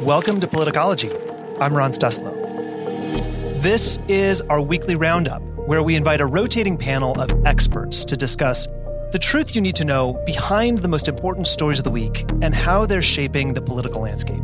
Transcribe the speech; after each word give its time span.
Welcome 0.00 0.40
to 0.40 0.46
Politicology. 0.46 1.12
I'm 1.60 1.74
Ron 1.74 1.92
Steslow. 1.92 2.32
This 3.62 3.98
is 4.08 4.40
our 4.42 4.60
weekly 4.60 4.96
roundup 4.96 5.42
where 5.66 5.82
we 5.82 5.96
invite 5.96 6.20
a 6.20 6.26
rotating 6.26 6.76
panel 6.76 7.20
of 7.20 7.30
experts 7.46 8.04
to 8.06 8.16
discuss 8.16 8.66
the 9.12 9.18
truth 9.18 9.54
you 9.54 9.60
need 9.60 9.76
to 9.76 9.84
know 9.84 10.22
behind 10.26 10.78
the 10.78 10.88
most 10.88 11.08
important 11.08 11.46
stories 11.46 11.78
of 11.78 11.84
the 11.84 11.90
week 11.90 12.24
and 12.42 12.54
how 12.54 12.86
they're 12.86 13.02
shaping 13.02 13.54
the 13.54 13.62
political 13.62 14.02
landscape. 14.02 14.42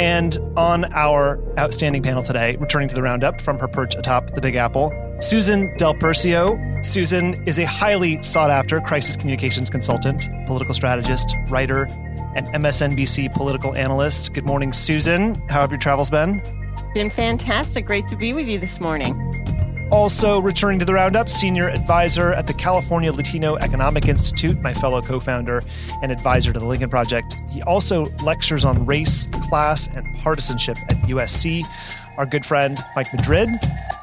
And 0.00 0.36
on 0.56 0.92
our 0.92 1.38
outstanding 1.58 2.02
panel 2.02 2.22
today, 2.22 2.56
returning 2.58 2.88
to 2.88 2.94
the 2.94 3.02
roundup 3.02 3.40
from 3.40 3.58
her 3.60 3.68
perch 3.68 3.94
atop 3.94 4.34
the 4.34 4.40
Big 4.40 4.56
Apple, 4.56 4.92
Susan 5.24 5.74
Del 5.78 5.94
Percio. 5.94 6.84
Susan 6.84 7.42
is 7.46 7.58
a 7.58 7.64
highly 7.64 8.22
sought 8.22 8.50
after 8.50 8.78
crisis 8.78 9.16
communications 9.16 9.70
consultant, 9.70 10.28
political 10.44 10.74
strategist, 10.74 11.34
writer, 11.48 11.86
and 12.36 12.46
MSNBC 12.48 13.32
political 13.32 13.74
analyst. 13.74 14.34
Good 14.34 14.44
morning, 14.44 14.74
Susan. 14.74 15.34
How 15.48 15.62
have 15.62 15.70
your 15.70 15.80
travels 15.80 16.10
been? 16.10 16.42
Been 16.92 17.08
fantastic. 17.08 17.86
Great 17.86 18.06
to 18.08 18.16
be 18.16 18.34
with 18.34 18.46
you 18.46 18.58
this 18.58 18.80
morning. 18.80 19.14
Also, 19.90 20.40
returning 20.40 20.78
to 20.78 20.84
the 20.84 20.94
roundup, 20.94 21.28
senior 21.28 21.68
advisor 21.68 22.32
at 22.32 22.46
the 22.46 22.54
California 22.54 23.12
Latino 23.12 23.56
Economic 23.56 24.08
Institute, 24.08 24.60
my 24.60 24.74
fellow 24.74 25.00
co 25.00 25.20
founder 25.20 25.62
and 26.02 26.10
advisor 26.10 26.52
to 26.52 26.58
the 26.58 26.66
Lincoln 26.66 26.90
Project. 26.90 27.36
He 27.50 27.62
also 27.62 28.06
lectures 28.24 28.64
on 28.64 28.86
race, 28.86 29.26
class, 29.48 29.88
and 29.88 30.06
partisanship 30.18 30.76
at 30.88 30.96
USC. 31.02 31.64
Our 32.16 32.26
good 32.26 32.46
friend, 32.46 32.78
Mike 32.96 33.12
Madrid. 33.12 33.48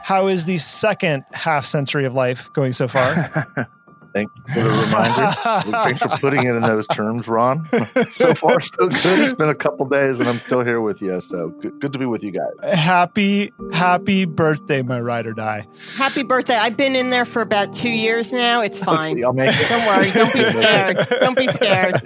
How 0.03 0.27
is 0.27 0.45
the 0.45 0.57
second 0.57 1.25
half 1.33 1.65
century 1.65 2.05
of 2.05 2.13
life 2.13 2.51
going 2.53 2.73
so 2.73 2.87
far? 2.87 3.67
Thanks 4.13 4.33
for 4.53 4.59
the 4.59 4.69
reminder. 4.69 5.71
Thanks 5.83 5.99
for 5.99 6.09
putting 6.09 6.45
it 6.45 6.55
in 6.55 6.61
those 6.61 6.87
terms, 6.87 7.27
Ron. 7.27 7.65
so 8.09 8.33
far, 8.33 8.59
so 8.59 8.89
good. 8.89 9.19
It's 9.19 9.33
been 9.33 9.49
a 9.49 9.55
couple 9.55 9.85
days, 9.87 10.19
and 10.19 10.27
I'm 10.27 10.35
still 10.35 10.63
here 10.63 10.81
with 10.81 11.01
you. 11.01 11.21
So 11.21 11.49
good, 11.49 11.79
good, 11.79 11.93
to 11.93 11.99
be 11.99 12.05
with 12.05 12.23
you 12.23 12.31
guys. 12.31 12.77
Happy, 12.77 13.51
happy 13.71 14.25
birthday, 14.25 14.81
my 14.81 14.99
ride 14.99 15.25
or 15.27 15.33
die. 15.33 15.65
Happy 15.95 16.23
birthday! 16.23 16.55
I've 16.55 16.75
been 16.75 16.95
in 16.95 17.09
there 17.09 17.25
for 17.25 17.41
about 17.41 17.73
two 17.73 17.89
years 17.89 18.33
now. 18.33 18.61
It's 18.61 18.79
fine. 18.83 19.13
Okay, 19.13 19.23
I'll 19.23 19.33
make 19.33 19.51
it. 19.53 19.69
Don't 19.69 19.85
worry. 19.87 20.11
Don't 20.11 20.33
be 20.33 20.43
scared. 20.43 20.97
Don't 21.21 21.37
be 21.37 21.47
scared. 21.47 22.01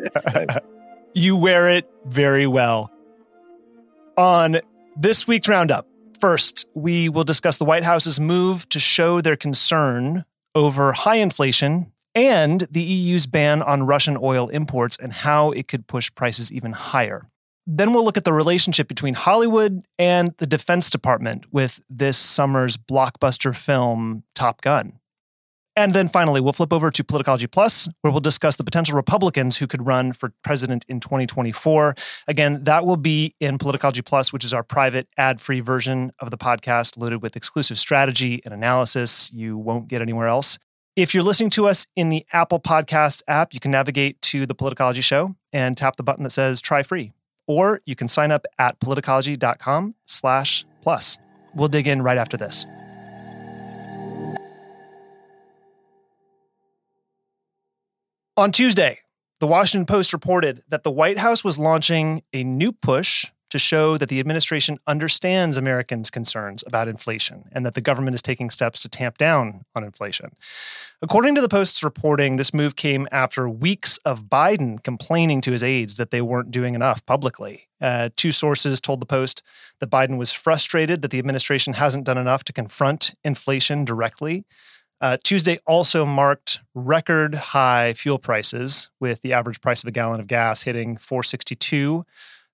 you 1.14 1.36
wear 1.38 1.70
it 1.70 1.90
very 2.06 2.46
well. 2.46 2.92
On 4.18 4.58
this 4.96 5.28
week's 5.28 5.48
roundup, 5.48 5.88
first 6.20 6.68
we 6.76 7.10
will 7.10 7.24
discuss 7.24 7.58
the 7.58 7.66
White 7.66 7.84
House's 7.84 8.20
move 8.20 8.70
to 8.70 8.80
show 8.80 9.22
their 9.22 9.36
concern 9.36 10.24
over 10.54 10.94
high 10.94 11.18
inflation 11.18 11.92
and 12.16 12.62
the 12.72 12.82
EU's 12.82 13.28
ban 13.28 13.62
on 13.62 13.84
Russian 13.86 14.18
oil 14.20 14.48
imports 14.50 14.98
and 14.98 15.12
how 15.14 15.52
it 15.52 15.68
could 15.68 15.86
push 15.86 16.10
prices 16.16 16.52
even 16.52 16.72
higher. 16.72 17.30
Then 17.68 17.94
we'll 17.94 18.06
look 18.06 18.18
at 18.18 18.24
the 18.24 18.34
relationship 18.34 18.88
between 18.88 19.16
Hollywood 19.16 19.86
and 20.00 20.34
the 20.38 20.48
Defense 20.48 20.90
Department 20.90 21.46
with 21.52 21.82
this 21.90 22.18
summer's 22.18 22.78
blockbuster 22.78 23.56
film, 23.56 24.24
Top 24.36 24.62
Gun. 24.62 25.00
And 25.78 25.94
then 25.94 26.08
finally, 26.08 26.40
we'll 26.40 26.54
flip 26.54 26.72
over 26.72 26.90
to 26.90 27.04
Politicology 27.04 27.52
Plus, 27.52 27.90
where 28.00 28.12
we'll 28.12 28.22
discuss 28.22 28.56
the 28.56 28.64
potential 28.64 28.96
Republicans 28.96 29.58
who 29.58 29.68
could 29.68 29.86
run 29.86 30.14
for 30.14 30.32
president 30.42 30.86
in 30.88 31.02
2024. 31.02 31.96
Again, 32.30 32.64
that 32.64 32.86
will 32.86 32.96
be 32.96 33.36
in 33.42 33.58
Politicology 33.58 34.06
Plus, 34.06 34.32
which 34.32 34.46
is 34.46 34.54
our 34.54 34.64
private 34.64 35.10
ad 35.18 35.42
free 35.42 35.60
version 35.60 36.14
of 36.20 36.32
the 36.32 36.38
podcast 36.38 36.96
loaded 36.96 37.22
with 37.22 37.36
exclusive 37.36 37.78
strategy 37.78 38.42
and 38.46 38.54
analysis 38.54 39.34
you 39.34 39.58
won't 39.58 39.90
get 39.90 40.02
anywhere 40.02 40.28
else. 40.28 40.58
If 40.96 41.14
you're 41.14 41.24
listening 41.24 41.50
to 41.52 41.68
us 41.68 41.88
in 41.98 42.08
the 42.08 42.26
Apple 42.32 42.62
Podcast 42.62 43.22
app, 43.28 43.54
you 43.54 43.60
can 43.60 43.70
navigate 43.70 44.22
to 44.22 44.46
the 44.46 44.56
Politicology 44.56 45.04
Show 45.04 45.36
and 45.52 45.76
tap 45.76 45.98
the 45.98 46.04
button 46.04 46.24
that 46.24 46.30
says 46.30 46.62
try 46.62 46.84
free. 46.84 47.12
Or 47.48 47.82
you 47.86 47.98
can 47.98 48.08
sign 48.08 48.32
up 48.32 48.46
at 48.58 48.80
politicology.com 48.80 49.96
slash 50.06 50.66
plus. 50.82 51.18
We'll 51.54 51.68
dig 51.68 51.86
in 51.90 52.02
right 52.02 52.18
after 52.18 52.38
this. 52.38 52.66
On 58.38 58.54
Tuesday, 58.54 59.00
the 59.42 59.48
Washington 59.48 59.86
Post 59.86 60.14
reported 60.14 60.64
that 60.70 60.84
the 60.84 60.92
White 60.92 61.18
House 61.18 61.44
was 61.44 61.60
launching 61.60 62.24
a 62.32 62.46
new 62.46 62.72
push 62.72 63.26
to 63.56 63.60
show 63.60 63.98
that 63.98 64.10
the 64.10 64.20
administration 64.20 64.78
understands 64.86 65.56
Americans' 65.56 66.10
concerns 66.10 66.62
about 66.68 66.90
inflation 66.90 67.46
and 67.54 67.66
that 67.66 67.74
the 67.74 67.80
government 67.80 68.14
is 68.14 68.22
taking 68.22 68.50
steps 68.50 68.82
to 68.82 68.90
tamp 68.90 69.18
down 69.18 69.64
on 69.74 69.82
inflation. 69.82 70.32
According 71.02 71.36
to 71.36 71.42
the 71.42 71.48
Post's 71.48 71.82
reporting, 71.82 72.36
this 72.36 72.54
move 72.54 72.76
came 72.76 73.08
after 73.14 73.48
weeks 73.48 73.98
of 74.00 74.26
Biden 74.26 74.84
complaining 74.84 75.40
to 75.40 75.54
his 75.54 75.64
aides 75.64 75.96
that 75.96 76.12
they 76.12 76.22
weren't 76.22 76.52
doing 76.52 76.76
enough 76.76 77.06
publicly. 77.06 77.70
Uh, 77.80 78.10
two 78.18 78.34
sources 78.34 78.82
told 78.82 79.00
the 79.00 79.06
Post 79.06 79.42
that 79.80 79.90
Biden 79.90 80.18
was 80.18 80.34
frustrated 80.34 81.02
that 81.02 81.12
the 81.12 81.20
administration 81.20 81.76
hasn't 81.76 82.04
done 82.04 82.18
enough 82.18 82.44
to 82.44 82.52
confront 82.52 83.16
inflation 83.24 83.86
directly. 83.86 84.44
Uh, 85.00 85.16
Tuesday 85.24 85.60
also 85.66 86.06
marked 86.06 86.60
record 86.74 87.36
high 87.36 87.94
fuel 87.94 88.20
prices, 88.20 88.90
with 89.00 89.22
the 89.22 89.32
average 89.32 89.62
price 89.62 89.82
of 89.82 89.88
a 89.88 89.92
gallon 89.92 90.20
of 90.20 90.28
gas 90.28 90.64
hitting 90.64 90.98
462 90.98 92.06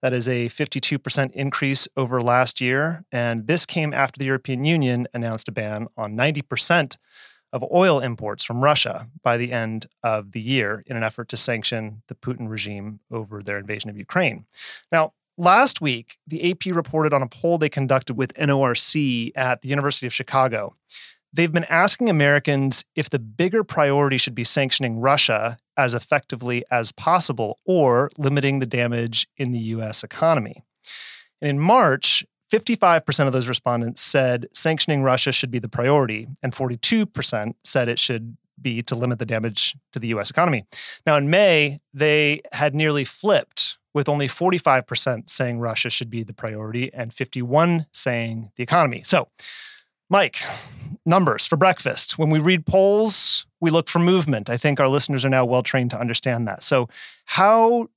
that 0.01 0.13
is 0.13 0.27
a 0.27 0.47
52% 0.47 1.31
increase 1.33 1.87
over 1.95 2.21
last 2.21 2.59
year. 2.59 3.05
And 3.11 3.47
this 3.47 3.65
came 3.65 3.93
after 3.93 4.19
the 4.19 4.25
European 4.25 4.65
Union 4.65 5.07
announced 5.13 5.47
a 5.47 5.51
ban 5.51 5.87
on 5.97 6.15
90% 6.15 6.97
of 7.53 7.65
oil 7.71 7.99
imports 7.99 8.43
from 8.43 8.63
Russia 8.63 9.09
by 9.23 9.37
the 9.37 9.51
end 9.51 9.85
of 10.03 10.31
the 10.31 10.39
year 10.39 10.83
in 10.87 10.95
an 10.95 11.03
effort 11.03 11.27
to 11.29 11.37
sanction 11.37 12.01
the 12.07 12.15
Putin 12.15 12.49
regime 12.49 12.99
over 13.11 13.43
their 13.43 13.57
invasion 13.57 13.89
of 13.89 13.97
Ukraine. 13.97 14.45
Now, 14.91 15.13
last 15.37 15.81
week, 15.81 16.17
the 16.25 16.51
AP 16.51 16.73
reported 16.73 17.13
on 17.13 17.21
a 17.21 17.27
poll 17.27 17.57
they 17.57 17.69
conducted 17.69 18.15
with 18.15 18.33
NORC 18.35 19.31
at 19.35 19.61
the 19.61 19.69
University 19.69 20.07
of 20.07 20.13
Chicago 20.13 20.75
they've 21.33 21.51
been 21.51 21.65
asking 21.65 22.09
Americans 22.09 22.85
if 22.95 23.09
the 23.09 23.19
bigger 23.19 23.63
priority 23.63 24.17
should 24.17 24.35
be 24.35 24.43
sanctioning 24.43 24.99
Russia 24.99 25.57
as 25.77 25.93
effectively 25.93 26.63
as 26.71 26.91
possible 26.91 27.59
or 27.65 28.09
limiting 28.17 28.59
the 28.59 28.65
damage 28.65 29.27
in 29.37 29.51
the 29.51 29.59
US 29.59 30.03
economy. 30.03 30.63
And 31.41 31.49
in 31.49 31.59
March, 31.59 32.23
55% 32.51 33.27
of 33.27 33.33
those 33.33 33.47
respondents 33.47 34.01
said 34.01 34.47
sanctioning 34.53 35.03
Russia 35.03 35.31
should 35.31 35.51
be 35.51 35.59
the 35.59 35.69
priority, 35.69 36.27
and 36.43 36.53
42% 36.53 37.53
said 37.63 37.87
it 37.87 37.97
should 37.97 38.35
be 38.61 38.83
to 38.83 38.95
limit 38.95 39.19
the 39.19 39.25
damage 39.25 39.75
to 39.93 39.99
the 39.99 40.07
US 40.09 40.29
economy. 40.29 40.65
Now, 41.05 41.15
in 41.15 41.29
May, 41.29 41.79
they 41.93 42.41
had 42.51 42.75
nearly 42.75 43.05
flipped, 43.05 43.77
with 43.93 44.07
only 44.07 44.27
45% 44.27 45.29
saying 45.29 45.59
Russia 45.59 45.89
should 45.89 46.09
be 46.09 46.23
the 46.23 46.33
priority 46.33 46.93
and 46.93 47.13
51 47.13 47.87
saying 47.91 48.51
the 48.55 48.63
economy. 48.63 49.01
So, 49.03 49.29
Mike, 50.09 50.41
numbers 51.05 51.47
for 51.47 51.57
breakfast. 51.57 52.17
When 52.17 52.29
we 52.29 52.39
read 52.39 52.65
polls, 52.65 53.45
we 53.59 53.69
look 53.69 53.87
for 53.87 53.99
movement. 53.99 54.49
I 54.49 54.57
think 54.57 54.79
our 54.79 54.87
listeners 54.87 55.25
are 55.25 55.29
now 55.29 55.45
well 55.45 55.63
trained 55.63 55.91
to 55.91 55.99
understand 55.99 56.47
that. 56.47 56.63
So, 56.63 56.89
how 57.25 57.87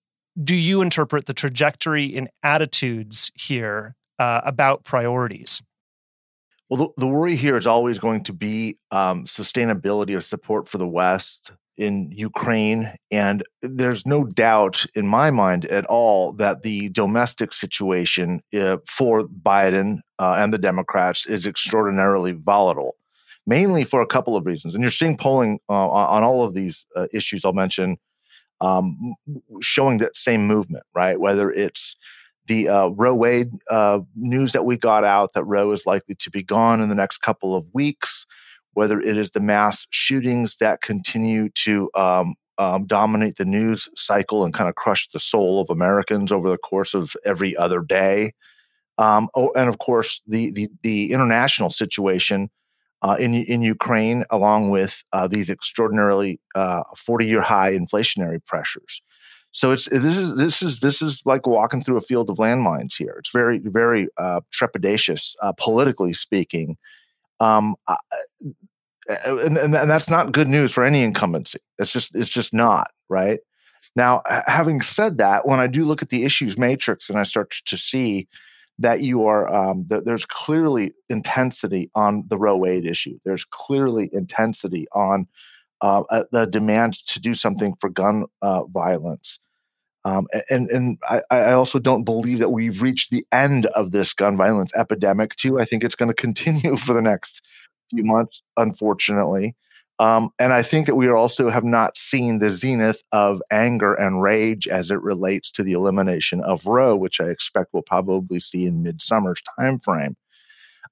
do 0.43 0.55
you 0.55 0.83
interpret 0.83 1.27
the 1.27 1.35
trajectory 1.35 2.05
in 2.05 2.29
attitudes 2.43 3.31
here 3.35 3.95
uh, 4.19 4.41
about 4.45 4.85
priorities? 4.85 5.63
Well, 6.69 6.89
the, 6.97 7.01
the, 7.03 7.07
worry 7.07 7.37
here 7.37 7.57
is 7.57 7.67
always 7.67 7.99
going 7.99 8.25
to 8.25 8.33
be 8.33 8.79
um, 8.91 9.25
sustainability 9.25 10.17
of 10.17 10.25
support 10.25 10.67
for 10.67 10.79
the 10.79 10.89
West 10.89 11.53
in 11.77 12.11
Ukraine. 12.13 12.95
And 13.11 13.43
there's 13.63 14.07
no 14.07 14.25
doubt 14.25 14.87
in 14.95 15.07
my 15.07 15.31
mind 15.31 15.65
at 15.67 15.87
all 15.87 16.33
that 16.35 16.63
the 16.63 16.89
domestic 16.91 17.53
situation 17.53 18.41
uh, 18.59 18.79
for 18.89 19.23
Biden 19.23 19.99
uh, 20.19 20.37
and 20.39 20.53
the 20.53 20.59
Democrats 20.59 21.27
is 21.27 21.47
extraordinarily 21.47 22.33
volatile, 22.33 22.97
mainly 23.47 23.85
for 23.85 24.01
a 24.01 24.07
couple 24.07 24.37
of 24.37 24.47
reasons. 24.47 24.75
And 24.75 24.83
you're 24.83 24.91
seeing 24.91 25.17
polling 25.17 25.59
uh, 25.69 25.89
on 25.89 26.23
all 26.23 26.45
of 26.45 26.55
these 26.55 26.87
uh, 26.97 27.07
issues 27.13 27.45
I'll 27.45 27.53
mention 27.53 27.99
um, 28.61 29.15
showing 29.61 29.99
that 29.99 30.17
same 30.17 30.47
movement, 30.47 30.85
right? 30.95 31.19
Whether 31.19 31.51
it's 31.51 31.97
the 32.47 32.69
uh, 32.69 32.89
Roe 32.89 33.15
Wade 33.15 33.49
uh, 33.71 34.01
news 34.15 34.53
that 34.53 34.65
we 34.65 34.77
got 34.77 35.05
out 35.05 35.33
that 35.33 35.45
Roe 35.45 35.73
is 35.73 35.87
likely 35.87 36.15
to 36.17 36.31
be 36.31 36.43
gone 36.43 36.81
in 36.81 36.89
the 36.89 36.95
next 36.95 37.19
couple 37.19 37.55
of 37.55 37.67
weeks 37.73 38.27
whether 38.75 39.01
it 39.01 39.17
is 39.17 39.31
the 39.31 39.41
mass 39.41 39.87
shootings 39.91 40.59
that 40.59 40.83
continue 40.83 41.49
to 41.51 41.91
um, 41.95 42.35
um, 42.59 42.87
dominate 42.87 43.37
the 43.37 43.45
news 43.45 43.89
cycle 43.95 44.45
and 44.45 44.55
kind 44.55 44.69
of 44.69 44.75
crush 44.75 45.09
the 45.13 45.19
soul 45.19 45.61
of 45.61 45.71
Americans 45.71 46.31
over 46.31 46.51
the 46.51 46.59
course 46.59 46.95
of 46.95 47.17
every 47.25 47.57
other 47.57 47.81
day. 47.81 48.33
Um, 48.99 49.29
oh, 49.35 49.51
and 49.57 49.69
of 49.69 49.79
course, 49.79 50.23
the, 50.27 50.53
the, 50.53 50.69
the 50.83 51.13
international 51.13 51.71
situation 51.71 52.51
uh, 53.03 53.17
in, 53.19 53.35
in 53.35 53.61
Ukraine, 53.61 54.25
along 54.31 54.71
with 54.71 55.03
uh, 55.13 55.27
these 55.27 55.51
extraordinarily 55.51 56.41
40 56.55 57.25
uh, 57.25 57.29
year 57.29 57.41
high 57.43 57.73
inflationary 57.73 58.45
pressures. 58.45 59.03
So 59.51 59.71
it's 59.71 59.89
this 59.89 60.19
is 60.19 60.35
this 60.35 60.63
is 60.63 60.81
this 60.81 61.01
is 61.01 61.23
like 61.25 61.47
walking 61.47 61.81
through 61.81 61.97
a 61.97 62.01
field 62.01 62.29
of 62.29 62.39
landmines 62.39 62.97
here. 62.99 63.15
It's 63.21 63.31
very 63.31 63.61
very 63.65 64.09
uh, 64.17 64.41
trepidatious, 64.53 65.37
uh, 65.43 65.53
politically 65.53 66.13
speaking, 66.13 66.77
um, 67.41 67.75
and, 69.27 69.59
and, 69.59 69.75
and 69.75 69.91
that's 69.91 70.11
not 70.11 70.33
good 70.33 70.49
news 70.49 70.73
for 70.73 70.85
any 70.85 71.03
incumbency. 71.03 71.59
It's 71.79 71.91
just 71.91 72.15
it's 72.15 72.29
just 72.29 72.55
not 72.55 72.91
right. 73.09 73.41
Now, 73.97 74.23
having 74.47 74.81
said 74.81 75.19
that, 75.19 75.47
when 75.47 75.61
I 75.61 75.67
do 75.67 75.85
look 75.85 76.03
at 76.03 76.09
the 76.09 76.25
issues 76.25 76.59
matrix 76.59 77.09
and 77.09 77.19
I 77.19 77.23
start 77.23 77.55
to 77.67 77.77
see 77.77 78.29
that 78.79 79.03
you 79.03 79.27
are 79.27 79.53
um, 79.55 79.85
that 79.89 80.05
there's 80.05 80.27
clearly 80.27 80.93
intensity 81.09 81.91
on 81.95 82.25
the 82.29 82.39
Roe 82.39 82.57
Wade 82.57 82.87
issue. 82.87 83.19
There's 83.25 83.45
clearly 83.45 84.11
intensity 84.13 84.87
on 84.93 85.29
uh, 85.81 86.25
the 86.33 86.47
demand 86.47 86.95
to 87.07 87.21
do 87.21 87.35
something 87.35 87.75
for 87.79 87.91
gun 87.91 88.25
uh, 88.43 88.65
violence. 88.65 89.39
Um, 90.05 90.27
and 90.51 90.69
and 90.69 90.99
I, 91.09 91.23
I, 91.31 91.53
also 91.53 91.79
don't 91.79 92.05
believe 92.05 92.39
that 92.39 92.51
we've 92.51 92.83
reached 92.83 93.11
the 93.11 93.27
end 93.33 93.65
of 93.67 93.91
this 93.91 94.13
gun 94.13 94.37
violence 94.37 94.71
epidemic. 94.77 95.35
Too, 95.37 95.59
I 95.59 95.65
think 95.65 95.83
it's 95.83 95.95
going 95.95 96.11
to 96.15 96.15
continue 96.15 96.77
for 96.77 96.93
the 96.93 97.03
next 97.03 97.41
few 97.91 98.05
months, 98.05 98.43
unfortunately. 98.57 99.57
Um, 100.01 100.31
and 100.41 100.53
I 100.53 100.63
think 100.63 100.87
that 100.87 100.97
we 100.97 101.09
also 101.09 101.51
have 101.51 101.65
not 101.65 101.97
seen 101.97 102.41
the 102.41 102.51
zenith 102.51 103.03
of 103.13 103.41
anger 103.53 103.95
and 103.95 104.21
rage 104.21 104.67
as 104.67 104.91
it 104.91 105.01
relates 105.01 105.53
to 105.53 105.63
the 105.63 105.73
elimination 105.73 106.41
of 106.41 106.67
Roe, 106.67 106.97
which 106.97 107.21
I 107.21 107.27
expect 107.27 107.73
we'll 107.73 107.85
probably 107.85 108.41
see 108.41 108.67
in 108.67 108.83
midsummer's 108.83 109.41
timeframe. 109.59 110.17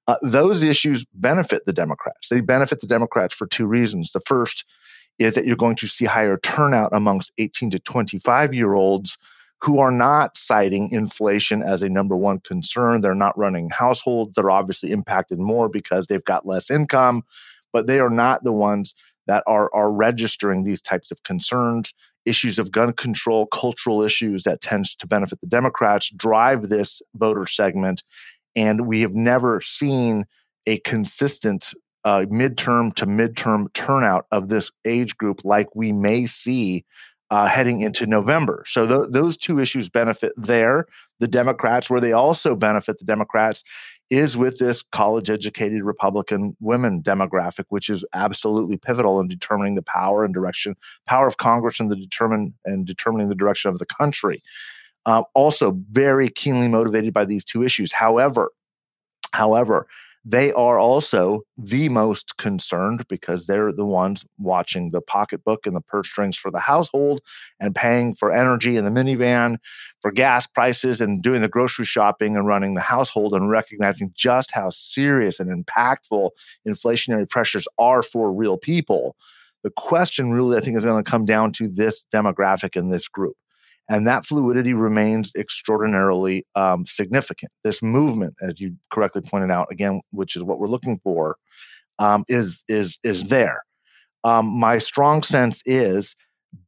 Uh, 0.07 0.15
those 0.21 0.63
issues 0.63 1.05
benefit 1.13 1.65
the 1.65 1.73
Democrats. 1.73 2.29
They 2.29 2.41
benefit 2.41 2.79
the 2.81 2.87
Democrats 2.87 3.33
for 3.33 3.45
two 3.45 3.67
reasons. 3.67 4.11
The 4.11 4.21
first 4.21 4.65
is 5.19 5.35
that 5.35 5.45
you're 5.45 5.55
going 5.55 5.75
to 5.77 5.87
see 5.87 6.05
higher 6.05 6.37
turnout 6.37 6.89
amongst 6.93 7.31
18 7.37 7.71
to 7.71 7.79
25 7.79 8.53
year 8.53 8.73
olds 8.73 9.17
who 9.61 9.79
are 9.79 9.91
not 9.91 10.35
citing 10.35 10.89
inflation 10.91 11.63
as 11.63 11.81
a 11.81 11.89
number 11.89 12.17
one 12.17 12.39
concern. 12.39 12.99
They're 12.99 13.15
not 13.15 13.37
running 13.37 13.69
households. 13.69 14.33
They're 14.35 14.51
obviously 14.51 14.91
impacted 14.91 15.39
more 15.39 15.69
because 15.69 16.07
they've 16.07 16.23
got 16.23 16.45
less 16.45 16.69
income, 16.69 17.23
but 17.71 17.87
they 17.87 17.99
are 17.99 18.09
not 18.09 18.43
the 18.43 18.51
ones 18.51 18.93
that 19.27 19.41
are, 19.47 19.73
are 19.73 19.89
registering 19.89 20.65
these 20.65 20.81
types 20.81 21.11
of 21.11 21.23
concerns. 21.23 21.93
Issues 22.25 22.59
of 22.59 22.71
gun 22.71 22.91
control, 22.91 23.45
cultural 23.45 24.01
issues 24.01 24.43
that 24.43 24.59
tends 24.59 24.95
to 24.95 25.07
benefit 25.07 25.39
the 25.39 25.47
Democrats 25.47 26.09
drive 26.09 26.67
this 26.67 27.01
voter 27.15 27.45
segment. 27.45 28.03
And 28.57 28.85
we 28.85 28.99
have 28.99 29.13
never 29.13 29.61
seen 29.61 30.25
a 30.67 30.79
consistent 30.79 31.73
uh, 32.05 32.25
midterm 32.31 32.93
to 32.95 33.05
midterm 33.05 33.71
turnout 33.73 34.25
of 34.31 34.49
this 34.49 34.71
age 34.85 35.15
group 35.17 35.41
like 35.43 35.75
we 35.75 35.91
may 35.91 36.25
see 36.25 36.85
uh, 37.33 37.47
heading 37.47 37.81
into 37.81 38.05
November. 38.05 38.63
So 38.67 38.85
th- 38.85 39.09
those 39.09 39.37
two 39.37 39.57
issues 39.59 39.89
benefit 39.89 40.33
there. 40.37 40.85
The 41.19 41.27
Democrats, 41.27 41.89
where 41.89 42.01
they 42.01 42.11
also 42.11 42.55
benefit 42.55 42.99
the 42.99 43.05
Democrats, 43.05 43.63
is 44.11 44.37
with 44.37 44.59
this 44.59 44.83
college 44.91 45.31
educated 45.31 45.83
Republican 45.83 46.53
women 46.59 47.01
demographic, 47.01 47.63
which 47.69 47.89
is 47.89 48.05
absolutely 48.13 48.77
pivotal 48.77 49.19
in 49.19 49.27
determining 49.27 49.73
the 49.73 49.81
power 49.81 50.23
and 50.23 50.31
direction, 50.31 50.75
power 51.07 51.25
of 51.25 51.37
Congress 51.37 51.79
and 51.79 51.89
the 51.89 51.95
determine 51.95 52.53
and 52.65 52.85
determining 52.85 53.29
the 53.29 53.35
direction 53.35 53.71
of 53.71 53.79
the 53.79 53.85
country. 53.87 54.43
Uh, 55.07 55.23
also, 55.33 55.79
very 55.89 56.29
keenly 56.29 56.67
motivated 56.67 57.15
by 57.15 57.25
these 57.25 57.43
two 57.43 57.63
issues. 57.63 57.91
However, 57.91 58.51
however, 59.31 59.87
they 60.25 60.53
are 60.53 60.79
also 60.79 61.41
the 61.57 61.89
most 61.89 62.37
concerned 62.37 63.05
because 63.09 63.45
they're 63.45 63.73
the 63.73 63.85
ones 63.85 64.25
watching 64.37 64.91
the 64.91 65.01
pocketbook 65.01 65.65
and 65.65 65.75
the 65.75 65.81
purse 65.81 66.07
strings 66.07 66.37
for 66.37 66.49
the 66.49 66.59
household 66.59 67.19
and 67.59 67.75
paying 67.75 68.15
for 68.15 68.31
energy 68.31 68.77
in 68.77 68.85
the 68.85 68.91
minivan, 68.91 69.57
for 70.01 70.11
gas 70.11 70.47
prices, 70.47 71.01
and 71.01 71.21
doing 71.21 71.41
the 71.41 71.49
grocery 71.49 71.85
shopping 71.85 72.37
and 72.37 72.47
running 72.47 72.73
the 72.73 72.81
household 72.81 73.33
and 73.33 73.49
recognizing 73.49 74.11
just 74.15 74.51
how 74.51 74.69
serious 74.69 75.39
and 75.41 75.65
impactful 75.65 76.29
inflationary 76.65 77.29
pressures 77.29 77.67
are 77.77 78.01
for 78.01 78.31
real 78.31 78.57
people. 78.57 79.17
The 79.63 79.71
question 79.71 80.31
really, 80.31 80.57
I 80.57 80.61
think, 80.61 80.77
is 80.77 80.85
going 80.85 81.03
to 81.03 81.09
come 81.09 81.25
down 81.25 81.51
to 81.53 81.67
this 81.67 82.05
demographic 82.13 82.79
and 82.79 82.93
this 82.93 83.07
group. 83.07 83.35
And 83.89 84.07
that 84.07 84.25
fluidity 84.25 84.73
remains 84.73 85.31
extraordinarily 85.37 86.45
um, 86.55 86.85
significant. 86.85 87.51
This 87.63 87.83
movement, 87.83 88.35
as 88.41 88.59
you 88.61 88.77
correctly 88.91 89.21
pointed 89.21 89.51
out, 89.51 89.67
again, 89.71 90.01
which 90.11 90.35
is 90.35 90.43
what 90.43 90.59
we're 90.59 90.67
looking 90.67 90.99
for, 91.03 91.35
um, 91.99 92.23
is 92.27 92.63
is 92.67 92.97
is 93.03 93.29
there. 93.29 93.61
Um, 94.23 94.47
my 94.47 94.77
strong 94.77 95.21
sense 95.21 95.61
is 95.65 96.15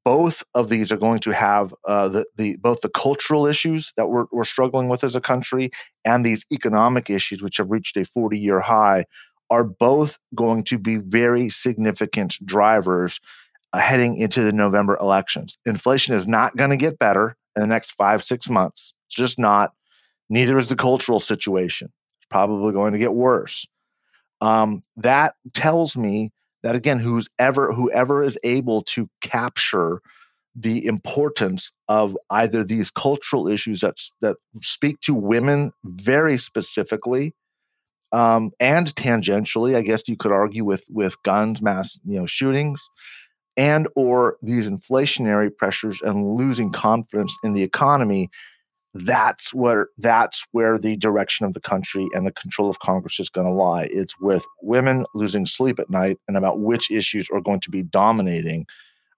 both 0.03 0.43
of 0.53 0.69
these 0.69 0.91
are 0.91 0.97
going 0.97 1.19
to 1.19 1.31
have 1.31 1.73
uh, 1.87 2.07
the, 2.09 2.25
the 2.37 2.57
both 2.57 2.81
the 2.81 2.89
cultural 2.89 3.45
issues 3.45 3.93
that 3.97 4.09
we're, 4.09 4.25
we're 4.31 4.43
struggling 4.43 4.89
with 4.89 5.03
as 5.03 5.15
a 5.15 5.21
country 5.21 5.69
and 6.03 6.25
these 6.25 6.45
economic 6.51 7.09
issues, 7.09 7.41
which 7.41 7.57
have 7.57 7.71
reached 7.71 7.97
a 7.97 8.05
40 8.05 8.37
year 8.37 8.59
high, 8.59 9.05
are 9.49 9.63
both 9.63 10.19
going 10.33 10.63
to 10.63 10.77
be 10.77 10.97
very 10.97 11.49
significant 11.49 12.37
drivers 12.45 13.19
heading 13.79 14.17
into 14.17 14.43
the 14.43 14.51
November 14.51 14.97
elections. 14.99 15.57
Inflation 15.65 16.15
is 16.15 16.27
not 16.27 16.55
going 16.55 16.69
to 16.69 16.77
get 16.77 16.99
better 16.99 17.35
in 17.55 17.61
the 17.61 17.67
next 17.67 17.91
five, 17.91 18.23
six 18.23 18.49
months. 18.49 18.93
It's 19.07 19.15
just 19.15 19.39
not. 19.39 19.73
Neither 20.29 20.57
is 20.57 20.69
the 20.69 20.75
cultural 20.75 21.19
situation. 21.19 21.89
It's 22.19 22.27
probably 22.29 22.73
going 22.73 22.93
to 22.93 22.99
get 22.99 23.13
worse. 23.13 23.67
Um, 24.41 24.81
that 24.97 25.35
tells 25.53 25.95
me 25.95 26.31
that 26.63 26.75
again, 26.75 26.99
who's 26.99 27.29
ever 27.37 27.73
whoever 27.73 28.23
is 28.23 28.39
able 28.43 28.81
to 28.81 29.07
capture 29.21 30.01
the 30.55 30.85
importance 30.85 31.71
of 31.87 32.17
either 32.29 32.63
these 32.63 32.89
cultural 32.89 33.47
issues 33.47 33.81
that 33.81 33.97
that 34.21 34.37
speak 34.61 34.99
to 35.01 35.13
women 35.13 35.71
very 35.83 36.37
specifically, 36.37 37.33
um, 38.11 38.51
and 38.59 38.87
tangentially, 38.95 39.75
I 39.75 39.81
guess 39.81 40.07
you 40.07 40.17
could 40.17 40.31
argue 40.31 40.65
with 40.65 40.85
with 40.89 41.21
guns, 41.23 41.61
mass 41.61 41.99
you 42.05 42.19
know 42.19 42.25
shootings, 42.25 42.89
and 43.57 43.87
or 43.95 44.37
these 44.41 44.67
inflationary 44.67 45.55
pressures 45.55 46.01
and 46.01 46.25
losing 46.25 46.71
confidence 46.71 47.35
in 47.43 47.53
the 47.53 47.63
economy 47.63 48.29
that's 48.95 49.53
where 49.53 49.89
that's 49.97 50.47
where 50.53 50.79
the 50.79 50.95
direction 50.95 51.45
of 51.45 51.53
the 51.53 51.59
country 51.59 52.07
and 52.13 52.25
the 52.25 52.31
control 52.31 52.69
of 52.69 52.79
congress 52.79 53.19
is 53.19 53.29
going 53.29 53.45
to 53.45 53.51
lie. 53.51 53.87
It's 53.91 54.17
with 54.19 54.45
women 54.61 55.05
losing 55.13 55.45
sleep 55.45 55.79
at 55.79 55.89
night 55.89 56.17
and 56.29 56.37
about 56.37 56.61
which 56.61 56.89
issues 56.89 57.29
are 57.29 57.41
going 57.41 57.59
to 57.59 57.69
be 57.69 57.83
dominating. 57.83 58.65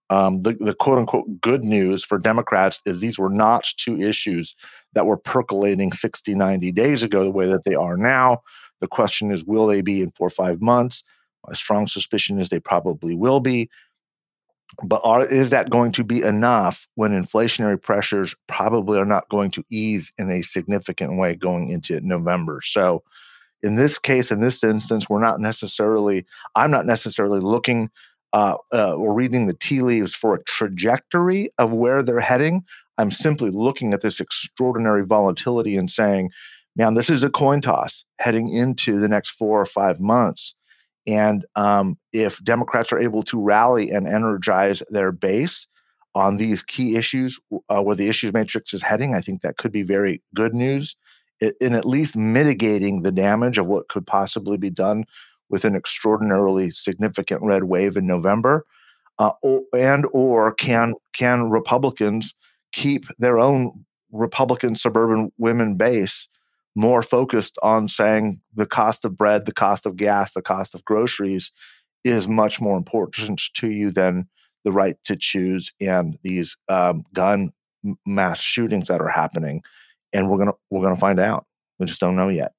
Um, 0.10 0.42
the, 0.42 0.58
the 0.60 0.74
quote 0.74 0.98
unquote 0.98 1.42
good 1.42 1.64
news 1.64 2.04
for 2.04 2.18
democrats 2.18 2.82
is 2.86 3.02
these 3.02 3.20
were 3.20 3.30
not 3.30 3.68
two 3.78 4.02
issues 4.02 4.56
that 4.94 5.06
were 5.06 5.18
percolating 5.18 5.92
60 5.92 6.34
90 6.34 6.72
days 6.72 7.04
ago 7.04 7.24
the 7.24 7.32
way 7.32 7.46
that 7.46 7.64
they 7.64 7.76
are 7.76 7.98
now. 7.98 8.42
The 8.82 8.88
question 8.88 9.32
is 9.32 9.46
will 9.46 9.68
they 9.68 9.82
be 9.82 10.02
in 10.02 10.10
four 10.12 10.28
or 10.28 10.32
five 10.32 10.60
months? 10.60 11.04
My 11.48 11.54
strong 11.54 11.86
suspicion 11.86 12.40
is 12.40 12.50
they 12.50 12.60
probably 12.60 13.16
will 13.16 13.42
be 13.42 13.70
but 14.84 15.02
are, 15.04 15.26
is 15.26 15.50
that 15.50 15.70
going 15.70 15.92
to 15.94 16.04
be 16.04 16.22
enough 16.22 16.88
when 16.96 17.12
inflationary 17.12 17.82
pressures 17.82 18.36
probably 18.48 19.00
are 19.00 19.06
not 19.06 19.30
going 19.30 19.50
to 19.52 19.64
ease 19.72 20.12
in 20.18 20.30
a 20.30 20.44
significant 20.44 21.18
way 21.18 21.36
going 21.36 21.70
into 21.70 22.00
November? 22.02 22.60
So, 22.64 23.04
in 23.64 23.76
this 23.76 23.98
case, 23.98 24.30
in 24.30 24.40
this 24.40 24.64
instance, 24.64 25.10
we're 25.10 25.20
not 25.20 25.40
necessarily, 25.40 26.26
I'm 26.56 26.70
not 26.70 26.86
necessarily 26.86 27.40
looking 27.40 27.90
uh, 28.34 28.58
uh, 28.74 28.94
or 28.94 29.14
reading 29.14 29.48
the 29.48 29.54
tea 29.54 29.82
leaves 29.82 30.14
for 30.14 30.36
a 30.36 30.44
trajectory 30.44 31.50
of 31.58 31.72
where 31.72 32.04
they're 32.04 32.20
heading. 32.20 32.64
I'm 32.98 33.10
simply 33.10 33.50
looking 33.50 33.94
at 33.94 34.02
this 34.02 34.20
extraordinary 34.20 35.06
volatility 35.06 35.76
and 35.76 35.90
saying, 35.90 36.30
man, 36.76 36.94
this 36.94 37.10
is 37.10 37.24
a 37.24 37.30
coin 37.30 37.62
toss 37.62 38.06
heading 38.20 38.50
into 38.50 39.00
the 39.00 39.08
next 39.08 39.30
four 39.32 39.60
or 39.60 39.66
five 39.66 40.00
months. 40.00 40.56
And 41.08 41.46
um, 41.56 41.98
if 42.12 42.44
Democrats 42.44 42.92
are 42.92 43.00
able 43.00 43.24
to 43.24 43.42
rally 43.42 43.90
and 43.90 44.06
energize 44.06 44.84
their 44.90 45.12
base 45.12 45.66
on 46.14 46.36
these 46.36 46.62
key 46.62 46.98
issues 46.98 47.40
uh, 47.70 47.82
where 47.82 47.96
the 47.96 48.10
issues 48.10 48.34
matrix 48.34 48.74
is 48.74 48.82
heading, 48.82 49.16
I 49.16 49.22
think 49.22 49.42
that 49.42 49.58
could 49.58 49.72
be 49.72 49.84
very 49.84 50.22
good 50.36 50.54
news 50.54 50.96
in 51.62 51.74
at 51.74 51.86
least 51.86 52.16
mitigating 52.16 53.04
the 53.04 53.12
damage 53.12 53.58
of 53.58 53.68
what 53.68 53.88
could 53.90 54.06
possibly 54.06 54.58
be 54.58 54.70
done 54.70 55.06
with 55.50 55.64
an 55.64 55.76
extraordinarily 55.76 56.70
significant 56.70 57.42
red 57.42 57.66
wave 57.66 57.96
in 57.96 58.06
November. 58.06 58.66
Uh, 59.20 59.32
and 59.74 60.06
or 60.12 60.54
can 60.54 60.94
can 61.14 61.50
Republicans 61.50 62.36
keep 62.72 63.06
their 63.18 63.40
own 63.40 63.86
Republican 64.12 64.76
suburban 64.76 65.32
women 65.38 65.76
base 65.76 66.28
more 66.78 67.02
focused 67.02 67.58
on 67.64 67.88
saying 67.88 68.40
the 68.54 68.68
cost 68.68 69.04
of 69.04 69.18
bread, 69.18 69.48
the 69.48 69.54
cost 69.54 69.88
of 69.88 69.96
gas, 69.96 70.34
the 70.34 70.44
cost 70.44 70.76
of 70.76 70.86
groceries 70.86 71.52
is 72.04 72.28
much 72.28 72.62
more 72.62 72.78
important 72.78 73.42
to 73.56 73.72
you 73.72 73.92
than 73.92 74.30
the 74.64 74.72
right 74.72 74.96
to 75.04 75.16
choose 75.16 75.74
and 75.82 76.20
these 76.24 76.56
um, 76.70 77.04
gun 77.14 77.50
mass 78.06 78.40
shootings 78.40 78.88
that 78.90 79.02
are 79.02 79.10
happening. 79.10 79.64
And 80.14 80.30
we're 80.30 80.38
gonna 80.38 80.54
we're 80.70 80.84
gonna 80.84 80.96
find 80.96 81.20
out. 81.20 81.48
We 81.80 81.88
just 81.88 82.00
don't 82.00 82.16
know 82.16 82.30
yet. 82.30 82.54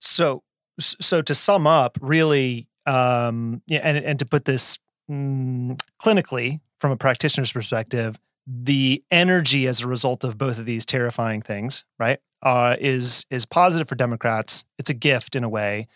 So 0.00 0.42
so 0.78 1.22
to 1.22 1.34
sum 1.34 1.66
up, 1.66 1.96
really, 2.02 2.68
um, 2.86 3.62
yeah, 3.66 3.80
and 3.82 3.96
and 3.96 4.18
to 4.18 4.26
put 4.26 4.44
this 4.44 4.78
mm, 5.10 5.80
clinically 6.00 6.60
from 6.78 6.92
a 6.92 6.96
practitioner's 6.96 7.52
perspective, 7.52 8.20
the 8.46 9.02
energy 9.10 9.66
as 9.66 9.80
a 9.80 9.88
result 9.88 10.24
of 10.24 10.36
both 10.36 10.58
of 10.58 10.66
these 10.66 10.84
terrifying 10.84 11.40
things, 11.40 11.84
right, 11.98 12.20
uh, 12.42 12.76
is 12.80 13.26
is 13.30 13.44
positive 13.44 13.88
for 13.88 13.94
Democrats. 13.94 14.64
It's 14.78 14.90
a 14.90 14.94
gift 14.94 15.34
in 15.36 15.44
a 15.44 15.48
way. 15.48 15.88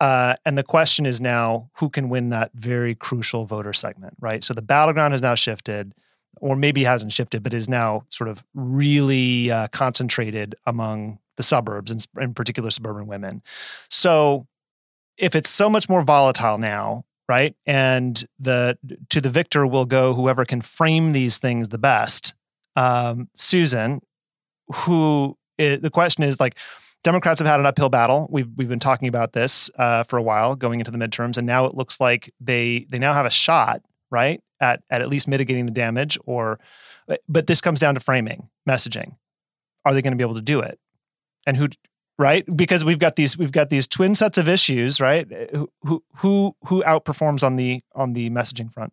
Uh, 0.00 0.34
and 0.44 0.58
the 0.58 0.64
question 0.64 1.06
is 1.06 1.20
now 1.20 1.70
who 1.76 1.88
can 1.88 2.08
win 2.08 2.30
that 2.30 2.50
very 2.54 2.94
crucial 2.94 3.46
voter 3.46 3.72
segment, 3.72 4.14
right? 4.20 4.42
So 4.42 4.54
the 4.54 4.62
battleground 4.62 5.12
has 5.12 5.22
now 5.22 5.34
shifted. 5.34 5.94
or 6.40 6.56
maybe 6.56 6.82
hasn't 6.82 7.12
shifted, 7.12 7.42
but 7.42 7.54
is 7.54 7.68
now 7.68 8.04
sort 8.08 8.28
of 8.28 8.42
really 8.54 9.50
uh, 9.50 9.68
concentrated 9.68 10.54
among 10.66 11.18
the 11.36 11.42
suburbs 11.42 11.90
and 11.90 12.06
in 12.20 12.34
particular 12.34 12.70
suburban 12.70 13.06
women. 13.06 13.42
So 13.88 14.46
if 15.18 15.34
it's 15.36 15.50
so 15.50 15.68
much 15.70 15.88
more 15.88 16.02
volatile 16.02 16.58
now, 16.58 17.04
right? 17.28 17.54
And 17.64 18.24
the 18.38 18.76
to 19.10 19.20
the 19.20 19.30
victor 19.30 19.66
will 19.66 19.84
go 19.84 20.14
whoever 20.14 20.44
can 20.44 20.62
frame 20.62 21.12
these 21.12 21.38
things 21.38 21.68
the 21.68 21.78
best. 21.78 22.34
Um, 22.76 23.28
Susan, 23.34 24.00
who 24.74 25.36
it, 25.58 25.82
the 25.82 25.90
question 25.90 26.24
is 26.24 26.40
like 26.40 26.58
Democrats 27.04 27.40
have 27.40 27.48
had 27.48 27.58
an 27.58 27.66
uphill 27.66 27.88
battle. 27.88 28.28
We've 28.30 28.48
we've 28.56 28.68
been 28.68 28.78
talking 28.78 29.08
about 29.08 29.32
this 29.32 29.70
uh, 29.76 30.04
for 30.04 30.18
a 30.18 30.22
while, 30.22 30.54
going 30.54 30.78
into 30.78 30.90
the 30.90 30.98
midterms, 30.98 31.36
and 31.36 31.46
now 31.46 31.66
it 31.66 31.74
looks 31.74 32.00
like 32.00 32.32
they 32.40 32.86
they 32.90 32.98
now 32.98 33.12
have 33.12 33.26
a 33.26 33.30
shot, 33.30 33.82
right, 34.10 34.40
at 34.60 34.82
at 34.90 35.02
at 35.02 35.08
least 35.08 35.26
mitigating 35.26 35.66
the 35.66 35.72
damage. 35.72 36.16
Or, 36.26 36.60
but 37.28 37.48
this 37.48 37.60
comes 37.60 37.80
down 37.80 37.94
to 37.94 38.00
framing, 38.00 38.48
messaging. 38.68 39.16
Are 39.84 39.92
they 39.92 40.02
going 40.02 40.12
to 40.12 40.16
be 40.16 40.22
able 40.22 40.36
to 40.36 40.42
do 40.42 40.60
it? 40.60 40.78
And 41.44 41.56
who, 41.56 41.68
right? 42.20 42.44
Because 42.54 42.84
we've 42.84 43.00
got 43.00 43.16
these 43.16 43.36
we've 43.36 43.50
got 43.50 43.68
these 43.68 43.88
twin 43.88 44.14
sets 44.14 44.38
of 44.38 44.48
issues, 44.48 45.00
right? 45.00 45.26
Who 45.82 46.04
who 46.18 46.54
who 46.66 46.84
outperforms 46.84 47.42
on 47.42 47.56
the 47.56 47.80
on 47.96 48.12
the 48.12 48.30
messaging 48.30 48.72
front? 48.72 48.92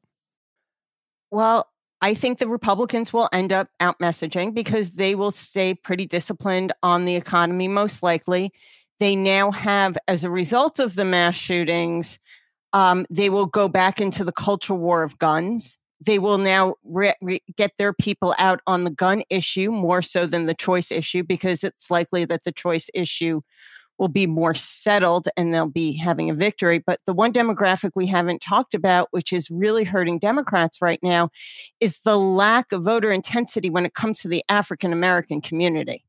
Well, 1.29 1.69
I 2.01 2.13
think 2.13 2.39
the 2.39 2.47
Republicans 2.47 3.11
will 3.11 3.27
end 3.33 3.51
up 3.51 3.69
out 3.79 3.99
messaging 3.99 4.53
because 4.53 4.91
they 4.91 5.15
will 5.15 5.31
stay 5.31 5.73
pretty 5.73 6.05
disciplined 6.05 6.71
on 6.81 7.05
the 7.05 7.15
economy, 7.15 7.67
most 7.67 8.01
likely. 8.01 8.51
They 8.99 9.15
now 9.15 9.51
have, 9.51 9.97
as 10.07 10.23
a 10.23 10.29
result 10.29 10.79
of 10.79 10.95
the 10.95 11.05
mass 11.05 11.35
shootings, 11.35 12.19
um, 12.73 13.05
they 13.09 13.29
will 13.29 13.45
go 13.45 13.67
back 13.67 13.99
into 13.99 14.23
the 14.23 14.31
culture 14.31 14.75
war 14.75 15.03
of 15.03 15.17
guns. 15.17 15.77
They 16.05 16.19
will 16.19 16.37
now 16.37 16.75
re- 16.85 17.15
re- 17.21 17.43
get 17.57 17.71
their 17.77 17.91
people 17.91 18.33
out 18.39 18.61
on 18.67 18.85
the 18.85 18.91
gun 18.91 19.23
issue 19.29 19.71
more 19.71 20.01
so 20.01 20.25
than 20.25 20.45
the 20.45 20.53
choice 20.53 20.91
issue 20.91 21.23
because 21.23 21.63
it's 21.63 21.91
likely 21.91 22.23
that 22.25 22.43
the 22.43 22.53
choice 22.53 22.89
issue 22.93 23.41
will 23.99 24.07
be 24.07 24.25
more 24.25 24.55
settled 24.55 25.27
and 25.37 25.53
they'll 25.53 25.67
be 25.67 25.95
having 25.95 26.29
a 26.29 26.33
victory. 26.33 26.79
But 26.79 26.99
the 27.05 27.13
one 27.13 27.33
demographic 27.33 27.91
we 27.95 28.07
haven't 28.07 28.41
talked 28.41 28.73
about, 28.73 29.09
which 29.11 29.33
is 29.33 29.51
really 29.51 29.83
hurting 29.83 30.19
Democrats 30.19 30.81
right 30.81 30.99
now, 31.03 31.29
is 31.79 31.99
the 31.99 32.17
lack 32.17 32.71
of 32.71 32.83
voter 32.83 33.11
intensity 33.11 33.69
when 33.69 33.85
it 33.85 33.93
comes 33.93 34.21
to 34.21 34.27
the 34.27 34.43
African 34.49 34.93
American 34.93 35.41
community. 35.41 36.05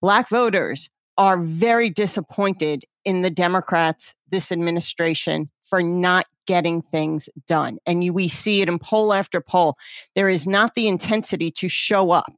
Black 0.00 0.28
voters 0.28 0.88
are 1.18 1.38
very 1.38 1.90
disappointed 1.90 2.84
in 3.04 3.22
the 3.22 3.30
Democrats, 3.30 4.14
this 4.30 4.52
administration, 4.52 5.50
for 5.64 5.82
not 5.82 6.26
getting 6.46 6.80
things 6.80 7.28
done. 7.46 7.78
And 7.84 8.04
you, 8.04 8.12
we 8.12 8.28
see 8.28 8.62
it 8.62 8.68
in 8.68 8.78
poll 8.78 9.12
after 9.12 9.40
poll. 9.40 9.76
There 10.14 10.28
is 10.28 10.46
not 10.46 10.74
the 10.74 10.86
intensity 10.86 11.50
to 11.52 11.68
show 11.68 12.12
up 12.12 12.32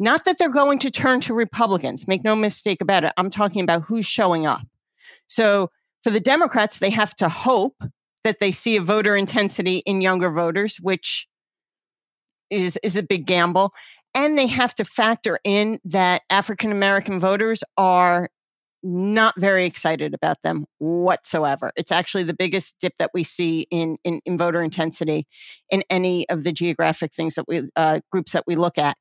not 0.00 0.24
that 0.24 0.38
they're 0.38 0.48
going 0.48 0.78
to 0.80 0.90
turn 0.90 1.20
to 1.20 1.34
Republicans, 1.34 2.08
make 2.08 2.24
no 2.24 2.34
mistake 2.34 2.80
about 2.80 3.04
it. 3.04 3.12
I'm 3.18 3.30
talking 3.30 3.62
about 3.62 3.82
who's 3.82 4.06
showing 4.06 4.46
up. 4.46 4.62
So 5.28 5.70
for 6.02 6.10
the 6.10 6.20
Democrats, 6.20 6.78
they 6.78 6.90
have 6.90 7.14
to 7.16 7.28
hope 7.28 7.76
that 8.24 8.40
they 8.40 8.50
see 8.50 8.76
a 8.76 8.80
voter 8.80 9.14
intensity 9.14 9.78
in 9.84 10.00
younger 10.00 10.30
voters, 10.30 10.78
which 10.78 11.28
is, 12.48 12.78
is 12.82 12.96
a 12.96 13.02
big 13.02 13.26
gamble. 13.26 13.74
And 14.14 14.38
they 14.38 14.46
have 14.46 14.74
to 14.76 14.84
factor 14.84 15.38
in 15.44 15.78
that 15.84 16.22
African 16.30 16.72
American 16.72 17.20
voters 17.20 17.62
are 17.76 18.30
not 18.82 19.38
very 19.38 19.66
excited 19.66 20.14
about 20.14 20.38
them 20.42 20.64
whatsoever. 20.78 21.70
It's 21.76 21.92
actually 21.92 22.22
the 22.24 22.34
biggest 22.34 22.76
dip 22.80 22.94
that 22.98 23.10
we 23.12 23.22
see 23.22 23.66
in 23.70 23.98
in, 24.04 24.20
in 24.24 24.38
voter 24.38 24.62
intensity 24.62 25.26
in 25.70 25.84
any 25.90 26.28
of 26.30 26.44
the 26.44 26.52
geographic 26.52 27.12
things 27.12 27.34
that 27.34 27.44
we 27.46 27.68
uh, 27.76 28.00
groups 28.10 28.32
that 28.32 28.44
we 28.46 28.56
look 28.56 28.78
at 28.78 28.96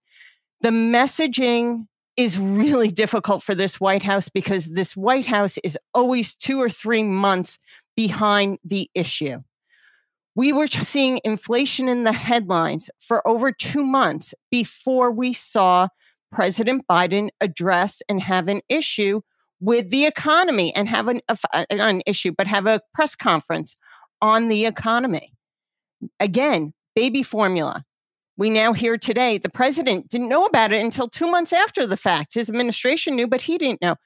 the 0.62 0.70
messaging 0.70 1.88
is 2.18 2.38
really 2.38 2.90
difficult 2.90 3.42
for 3.42 3.56
this 3.56 3.80
White 3.80 4.04
House 4.04 4.28
because 4.28 4.66
this 4.66 4.96
White 4.96 5.26
House 5.26 5.58
is 5.64 5.78
always 5.94 6.36
two 6.36 6.62
or 6.62 6.70
three 6.70 7.04
months 7.04 7.60
behind 7.96 8.60
the 8.64 8.90
issue. 8.94 9.40
We 10.36 10.54
were 10.54 10.68
seeing 10.68 11.20
inflation 11.24 11.88
in 11.88 12.04
the 12.04 12.12
headlines 12.12 12.90
for 13.00 13.26
over 13.28 13.52
two 13.52 13.86
months 13.86 14.34
before 14.52 15.12
we 15.12 15.34
saw 15.34 15.88
President 16.32 16.86
Biden 16.90 17.30
address 17.42 18.02
and 18.10 18.22
have 18.22 18.48
an 18.48 18.62
issue 18.70 19.22
with 19.60 19.90
the 19.90 20.06
economy 20.06 20.74
and 20.76 20.88
have 20.88 21.08
an, 21.08 21.22
uh, 21.28 21.66
an 21.70 22.02
issue, 22.06 22.32
but 22.38 22.48
have 22.48 22.66
a 22.66 22.82
press 22.94 23.16
conference 23.16 23.76
on 24.22 24.48
the 24.48 24.66
economy. 24.66 25.34
Again, 26.20 26.74
baby 26.96 27.24
formula 27.24 27.84
we 28.40 28.50
now 28.50 28.72
hear 28.72 28.98
today 28.98 29.38
the 29.38 29.50
president 29.50 30.08
didn't 30.08 30.30
know 30.30 30.46
about 30.46 30.72
it 30.72 30.82
until 30.82 31.10
two 31.10 31.30
months 31.30 31.52
after 31.52 31.86
the 31.86 31.98
fact. 31.98 32.34
His 32.34 32.50
administration 32.50 33.18
knew, 33.18 33.28
but 33.28 33.42
he 33.42 33.58
didn't 33.58 33.82
know. 33.82 33.98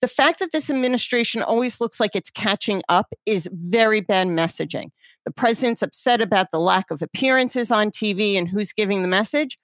The 0.00 0.08
fact 0.08 0.40
that 0.40 0.50
this 0.52 0.68
administration 0.68 1.40
always 1.40 1.80
looks 1.80 2.00
like 2.00 2.16
it's 2.16 2.28
catching 2.28 2.82
up 2.88 3.14
is 3.26 3.48
very 3.52 4.00
bad 4.00 4.26
messaging. 4.26 4.90
The 5.24 5.30
president's 5.30 5.82
upset 5.82 6.20
about 6.20 6.50
the 6.50 6.58
lack 6.58 6.90
of 6.90 7.00
appearances 7.00 7.70
on 7.70 7.92
TV 7.92 8.34
and 8.34 8.48
who's 8.48 8.72
giving 8.72 9.02
the 9.02 9.08
message. 9.08 9.56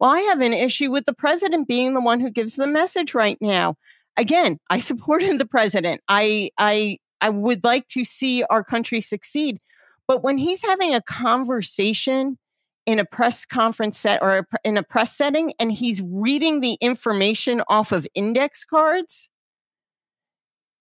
Well, 0.00 0.10
I 0.10 0.20
have 0.20 0.40
an 0.40 0.54
issue 0.54 0.90
with 0.90 1.04
the 1.04 1.14
president 1.14 1.68
being 1.68 1.92
the 1.92 2.00
one 2.00 2.18
who 2.18 2.30
gives 2.30 2.56
the 2.56 2.66
message 2.66 3.14
right 3.14 3.38
now. 3.42 3.76
Again, 4.16 4.58
I 4.70 4.78
supported 4.90 5.38
the 5.38 5.46
president. 5.46 6.00
I 6.08 6.48
I 6.56 6.96
I 7.20 7.28
would 7.28 7.62
like 7.62 7.88
to 7.88 8.04
see 8.04 8.42
our 8.44 8.64
country 8.64 9.02
succeed. 9.02 9.60
But 10.08 10.22
when 10.24 10.38
he's 10.38 10.62
having 10.62 10.94
a 10.94 11.02
conversation 11.02 12.38
in 12.86 12.98
a 12.98 13.04
press 13.04 13.44
conference 13.44 13.98
set 13.98 14.22
or 14.22 14.46
in 14.64 14.76
a 14.76 14.82
press 14.82 15.16
setting 15.16 15.52
and 15.58 15.72
he's 15.72 16.00
reading 16.02 16.60
the 16.60 16.78
information 16.80 17.62
off 17.68 17.92
of 17.92 18.06
index 18.14 18.64
cards 18.64 19.28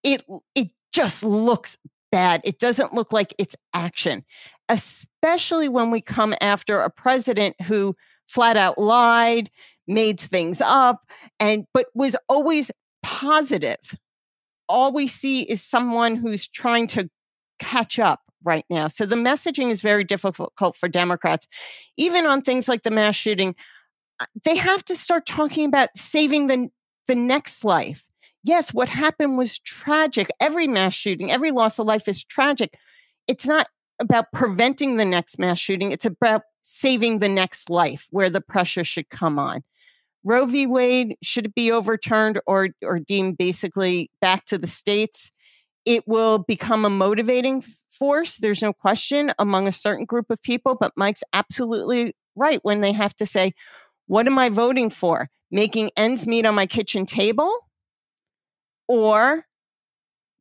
it 0.04 0.24
it 0.54 0.70
just 0.94 1.24
looks 1.24 1.78
bad. 2.12 2.40
It 2.46 2.60
doesn't 2.60 2.94
look 2.94 3.12
like 3.12 3.36
it's 3.38 3.56
action 3.74 4.24
especially 4.70 5.70
when 5.70 5.92
we 5.92 6.02
come 6.02 6.34
after 6.42 6.80
a 6.80 6.90
president 6.90 7.60
who 7.62 7.96
flat 8.28 8.58
out 8.58 8.78
lied 8.78 9.50
made 9.88 10.20
things 10.20 10.62
up 10.62 11.02
and 11.40 11.66
but 11.74 11.88
was 11.94 12.16
always 12.30 12.72
positive. 13.04 13.96
All 14.68 14.92
we 14.92 15.08
see 15.08 15.44
is 15.44 15.62
someone 15.62 16.16
who's 16.16 16.48
trying 16.48 16.88
to 16.88 17.10
catch 17.60 18.00
up 18.00 18.22
right 18.46 18.66
now. 18.70 18.88
So 18.88 19.06
the 19.06 19.16
messaging 19.16 19.72
is 19.72 19.82
very 19.82 20.04
difficult 20.04 20.76
for 20.76 20.88
Democrats, 20.88 21.48
even 21.98 22.26
on 22.26 22.42
things 22.42 22.68
like 22.68 22.84
the 22.84 22.92
mass 22.92 23.16
shooting. 23.16 23.56
Uh, 24.20 24.26
they 24.44 24.56
have 24.56 24.84
to 24.86 24.96
start 24.96 25.26
talking 25.26 25.66
about 25.66 25.90
saving 25.96 26.48
the, 26.48 26.70
the 27.08 27.16
next 27.16 27.64
life. 27.64 28.08
Yes, 28.44 28.74
what 28.74 28.88
happened 28.88 29.38
was 29.38 29.60
tragic. 29.60 30.30
Every 30.40 30.68
mass 30.68 30.94
shooting, 30.94 31.32
every 31.32 31.52
loss 31.52 31.80
of 31.80 31.88
life 31.88 32.08
is 32.08 32.24
tragic. 32.24 32.78
It's 33.28 33.48
not 33.48 33.68
about 34.00 34.32
preventing 34.34 34.98
the 34.98 35.06
next 35.06 35.40
mass 35.40 35.58
shooting, 35.58 35.92
it's 35.92 36.06
about 36.06 36.44
saving 36.62 37.20
the 37.20 37.30
next 37.30 37.70
life 37.70 38.08
where 38.12 38.30
the 38.30 38.42
pressure 38.42 38.84
should 38.84 39.10
come 39.10 39.40
on. 39.40 39.64
Roe 40.24 40.46
v. 40.46 40.66
Wade 40.66 41.16
should 41.22 41.46
it 41.46 41.56
be 41.56 41.72
overturned 41.72 42.42
or 42.48 42.70
or 42.84 43.00
deemed 43.00 43.38
basically 43.38 44.10
back 44.22 44.46
to 44.46 44.58
the 44.58 44.68
states? 44.68 45.32
It 45.86 46.08
will 46.08 46.40
become 46.40 46.86
a 46.86 46.90
motivating 46.90 47.64
force, 47.92 48.38
there's 48.38 48.62
no 48.62 48.74
question, 48.74 49.32
among 49.40 49.68
a 49.68 49.72
certain 49.72 50.06
group 50.06 50.30
of 50.30 50.42
people. 50.42 50.76
But 50.76 50.94
Mike's 50.96 51.24
absolutely 51.34 52.16
right 52.36 52.60
when 52.64 52.82
they 52.82 52.92
have 52.92 53.16
to 53.18 53.26
say, 53.26 53.54
what 54.08 54.28
am 54.28 54.38
I 54.38 54.50
voting 54.50 54.90
for? 54.90 55.30
Making 55.52 55.92
ends 55.96 56.28
meet 56.28 56.46
on 56.46 56.56
my 56.56 56.66
kitchen 56.66 57.06
table 57.06 57.52
or 58.88 59.46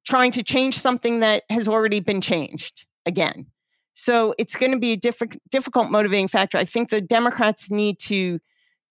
trying 0.07 0.33
to 0.33 0.43
change 0.43 0.79
something 0.79 1.21
that 1.21 1.45
has 1.51 1.69
already 1.69 2.01
been 2.01 2.21
changed 2.21 2.85
again? 3.07 3.47
So 3.95 4.35
it's 4.39 4.57
going 4.57 4.73
to 4.73 4.79
be 4.79 4.93
a 4.93 4.97
diff- 4.97 5.23
difficult 5.51 5.91
motivating 5.91 6.29
factor. 6.29 6.59
I 6.59 6.65
think 6.65 6.91
the 6.91 7.01
Democrats 7.01 7.71
need 7.71 7.99
to 8.01 8.41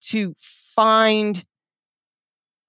to 0.05 0.33
find 0.75 1.43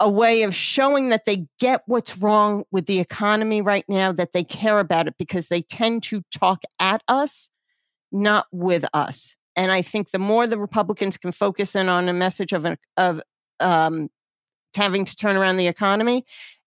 a 0.05 0.09
way 0.09 0.43
of 0.43 0.55
showing 0.55 1.09
that 1.09 1.25
they 1.25 1.47
get 1.59 1.83
what's 1.87 2.19
wrong 2.19 2.65
with 2.71 2.85
the 2.85 3.01
economy 3.01 3.63
right 3.63 3.87
now, 3.89 4.13
that 4.13 4.35
they 4.35 4.45
care 4.45 4.79
about 4.79 5.09
it 5.09 5.15
because 5.19 5.49
they 5.49 5.63
tend 5.63 6.03
to 6.03 6.23
talk 6.31 6.63
at 6.79 7.03
us, 7.09 7.49
not 8.13 8.47
with 8.53 8.85
us. 8.93 9.35
And 9.57 9.73
I 9.73 9.81
think 9.81 10.11
the 10.11 10.19
more 10.19 10.47
the 10.47 10.59
Republicans 10.59 11.17
can 11.17 11.33
focus 11.33 11.75
in 11.75 11.89
on 11.89 12.07
a 12.11 12.13
message 12.13 12.53
of, 12.53 12.67
an, 12.67 12.77
of 12.99 13.23
um, 13.61 14.11
having 14.77 15.07
to 15.07 15.17
turn 15.17 15.37
around 15.37 15.57
the 15.57 15.69
economy 15.69 16.27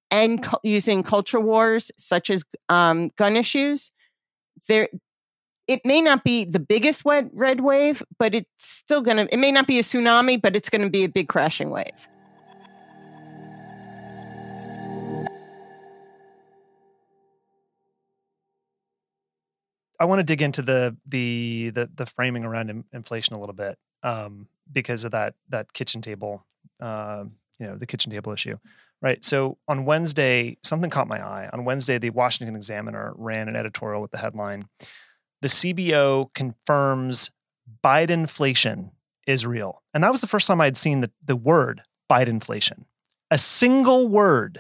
and 0.10 0.42
cu- 0.42 0.58
using 0.64 1.04
culture 1.04 1.40
wars 1.40 1.92
such 1.96 2.32
as 2.32 2.44
um, 2.70 3.12
gun 3.18 3.36
issues, 3.36 3.92
there 4.68 4.90
it 5.68 5.82
may 5.86 6.02
not 6.02 6.24
be 6.24 6.44
the 6.44 6.60
biggest 6.60 7.04
red 7.06 7.60
wave, 7.60 8.02
but 8.18 8.34
it's 8.34 8.48
still 8.58 9.02
going 9.02 9.18
to. 9.18 9.32
It 9.32 9.38
may 9.38 9.52
not 9.52 9.68
be 9.68 9.78
a 9.78 9.84
tsunami, 9.84 10.42
but 10.42 10.56
it's 10.56 10.70
going 10.70 10.82
to 10.82 10.90
be 10.90 11.04
a 11.04 11.10
big 11.10 11.28
crashing 11.28 11.70
wave. 11.70 12.08
I 20.00 20.06
want 20.06 20.20
to 20.20 20.24
dig 20.24 20.42
into 20.42 20.62
the 20.62 20.96
the 21.06 21.72
the, 21.72 21.90
the 21.96 22.06
framing 22.06 22.46
around 22.46 22.70
in, 22.70 22.84
inflation 22.94 23.36
a 23.36 23.40
little 23.40 23.56
bit 23.56 23.78
um, 24.04 24.48
because 24.72 25.04
of 25.04 25.12
that 25.12 25.36
that 25.50 25.74
kitchen 25.74 26.02
table, 26.02 26.46
uh, 26.80 27.26
you 27.60 27.68
know, 27.68 27.76
the 27.76 27.86
kitchen 27.86 28.12
table 28.12 28.32
issue, 28.32 28.58
right? 29.02 29.24
So 29.24 29.58
on 29.68 29.86
Wednesday, 29.86 30.58
something 30.64 30.90
caught 30.90 31.08
my 31.08 31.26
eye. 31.26 31.50
On 31.52 31.66
Wednesday, 31.66 31.98
the 31.98 32.12
Washington 32.12 32.56
Examiner 32.56 33.14
ran 33.18 33.48
an 33.48 33.56
editorial 33.56 34.02
with 34.02 34.12
the 34.12 34.20
headline: 34.20 34.68
"The 35.42 35.48
CBO 35.48 36.34
confirms 36.34 37.32
Bidenflation 37.84 38.92
is 39.26 39.46
real," 39.46 39.82
and 39.94 40.04
that 40.04 40.12
was 40.12 40.22
the 40.22 40.28
first 40.28 40.48
time 40.48 40.62
I'd 40.62 40.78
seen 40.78 41.02
the 41.02 41.12
the 41.26 41.36
word 41.36 41.82
Bidenflation, 42.10 42.86
a 43.32 43.38
single 43.40 44.08
word, 44.08 44.60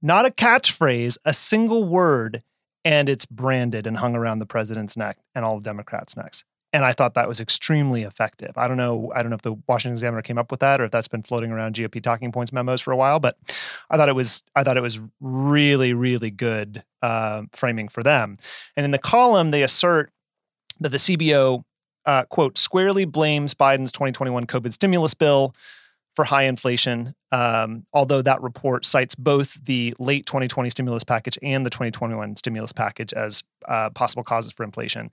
not 0.00 0.24
a 0.24 0.30
catchphrase, 0.30 1.18
a 1.26 1.34
single 1.34 1.84
word 1.84 2.42
and 2.84 3.08
it's 3.08 3.26
branded 3.26 3.86
and 3.86 3.96
hung 3.96 4.14
around 4.14 4.38
the 4.38 4.46
president's 4.46 4.96
neck 4.96 5.18
and 5.34 5.44
all 5.44 5.58
the 5.58 5.64
Democrats' 5.64 6.16
necks. 6.16 6.44
And 6.72 6.84
I 6.84 6.92
thought 6.92 7.14
that 7.14 7.28
was 7.28 7.40
extremely 7.40 8.02
effective. 8.02 8.50
I 8.56 8.66
don't 8.66 8.76
know. 8.76 9.12
I 9.14 9.22
don't 9.22 9.30
know 9.30 9.36
if 9.36 9.42
the 9.42 9.54
Washington 9.68 9.94
Examiner 9.94 10.22
came 10.22 10.38
up 10.38 10.50
with 10.50 10.58
that 10.58 10.80
or 10.80 10.84
if 10.84 10.90
that's 10.90 11.06
been 11.06 11.22
floating 11.22 11.52
around 11.52 11.76
GOP 11.76 12.02
talking 12.02 12.32
points 12.32 12.52
memos 12.52 12.80
for 12.80 12.90
a 12.90 12.96
while. 12.96 13.20
But 13.20 13.36
I 13.90 13.96
thought 13.96 14.08
it 14.08 14.16
was. 14.16 14.42
I 14.56 14.64
thought 14.64 14.76
it 14.76 14.82
was 14.82 15.00
really, 15.20 15.94
really 15.94 16.32
good 16.32 16.82
uh, 17.00 17.42
framing 17.52 17.86
for 17.86 18.02
them. 18.02 18.38
And 18.76 18.84
in 18.84 18.90
the 18.90 18.98
column, 18.98 19.52
they 19.52 19.62
assert 19.62 20.10
that 20.80 20.88
the 20.88 20.98
CBO 20.98 21.62
uh, 22.06 22.24
quote 22.24 22.58
squarely 22.58 23.04
blames 23.04 23.54
Biden's 23.54 23.92
2021 23.92 24.44
COVID 24.46 24.72
stimulus 24.72 25.14
bill 25.14 25.54
for 26.14 26.24
high 26.24 26.44
inflation, 26.44 27.14
um, 27.32 27.84
although 27.92 28.22
that 28.22 28.40
report 28.42 28.84
cites 28.84 29.14
both 29.14 29.58
the 29.64 29.94
late 29.98 30.26
2020 30.26 30.70
stimulus 30.70 31.04
package 31.04 31.38
and 31.42 31.66
the 31.66 31.70
2021 31.70 32.36
stimulus 32.36 32.72
package 32.72 33.12
as 33.12 33.42
uh, 33.66 33.90
possible 33.90 34.22
causes 34.22 34.52
for 34.52 34.64
inflation. 34.64 35.10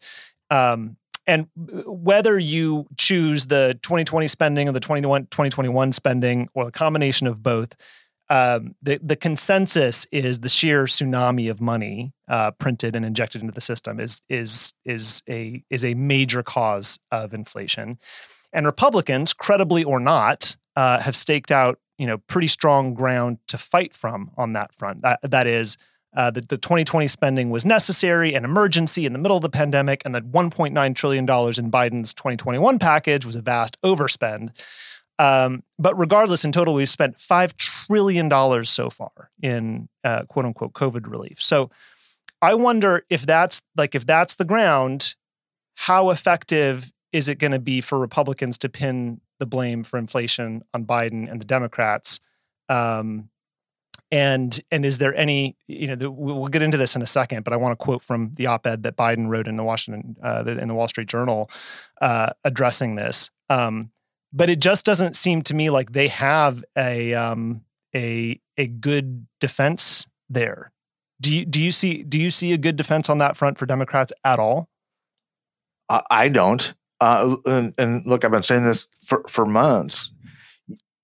Um, 0.49 0.97
and 1.27 1.47
whether 1.55 2.37
you 2.37 2.87
choose 2.97 3.47
the 3.47 3.79
2020 3.83 4.27
spending 4.27 4.67
or 4.67 4.71
the 4.71 4.79
2021 4.79 5.91
spending 5.91 6.49
or 6.53 6.65
the 6.65 6.71
combination 6.71 7.27
of 7.27 7.43
both, 7.43 7.75
um, 8.29 8.75
the, 8.81 8.99
the 9.03 9.15
consensus 9.15 10.07
is 10.11 10.39
the 10.39 10.49
sheer 10.49 10.85
tsunami 10.85 11.51
of 11.51 11.59
money 11.59 12.13
uh, 12.27 12.51
printed 12.51 12.95
and 12.95 13.05
injected 13.05 13.41
into 13.41 13.53
the 13.53 13.61
system 13.61 13.99
is 13.99 14.21
is 14.29 14.73
is 14.85 15.21
a 15.29 15.63
is 15.69 15.83
a 15.83 15.95
major 15.95 16.41
cause 16.41 16.97
of 17.11 17.33
inflation. 17.33 17.99
And 18.53 18.65
Republicans, 18.65 19.33
credibly 19.33 19.83
or 19.83 19.99
not, 19.99 20.55
uh, 20.75 20.99
have 21.01 21.15
staked 21.15 21.51
out 21.51 21.79
you 21.97 22.07
know 22.07 22.17
pretty 22.17 22.47
strong 22.47 22.93
ground 22.93 23.37
to 23.47 23.57
fight 23.57 23.93
from 23.95 24.31
on 24.37 24.53
that 24.53 24.73
front. 24.73 25.01
That 25.01 25.19
that 25.23 25.47
is. 25.47 25.77
Uh, 26.13 26.29
the, 26.29 26.41
the 26.41 26.57
2020 26.57 27.07
spending 27.07 27.49
was 27.49 27.63
necessary 27.63 28.35
and 28.35 28.43
emergency 28.43 29.05
in 29.05 29.13
the 29.13 29.19
middle 29.19 29.37
of 29.37 29.43
the 29.43 29.49
pandemic, 29.49 30.01
and 30.03 30.13
that 30.13 30.29
1.9 30.29 30.93
trillion 30.93 31.25
dollars 31.25 31.57
in 31.57 31.71
Biden's 31.71 32.13
2021 32.13 32.79
package 32.79 33.25
was 33.25 33.37
a 33.37 33.41
vast 33.41 33.81
overspend. 33.81 34.49
Um, 35.19 35.63
but 35.79 35.97
regardless, 35.97 36.43
in 36.43 36.51
total, 36.51 36.73
we've 36.73 36.89
spent 36.89 37.17
five 37.17 37.55
trillion 37.55 38.27
dollars 38.27 38.69
so 38.69 38.89
far 38.89 39.29
in 39.41 39.87
uh, 40.03 40.23
quote 40.23 40.45
unquote 40.45 40.73
COVID 40.73 41.09
relief. 41.09 41.41
So 41.41 41.69
I 42.41 42.55
wonder 42.55 43.05
if 43.09 43.25
that's 43.25 43.61
like 43.77 43.93
if 43.93 44.05
that's 44.05 44.35
the 44.35 44.45
ground, 44.45 45.15
how 45.75 46.09
effective 46.09 46.91
is 47.13 47.29
it 47.29 47.35
going 47.37 47.51
to 47.51 47.59
be 47.59 47.81
for 47.81 47.99
Republicans 47.99 48.57
to 48.59 48.69
pin 48.69 49.21
the 49.41 49.45
blame 49.45 49.83
for 49.83 49.97
inflation 49.97 50.63
on 50.73 50.85
Biden 50.85 51.29
and 51.29 51.41
the 51.41 51.45
Democrats? 51.45 52.21
Um, 52.69 53.29
and 54.11 54.59
and 54.71 54.85
is 54.85 54.99
there 54.99 55.15
any 55.15 55.55
you 55.67 55.87
know 55.87 55.95
the, 55.95 56.11
we'll 56.11 56.47
get 56.47 56.61
into 56.61 56.77
this 56.77 56.95
in 56.95 57.01
a 57.01 57.07
second, 57.07 57.43
but 57.43 57.53
I 57.53 57.57
want 57.57 57.71
to 57.73 57.83
quote 57.83 58.03
from 58.03 58.31
the 58.35 58.45
op-ed 58.45 58.83
that 58.83 58.95
Biden 58.95 59.27
wrote 59.27 59.47
in 59.47 59.57
the 59.57 59.63
Washington 59.63 60.17
uh, 60.23 60.43
in 60.45 60.67
the 60.67 60.75
Wall 60.75 60.87
Street 60.87 61.07
Journal 61.07 61.49
uh, 62.01 62.29
addressing 62.43 62.95
this. 62.95 63.31
Um, 63.49 63.91
but 64.31 64.49
it 64.49 64.59
just 64.59 64.85
doesn't 64.85 65.15
seem 65.15 65.41
to 65.43 65.53
me 65.53 65.69
like 65.69 65.93
they 65.93 66.07
have 66.09 66.63
a 66.77 67.13
um, 67.13 67.61
a 67.95 68.39
a 68.57 68.67
good 68.67 69.27
defense 69.39 70.07
there. 70.29 70.71
Do 71.19 71.35
you 71.35 71.45
do 71.45 71.61
you 71.61 71.71
see 71.71 72.03
do 72.03 72.19
you 72.19 72.29
see 72.29 72.53
a 72.53 72.57
good 72.57 72.75
defense 72.75 73.09
on 73.09 73.17
that 73.17 73.37
front 73.37 73.57
for 73.57 73.65
Democrats 73.65 74.13
at 74.23 74.39
all? 74.39 74.69
I 76.09 76.29
don't. 76.29 76.73
Uh, 77.01 77.35
and, 77.45 77.73
and, 77.79 78.05
look, 78.05 78.23
I've 78.23 78.31
been 78.31 78.43
saying 78.43 78.63
this 78.63 78.87
for, 79.03 79.23
for 79.27 79.45
months. 79.45 80.11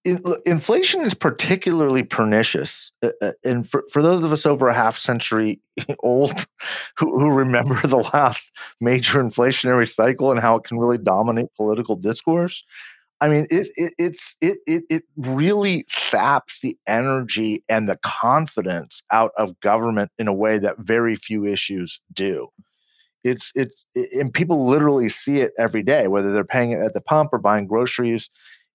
In, 0.06 0.22
inflation 0.46 1.02
is 1.02 1.16
particularly 1.16 2.04
pernicious. 2.04 2.92
Uh, 3.02 3.10
uh, 3.22 3.32
and 3.44 3.68
for, 3.68 3.84
for 3.92 4.04
those 4.04 4.24
of 4.24 4.32
us 4.32 4.46
over 4.46 4.68
a 4.68 4.74
half 4.76 4.96
century 4.96 5.60
old 6.00 6.46
who, 6.98 7.20
who 7.20 7.32
remember 7.32 7.76
the 7.88 8.08
last 8.14 8.54
major 8.80 9.22
inflationary 9.22 9.90
cycle 9.90 10.32
and 10.32 10.40
how 10.40 10.56
it 10.56 10.64
can 10.64 10.78
really 10.78 11.00
dominate 11.00 11.48
political 11.56 11.96
discourse, 11.96 12.64
I 13.20 13.30
mean, 13.30 13.48
it, 13.50 13.68
it 13.76 13.94
it's 13.98 14.38
it, 14.42 14.60
it 14.68 14.84
it 14.92 15.04
really 15.18 15.84
saps 15.88 16.62
the 16.62 16.78
energy 16.88 17.64
and 17.68 17.90
the 17.90 17.98
confidence 18.04 19.02
out 19.12 19.32
of 19.38 19.60
government 19.60 20.12
in 20.20 20.28
a 20.28 20.34
way 20.34 20.60
that 20.60 20.78
very 20.78 21.16
few 21.16 21.44
issues 21.44 22.00
do 22.14 22.50
it's 23.24 23.52
it's 23.56 23.88
and 24.14 24.34
people 24.34 24.66
literally 24.66 25.10
see 25.10 25.40
it 25.40 25.52
every 25.58 25.84
day 25.84 26.08
whether 26.08 26.32
they're 26.32 26.44
paying 26.44 26.72
it 26.72 26.80
at 26.80 26.94
the 26.94 27.02
pump 27.02 27.30
or 27.34 27.40
buying 27.40 27.68
groceries. 27.68 28.30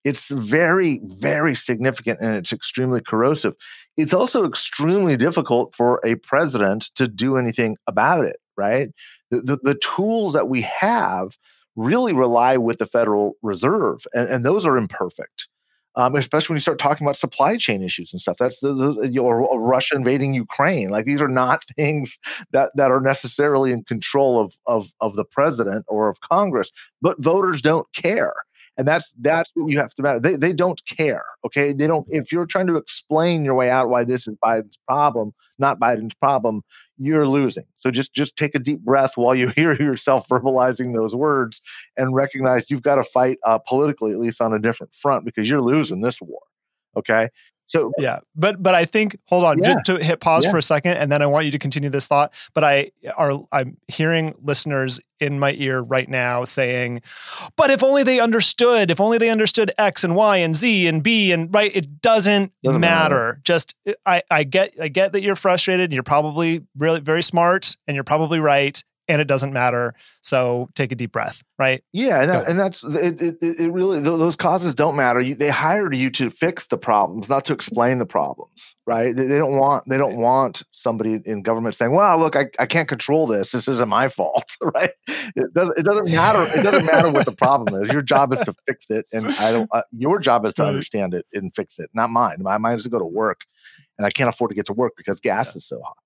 It's 0.05 0.31
very 0.31 1.01
very 1.05 1.55
significant 1.55 2.19
and 2.21 2.37
it's 2.37 2.53
extremely 2.53 3.01
corrosive. 3.01 3.55
It's 3.97 4.15
also 4.15 4.45
extremely 4.45 5.17
difficult 5.17 5.75
for 5.75 6.01
a 6.05 6.17
president 6.17 6.91
to 6.97 7.07
do 7.07 7.37
anything 7.37 7.77
about 7.87 8.25
it 8.25 8.37
right? 8.57 8.91
The, 9.31 9.41
the, 9.41 9.59
the 9.63 9.75
tools 9.77 10.33
that 10.35 10.49
we 10.49 10.63
have 10.63 11.37
really 11.75 12.13
rely 12.13 12.57
with 12.57 12.79
the 12.79 12.87
federal 12.87 13.33
reserve 13.43 14.07
and, 14.13 14.29
and 14.29 14.45
those 14.45 14.67
are 14.67 14.77
imperfect 14.77 15.49
um, 15.95 16.15
especially 16.17 16.55
when 16.55 16.57
you 16.57 16.61
start 16.61 16.79
talking 16.79 17.07
about 17.07 17.17
supply 17.17 17.57
chain 17.57 17.83
issues 17.83 18.13
and 18.13 18.21
stuff. 18.21 18.37
That's 18.39 18.61
the, 18.61 18.73
the 18.73 19.19
or 19.19 19.43
Russia 19.59 19.97
invading 19.97 20.35
Ukraine. 20.35 20.89
Like 20.91 21.05
these 21.05 21.23
are 21.23 21.29
not 21.29 21.65
things 21.77 22.19
that 22.53 22.73
that 22.77 22.91
are 22.91 23.01
necessarily 23.01 23.73
in 23.73 23.85
control 23.85 24.41
of 24.41 24.57
of 24.67 24.93
of 25.01 25.17
the 25.17 25.25
president 25.25 25.85
or 25.89 26.09
of 26.09 26.21
Congress, 26.21 26.71
but 27.01 27.23
voters 27.23 27.61
don't 27.63 27.93
care 27.93 28.35
and 28.79 28.89
that's 28.89 29.13
that's 29.21 29.51
what 29.55 29.71
you 29.71 29.79
have 29.79 29.95
to 29.95 30.03
matter. 30.03 30.21
They 30.21 30.37
they 30.37 30.53
don't 30.53 30.81
care. 30.87 31.25
Okay, 31.45 31.73
they 31.73 31.87
don't. 31.87 32.07
If 32.09 32.33
you're 32.33 32.47
trying 32.47 32.67
to 32.69 32.77
explain 32.77 33.45
your 33.45 33.55
way 33.55 33.71
out 33.71 33.89
why 33.89 34.05
this 34.05 34.27
is 34.27 34.35
Biden's 34.45 34.79
problem, 34.89 35.33
not 35.59 35.79
Biden's 35.79 36.15
problem, 36.15 36.63
you're 36.97 37.27
losing. 37.27 37.65
So 37.77 37.91
just 37.91 38.15
just 38.15 38.37
take 38.37 38.55
a 38.55 38.59
deep 38.59 38.81
breath 38.81 39.13
while 39.17 39.35
you 39.35 39.49
hear 39.57 39.75
yourself 39.75 40.27
verbalizing 40.29 40.95
those 40.95 41.15
words 41.15 41.61
and 41.97 42.15
recognize 42.15 42.71
you've 42.71 42.83
got 42.83 42.97
to 42.97 43.05
fight 43.05 43.37
uh, 43.45 43.59
politically, 43.59 44.13
at 44.13 44.19
least 44.19 44.41
on 44.41 44.53
a 44.53 44.59
different 44.59 44.95
front, 44.95 45.25
because 45.25 45.51
you're 45.51 45.61
losing 45.61 46.01
this 46.01 46.21
war. 46.21 46.41
Okay, 46.97 47.29
so 47.73 47.91
yeah, 47.97 48.19
but 48.37 48.63
but 48.63 48.75
I 48.75 48.85
think 48.85 49.19
hold 49.29 49.45
on, 49.45 49.57
yeah. 49.57 49.73
just 49.73 49.87
to 49.87 50.05
hit 50.05 50.21
pause 50.21 50.45
yeah. 50.45 50.51
for 50.51 50.59
a 50.59 50.63
second, 50.63 50.99
and 50.99 51.11
then 51.11 51.23
I 51.23 51.27
want 51.27 51.47
you 51.47 51.51
to 51.53 51.59
continue 51.59 51.89
this 51.89 52.07
thought. 52.07 52.35
But 52.53 52.65
I 52.65 52.91
are 53.17 53.43
I'm 53.51 53.79
hearing 53.89 54.35
listeners 54.43 55.01
in 55.21 55.39
my 55.39 55.55
ear 55.57 55.81
right 55.81 56.07
now 56.07 56.45
saying, 56.45 57.01
"But 57.57 57.71
if 57.71 57.83
only 57.83 58.03
they 58.03 58.21
understood, 58.21 58.91
if 58.91 59.01
only 59.01 59.17
they 59.17 59.31
understood 59.31 59.73
X 59.79 60.05
and 60.05 60.15
Y 60.15 60.37
and 60.37 60.55
Z 60.55 60.87
and 60.87 61.03
B 61.03 61.33
and 61.33 61.53
right, 61.55 61.75
it 61.75 62.03
doesn't, 62.03 62.53
doesn't 62.63 62.79
matter. 62.79 63.15
matter. 63.15 63.41
Just 63.43 63.75
I 64.05 64.23
I 64.31 64.45
get 64.45 64.75
I 64.79 64.89
get 64.89 65.13
that 65.15 65.23
you're 65.23 65.35
frustrated. 65.35 65.85
And 65.85 65.95
you're 65.95 66.03
probably 66.03 66.67
really 66.77 67.01
very 67.01 67.23
smart, 67.23 67.79
and 67.87 67.95
you're 67.95 68.05
probably 68.05 68.39
right 68.39 68.85
and 69.09 69.21
it 69.21 69.27
doesn't 69.27 69.53
matter. 69.53 69.95
So 70.23 70.69
take 70.75 70.93
a 70.93 70.95
deep 70.95 71.13
breath, 71.13 71.43
right? 71.59 71.83
Yeah, 71.93 72.21
and, 72.21 72.31
that, 72.31 72.49
and 72.49 72.59
that's 72.59 72.85
it, 72.85 73.21
it, 73.21 73.37
it. 73.43 73.73
Really, 73.73 74.01
those 74.01 74.37
causes 74.37 74.75
don't 74.75 74.97
matter. 74.97 75.21
You, 75.21 75.35
they 75.35 75.51
hired 75.51 75.95
you 75.95 76.11
to 76.11 76.31
fix 76.31 76.69
the 76.69 76.79
problems, 76.79 77.29
not 77.29 77.45
to 77.47 77.53
explain 77.53 77.99
the 77.99 78.07
problems, 78.07 78.77
right? 78.87 79.15
They, 79.15 79.27
they 79.27 79.39
don't 79.39 79.57
want 79.57 79.85
they 79.89 79.99
don't 79.99 80.17
want 80.17 80.63
somebody 80.71 81.19
in 81.25 81.43
government 81.43 81.75
saying, 81.75 81.93
"Well, 81.93 82.19
look, 82.19 82.37
I, 82.37 82.47
I 82.59 82.67
can't 82.67 82.89
control 82.89 83.27
this. 83.27 83.53
This 83.53 83.67
isn't 83.69 83.89
my 83.89 84.09
fault," 84.09 84.57
right? 84.63 84.93
It 85.09 85.53
doesn't 85.53 85.79
it 85.79 85.85
doesn't 85.85 86.11
matter. 86.11 86.43
It 86.59 86.63
doesn't 86.63 86.87
matter 86.87 87.11
what 87.11 87.27
the 87.27 87.37
problem 87.37 87.83
is. 87.83 87.93
Your 87.93 88.03
job 88.03 88.33
is 88.33 88.41
to 88.41 88.55
fix 88.67 88.87
it, 88.91 89.07
and 89.13 89.29
I 89.29 89.53
don't. 89.53 89.69
Uh, 89.73 89.83
your 89.91 90.19
job 90.21 90.47
is 90.47 90.55
to 90.55 90.65
understand 90.65 91.15
it 91.15 91.27
and 91.33 91.55
fix 91.55 91.79
it, 91.79 91.91
not 91.95 92.11
mine. 92.11 92.37
My 92.41 92.59
mine 92.59 92.77
is 92.77 92.85
to 92.85 92.89
go 92.89 92.99
to 92.99 93.05
work, 93.05 93.43
and 93.99 94.07
I 94.07 94.11
can't 94.11 94.29
afford 94.29 94.51
to 94.51 94.55
get 94.55 94.67
to 94.67 94.73
work 94.73 94.95
because 94.97 95.21
gas 95.21 95.55
yeah. 95.55 95.59
is 95.59 95.67
so 95.67 95.81
high. 95.85 96.02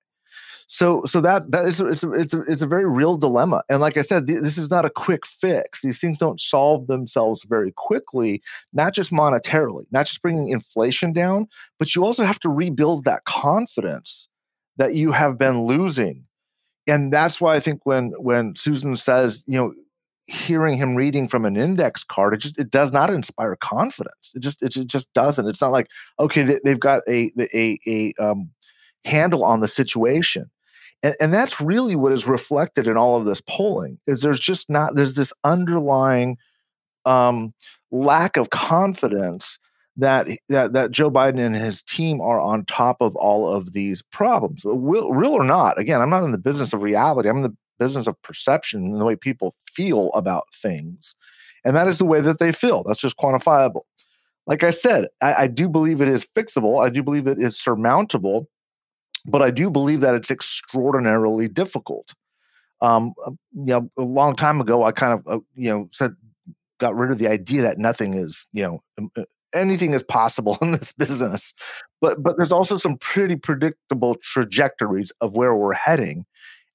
So 0.68 1.04
so 1.04 1.20
that 1.20 1.50
that 1.52 1.64
is 1.64 1.80
it's 1.80 2.02
a, 2.02 2.12
it's 2.12 2.34
a, 2.34 2.40
it's 2.42 2.62
a 2.62 2.66
very 2.66 2.86
real 2.86 3.16
dilemma. 3.16 3.62
And 3.70 3.80
like 3.80 3.96
I 3.96 4.02
said, 4.02 4.26
th- 4.26 4.42
this 4.42 4.58
is 4.58 4.70
not 4.70 4.84
a 4.84 4.90
quick 4.90 5.24
fix. 5.24 5.82
These 5.82 6.00
things 6.00 6.18
don't 6.18 6.40
solve 6.40 6.88
themselves 6.88 7.44
very 7.44 7.72
quickly. 7.72 8.42
Not 8.72 8.92
just 8.92 9.12
monetarily, 9.12 9.84
not 9.92 10.06
just 10.06 10.22
bringing 10.22 10.48
inflation 10.48 11.12
down, 11.12 11.46
but 11.78 11.94
you 11.94 12.04
also 12.04 12.24
have 12.24 12.40
to 12.40 12.48
rebuild 12.48 13.04
that 13.04 13.24
confidence 13.24 14.28
that 14.76 14.94
you 14.94 15.12
have 15.12 15.38
been 15.38 15.62
losing. 15.62 16.26
And 16.88 17.12
that's 17.12 17.40
why 17.40 17.54
I 17.54 17.60
think 17.60 17.86
when 17.86 18.12
when 18.18 18.56
Susan 18.56 18.96
says, 18.96 19.44
you 19.46 19.58
know, 19.58 19.72
hearing 20.26 20.76
him 20.76 20.96
reading 20.96 21.28
from 21.28 21.44
an 21.44 21.56
index 21.56 22.02
card 22.02 22.34
it 22.34 22.38
just 22.38 22.58
it 22.58 22.68
does 22.68 22.90
not 22.90 23.10
inspire 23.10 23.54
confidence 23.54 24.32
it 24.34 24.40
just 24.40 24.60
it, 24.60 24.72
just 24.88 25.12
doesn't 25.12 25.46
it's 25.46 25.60
not 25.60 25.70
like 25.70 25.86
okay 26.18 26.42
they, 26.42 26.58
have 26.68 26.80
got 26.80 27.00
a 27.08 27.30
a 27.54 27.78
a 27.86 28.12
um, 28.20 28.50
handle 29.04 29.44
on 29.44 29.60
the 29.60 29.68
situation 29.68 30.50
And, 31.06 31.14
and 31.20 31.32
that's 31.32 31.60
really 31.60 31.94
what 31.94 32.10
is 32.10 32.26
reflected 32.26 32.88
in 32.88 32.96
all 32.96 33.16
of 33.16 33.26
this 33.26 33.40
polling 33.40 34.00
is 34.08 34.22
there's 34.22 34.40
just 34.40 34.68
not 34.68 34.96
there's 34.96 35.14
this 35.14 35.32
underlying 35.44 36.36
um, 37.04 37.54
lack 37.92 38.36
of 38.36 38.50
confidence 38.50 39.60
that, 39.98 40.26
that 40.48 40.72
that 40.72 40.90
Joe 40.90 41.08
Biden 41.08 41.38
and 41.38 41.54
his 41.54 41.80
team 41.80 42.20
are 42.20 42.40
on 42.40 42.64
top 42.64 42.96
of 43.00 43.14
all 43.14 43.48
of 43.48 43.72
these 43.72 44.02
problems, 44.10 44.62
real, 44.64 45.12
real 45.12 45.32
or 45.32 45.44
not. 45.44 45.78
Again, 45.78 46.00
I'm 46.00 46.10
not 46.10 46.24
in 46.24 46.32
the 46.32 46.38
business 46.38 46.72
of 46.72 46.82
reality. 46.82 47.28
I'm 47.28 47.36
in 47.36 47.42
the 47.44 47.56
business 47.78 48.08
of 48.08 48.20
perception 48.22 48.84
and 48.86 49.00
the 49.00 49.04
way 49.04 49.14
people 49.14 49.54
feel 49.72 50.10
about 50.12 50.52
things, 50.52 51.14
and 51.64 51.76
that 51.76 51.86
is 51.86 51.98
the 51.98 52.04
way 52.04 52.20
that 52.20 52.40
they 52.40 52.50
feel. 52.50 52.82
That's 52.82 53.00
just 53.00 53.16
quantifiable. 53.16 53.82
Like 54.48 54.64
I 54.64 54.70
said, 54.70 55.06
I, 55.22 55.34
I 55.34 55.46
do 55.46 55.68
believe 55.68 56.00
it 56.00 56.08
is 56.08 56.26
fixable. 56.36 56.84
I 56.84 56.90
do 56.90 57.04
believe 57.04 57.28
it 57.28 57.38
is 57.38 57.56
surmountable, 57.56 58.48
but 59.26 59.42
I 59.42 59.50
do 59.50 59.70
believe 59.70 60.00
that 60.00 60.14
it's 60.14 60.30
extraordinarily 60.30 61.48
difficult. 61.48 62.14
Um, 62.80 63.14
uh, 63.26 63.32
you 63.52 63.66
know, 63.66 63.90
a 63.98 64.02
long 64.02 64.34
time 64.34 64.60
ago, 64.60 64.84
I 64.84 64.92
kind 64.92 65.14
of, 65.14 65.26
uh, 65.26 65.40
you 65.54 65.70
know, 65.70 65.88
said 65.92 66.14
got 66.78 66.94
rid 66.94 67.10
of 67.10 67.18
the 67.18 67.28
idea 67.28 67.62
that 67.62 67.78
nothing 67.78 68.14
is, 68.14 68.48
you 68.52 68.62
know, 68.62 68.80
um, 68.98 69.10
uh, 69.16 69.24
anything 69.54 69.94
is 69.94 70.02
possible 70.02 70.58
in 70.62 70.72
this 70.72 70.92
business. 70.92 71.54
But 72.00 72.22
but 72.22 72.36
there's 72.36 72.52
also 72.52 72.76
some 72.76 72.98
pretty 72.98 73.36
predictable 73.36 74.16
trajectories 74.22 75.12
of 75.20 75.34
where 75.34 75.54
we're 75.54 75.74
heading, 75.74 76.26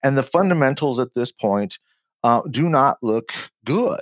and 0.03 0.17
the 0.17 0.23
fundamentals 0.23 0.99
at 0.99 1.13
this 1.15 1.31
point 1.31 1.77
uh, 2.23 2.41
do 2.49 2.67
not 2.67 2.97
look 3.01 3.31
good. 3.65 4.01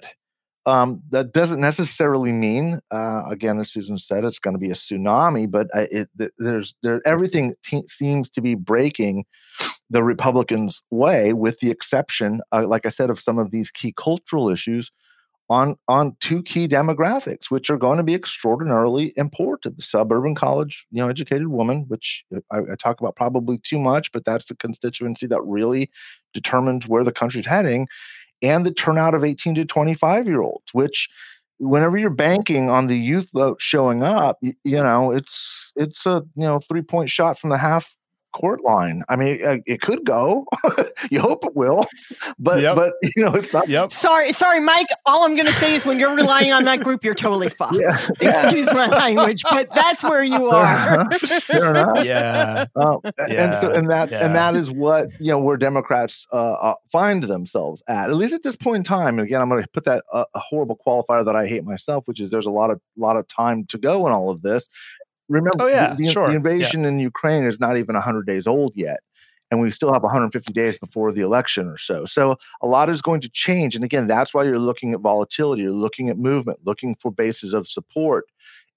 Um, 0.70 1.02
that 1.10 1.34
doesn't 1.34 1.60
necessarily 1.60 2.32
mean, 2.32 2.80
uh, 2.92 3.24
again, 3.28 3.60
as 3.60 3.72
Susan 3.72 3.98
said, 3.98 4.24
it's 4.24 4.38
going 4.38 4.54
to 4.54 4.60
be 4.60 4.70
a 4.70 4.76
tsunami. 4.76 5.50
But 5.50 5.68
it, 5.74 6.10
there's 6.38 6.76
there 6.84 7.02
everything 7.06 7.56
te- 7.64 7.88
seems 7.88 8.30
to 8.32 8.42
be 8.42 8.54
breaking 8.54 9.26
the 9.90 10.04
Republicans' 10.04 10.84
way, 10.92 11.34
with 11.34 11.60
the 11.60 11.72
exception, 11.72 12.42
uh, 12.52 12.68
like 12.68 12.86
I 12.86 12.90
said, 12.90 13.10
of 13.10 13.20
some 13.20 13.40
of 13.40 13.50
these 13.50 13.72
key 13.72 13.94
cultural 13.98 14.50
issues 14.50 14.92
on 15.50 15.76
on 15.88 16.16
two 16.20 16.44
key 16.44 16.68
demographics, 16.68 17.50
which 17.50 17.70
are 17.70 17.78
going 17.78 17.98
to 17.98 18.04
be 18.04 18.14
extraordinarily 18.14 19.12
important: 19.18 19.78
the 19.78 19.82
suburban 19.82 20.36
college, 20.36 20.86
you 20.92 21.02
know, 21.02 21.10
educated 21.10 21.48
woman, 21.48 21.86
which 21.88 22.24
I, 22.52 22.60
I, 22.60 22.76
talk 22.78 23.00
about 23.00 23.16
probably 23.16 23.58
too 23.58 23.80
much, 23.80 24.12
but 24.12 24.26
that's 24.26 24.46
the 24.46 24.56
constituency 24.56 25.26
that 25.28 25.42
really 25.42 25.90
determines 26.34 26.88
where 26.88 27.04
the 27.04 27.12
country's 27.12 27.48
heading, 27.48 27.88
and 28.42 28.66
the 28.66 28.74
turnout 28.74 29.14
of 29.14 29.24
18 29.24 29.56
to 29.56 29.66
25 29.66 30.28
year 30.28 30.42
olds, 30.42 30.74
which 30.74 31.10
whenever 31.60 31.98
you're 31.98 32.10
banking 32.10 32.70
on 32.70 32.88
the 32.88 32.98
youth 32.98 33.32
vote 33.34 33.62
showing 33.62 34.02
up, 34.04 34.38
you, 34.42 34.78
know, 34.78 35.12
it's 35.12 35.72
it's 35.76 36.06
a 36.06 36.24
you 36.36 36.46
know 36.46 36.60
three 36.60 36.82
point 36.82 37.10
shot 37.10 37.38
from 37.38 37.50
the 37.50 37.58
half 37.58 37.96
court 38.40 38.64
line. 38.64 39.04
I 39.10 39.16
mean, 39.16 39.38
it, 39.40 39.64
it 39.66 39.82
could 39.82 40.06
go. 40.06 40.46
you 41.12 41.20
hope 41.20 41.44
it 41.44 41.56
will, 41.56 41.86
but 42.38 42.62
yep. 42.62 42.76
but 42.76 42.94
you 43.16 43.26
know, 43.26 43.34
it's 43.34 43.52
not. 43.52 43.68
Yep. 43.68 43.92
Sorry, 43.92 44.32
sorry, 44.32 44.62
Mike. 44.62 44.88
All 45.06 45.26
I'm 45.26 45.36
going 45.36 45.46
to 45.46 45.54
say 45.54 45.76
is 45.76 45.86
when 45.86 46.00
you're 46.00 46.16
relying 46.16 46.52
on 46.52 46.64
that 46.66 46.80
group, 46.80 47.04
you're 47.04 47.16
totally 47.16 47.50
fucked. 47.60 47.76
Yeah. 47.76 47.98
Excuse 48.22 48.74
my 48.74 48.88
language, 48.88 49.44
but 49.44 49.74
that's 49.74 50.04
where 50.04 50.24
you 50.24 50.50
are. 50.50 51.10
Fair 51.12 51.72
enough. 51.72 51.90
Yeah. 52.10 52.66
Uh, 52.76 52.98
yeah. 53.04 53.46
And 53.46 53.56
so, 53.56 53.72
and 53.72 53.90
that's 53.90 54.12
yeah. 54.12 54.26
and 54.26 54.34
that 54.34 54.56
is 54.56 54.72
what 54.72 55.10
you 55.20 55.32
know 55.32 55.40
where 55.40 55.58
Democrats 55.58 56.28
uh, 56.32 56.54
uh, 56.54 56.76
find 56.92 57.24
themselves 57.24 57.84
at. 57.88 58.10
At 58.10 58.16
least 58.16 58.34
at 58.34 58.44
this 58.44 58.56
point 58.56 58.78
in 58.78 58.84
time. 58.84 59.20
And 59.20 59.28
again, 59.28 59.42
I'm 59.42 59.50
going 59.50 59.62
to 59.62 59.68
put 59.70 59.86
that 59.86 60.04
uh, 60.14 60.26
a 60.34 60.40
horrible 60.40 60.80
qualifier 60.86 61.26
that 61.26 61.36
I 61.36 61.46
hate 61.46 61.64
myself, 61.66 62.08
which 62.08 62.20
is 62.20 62.32
there's 62.32 62.46
a 62.46 62.52
lot 62.52 62.70
of 62.70 62.80
lot 62.96 63.18
of 63.18 63.28
time 63.28 63.66
to 63.66 63.78
go 63.78 64.08
in 64.08 64.14
all 64.14 64.30
of 64.30 64.42
this 64.42 64.70
remember 65.30 65.64
oh, 65.64 65.68
yeah, 65.68 65.92
the, 65.92 66.04
the, 66.04 66.10
sure. 66.10 66.28
the 66.28 66.36
invasion 66.36 66.84
yeah. 66.84 66.90
in 66.90 67.00
Ukraine 67.00 67.44
is 67.44 67.60
not 67.60 67.78
even 67.78 67.96
100 67.96 68.26
days 68.26 68.48
old 68.48 68.74
yet. 68.76 69.00
And 69.52 69.60
we 69.60 69.72
still 69.72 69.92
have 69.92 70.04
150 70.04 70.54
days 70.54 70.78
before 70.78 71.12
the 71.12 71.22
election 71.22 71.68
or 71.68 71.78
so. 71.78 72.06
So 72.06 72.36
a 72.62 72.68
lot 72.68 72.90
is 72.90 73.02
going 73.02 73.22
to 73.22 73.30
change. 73.30 73.76
And 73.76 73.84
again, 73.84 74.06
that's 74.06 74.32
why 74.32 74.44
you're 74.44 74.60
looking 74.60 74.94
at 74.94 75.00
volatility, 75.00 75.64
you're 75.64 75.72
looking 75.72 76.10
at 76.10 76.18
movement, 76.18 76.60
looking 76.66 76.96
for 76.96 77.10
bases 77.10 77.54
of 77.54 77.68
support. 77.68 78.26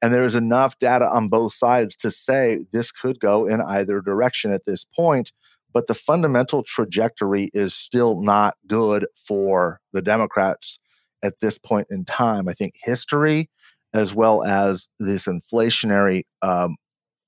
And 0.00 0.14
there's 0.14 0.34
enough 0.34 0.78
data 0.78 1.06
on 1.06 1.28
both 1.28 1.52
sides 1.52 1.94
to 1.96 2.10
say 2.10 2.60
this 2.72 2.90
could 2.90 3.20
go 3.20 3.46
in 3.46 3.60
either 3.60 4.00
direction 4.00 4.52
at 4.52 4.64
this 4.64 4.84
point. 4.84 5.32
But 5.74 5.86
the 5.86 5.94
fundamental 5.94 6.62
trajectory 6.62 7.50
is 7.54 7.74
still 7.74 8.20
not 8.20 8.56
good 8.66 9.06
for 9.14 9.80
the 9.92 10.02
Democrats 10.02 10.78
at 11.22 11.40
this 11.40 11.58
point 11.58 11.88
in 11.90 12.04
time. 12.04 12.48
I 12.48 12.52
think 12.52 12.74
history 12.82 13.48
as 13.94 14.14
well 14.14 14.42
as 14.44 14.88
this 14.98 15.26
inflationary 15.26 16.22
um, 16.42 16.76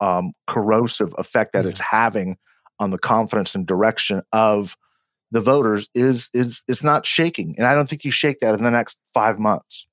um, 0.00 0.32
corrosive 0.46 1.14
effect 1.18 1.52
that 1.52 1.64
yeah. 1.64 1.70
it's 1.70 1.80
having 1.80 2.36
on 2.78 2.90
the 2.90 2.98
confidence 2.98 3.54
and 3.54 3.66
direction 3.66 4.22
of 4.32 4.76
the 5.30 5.40
voters 5.40 5.88
is 5.94 6.30
is 6.32 6.62
it's 6.68 6.84
not 6.84 7.04
shaking, 7.04 7.54
and 7.58 7.66
I 7.66 7.74
don't 7.74 7.88
think 7.88 8.04
you 8.04 8.10
shake 8.10 8.40
that 8.40 8.54
in 8.54 8.62
the 8.62 8.70
next 8.70 8.98
five 9.12 9.38
months. 9.38 9.86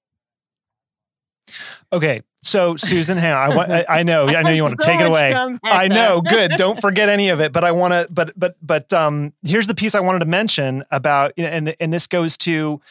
Okay, 1.92 2.22
so 2.44 2.76
Susan, 2.76 3.18
hang 3.18 3.34
on. 3.34 3.52
I, 3.52 3.56
want, 3.56 3.72
I, 3.72 3.86
I 3.90 4.04
know, 4.04 4.28
I 4.28 4.42
know 4.44 4.52
you 4.52 4.64
want 4.64 4.80
to 4.80 4.84
so 4.84 4.92
take 4.92 5.02
it 5.02 5.08
away. 5.08 5.34
I 5.64 5.88
know, 5.88 6.22
good. 6.22 6.52
Don't 6.58 6.80
forget 6.82 7.10
any 7.10 7.30
of 7.30 7.42
it. 7.42 7.52
But 7.52 7.64
I 7.64 7.72
want 7.72 7.94
to, 7.94 8.08
but 8.12 8.34
but 8.38 8.56
but 8.62 8.92
um, 8.94 9.34
here's 9.46 9.68
the 9.68 9.76
piece 9.76 9.96
I 9.96 10.00
wanted 10.00 10.20
to 10.20 10.26
mention 10.26 10.84
about, 10.92 11.34
and 11.38 11.76
and 11.80 11.92
this 11.92 12.08
goes 12.08 12.38
to 12.38 12.82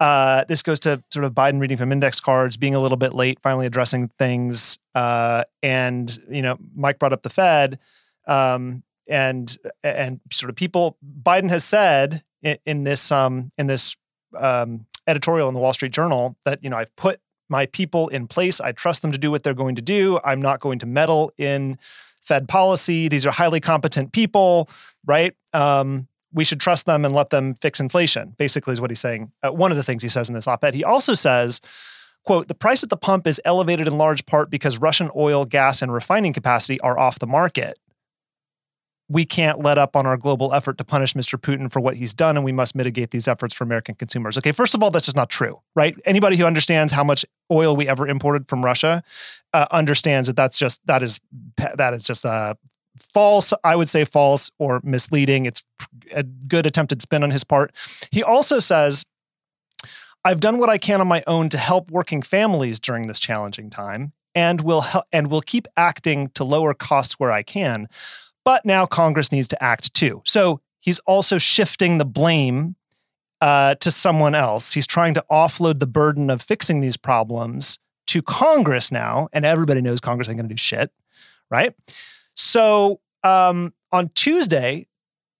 uh, 0.00 0.44
this 0.44 0.62
goes 0.62 0.80
to 0.80 1.02
sort 1.12 1.24
of 1.24 1.32
Biden 1.32 1.60
reading 1.60 1.76
from 1.76 1.92
index 1.92 2.20
cards, 2.20 2.56
being 2.56 2.74
a 2.74 2.80
little 2.80 2.96
bit 2.96 3.12
late, 3.12 3.38
finally 3.40 3.66
addressing 3.66 4.08
things. 4.08 4.78
Uh, 4.94 5.44
and 5.62 6.18
you 6.30 6.40
know, 6.40 6.56
Mike 6.74 6.98
brought 6.98 7.12
up 7.12 7.22
the 7.22 7.30
Fed, 7.30 7.78
um, 8.26 8.82
and 9.06 9.58
and 9.84 10.20
sort 10.32 10.48
of 10.48 10.56
people. 10.56 10.96
Biden 11.22 11.50
has 11.50 11.64
said 11.64 12.24
in, 12.42 12.56
in 12.64 12.84
this 12.84 13.12
um, 13.12 13.52
in 13.58 13.66
this 13.66 13.98
um, 14.36 14.86
editorial 15.06 15.48
in 15.48 15.54
the 15.54 15.60
Wall 15.60 15.74
Street 15.74 15.92
Journal 15.92 16.34
that 16.44 16.64
you 16.64 16.70
know 16.70 16.78
I've 16.78 16.94
put 16.96 17.20
my 17.50 17.66
people 17.66 18.08
in 18.08 18.26
place. 18.26 18.58
I 18.58 18.72
trust 18.72 19.02
them 19.02 19.12
to 19.12 19.18
do 19.18 19.30
what 19.30 19.42
they're 19.42 19.52
going 19.52 19.74
to 19.74 19.82
do. 19.82 20.18
I'm 20.24 20.40
not 20.40 20.60
going 20.60 20.78
to 20.78 20.86
meddle 20.86 21.30
in 21.36 21.78
Fed 22.22 22.48
policy. 22.48 23.08
These 23.08 23.26
are 23.26 23.32
highly 23.32 23.60
competent 23.60 24.12
people, 24.12 24.70
right? 25.04 25.34
Um, 25.52 26.06
we 26.32 26.44
should 26.44 26.60
trust 26.60 26.86
them 26.86 27.04
and 27.04 27.14
let 27.14 27.30
them 27.30 27.54
fix 27.54 27.80
inflation, 27.80 28.34
basically, 28.38 28.72
is 28.72 28.80
what 28.80 28.90
he's 28.90 29.00
saying. 29.00 29.32
Uh, 29.42 29.52
one 29.52 29.70
of 29.70 29.76
the 29.76 29.82
things 29.82 30.02
he 30.02 30.08
says 30.08 30.28
in 30.28 30.34
this 30.34 30.46
op 30.46 30.62
ed. 30.64 30.74
He 30.74 30.84
also 30.84 31.14
says, 31.14 31.60
quote, 32.24 32.48
the 32.48 32.54
price 32.54 32.82
at 32.82 32.90
the 32.90 32.96
pump 32.96 33.26
is 33.26 33.40
elevated 33.44 33.86
in 33.86 33.98
large 33.98 34.26
part 34.26 34.50
because 34.50 34.78
Russian 34.78 35.10
oil, 35.16 35.44
gas, 35.44 35.82
and 35.82 35.92
refining 35.92 36.32
capacity 36.32 36.80
are 36.80 36.98
off 36.98 37.18
the 37.18 37.26
market. 37.26 37.78
We 39.08 39.24
can't 39.24 39.58
let 39.58 39.76
up 39.76 39.96
on 39.96 40.06
our 40.06 40.16
global 40.16 40.54
effort 40.54 40.78
to 40.78 40.84
punish 40.84 41.14
Mr. 41.14 41.36
Putin 41.36 41.68
for 41.72 41.80
what 41.80 41.96
he's 41.96 42.14
done, 42.14 42.36
and 42.36 42.44
we 42.44 42.52
must 42.52 42.76
mitigate 42.76 43.10
these 43.10 43.26
efforts 43.26 43.52
for 43.52 43.64
American 43.64 43.96
consumers. 43.96 44.38
Okay, 44.38 44.52
first 44.52 44.72
of 44.72 44.84
all, 44.84 44.92
that's 44.92 45.06
just 45.06 45.16
not 45.16 45.28
true, 45.28 45.60
right? 45.74 45.96
Anybody 46.04 46.36
who 46.36 46.44
understands 46.44 46.92
how 46.92 47.02
much 47.02 47.26
oil 47.50 47.74
we 47.74 47.88
ever 47.88 48.06
imported 48.06 48.48
from 48.48 48.64
Russia 48.64 49.02
uh, 49.52 49.66
understands 49.72 50.28
that 50.28 50.36
that's 50.36 50.60
just 50.60 50.80
that 50.86 51.02
is 51.02 51.18
that 51.74 51.92
is 51.92 52.04
just 52.04 52.24
a 52.24 52.56
false, 52.96 53.52
I 53.64 53.76
would 53.76 53.88
say 53.88 54.04
false 54.04 54.50
or 54.58 54.80
misleading. 54.82 55.46
It's 55.46 55.64
a 56.12 56.22
good 56.22 56.66
attempted 56.66 57.02
spin 57.02 57.22
on 57.22 57.30
his 57.30 57.44
part. 57.44 57.72
He 58.10 58.22
also 58.22 58.58
says, 58.58 59.04
I've 60.24 60.40
done 60.40 60.58
what 60.58 60.68
I 60.68 60.78
can 60.78 61.00
on 61.00 61.06
my 61.06 61.22
own 61.26 61.48
to 61.50 61.58
help 61.58 61.90
working 61.90 62.22
families 62.22 62.78
during 62.78 63.06
this 63.06 63.18
challenging 63.18 63.70
time 63.70 64.12
and 64.34 64.60
will 64.60 64.82
help, 64.82 65.06
and 65.12 65.30
will 65.30 65.40
keep 65.40 65.66
acting 65.76 66.28
to 66.34 66.44
lower 66.44 66.74
costs 66.74 67.14
where 67.14 67.32
I 67.32 67.42
can. 67.42 67.88
But 68.44 68.64
now 68.64 68.86
Congress 68.86 69.32
needs 69.32 69.48
to 69.48 69.62
act 69.62 69.94
too. 69.94 70.22
So 70.24 70.60
he's 70.80 70.98
also 71.00 71.38
shifting 71.38 71.98
the 71.98 72.04
blame 72.04 72.76
uh, 73.40 73.76
to 73.76 73.90
someone 73.90 74.34
else. 74.34 74.72
He's 74.72 74.86
trying 74.86 75.14
to 75.14 75.24
offload 75.30 75.78
the 75.78 75.86
burden 75.86 76.30
of 76.30 76.42
fixing 76.42 76.80
these 76.80 76.96
problems 76.96 77.78
to 78.08 78.22
Congress 78.22 78.90
now, 78.92 79.28
and 79.32 79.44
everybody 79.44 79.80
knows 79.80 80.00
Congress 80.00 80.28
ain't 80.28 80.36
going 80.36 80.48
to 80.48 80.54
do 80.54 80.58
shit, 80.58 80.90
right? 81.50 81.74
So 82.34 83.00
um, 83.22 83.74
on 83.92 84.10
Tuesday, 84.14 84.86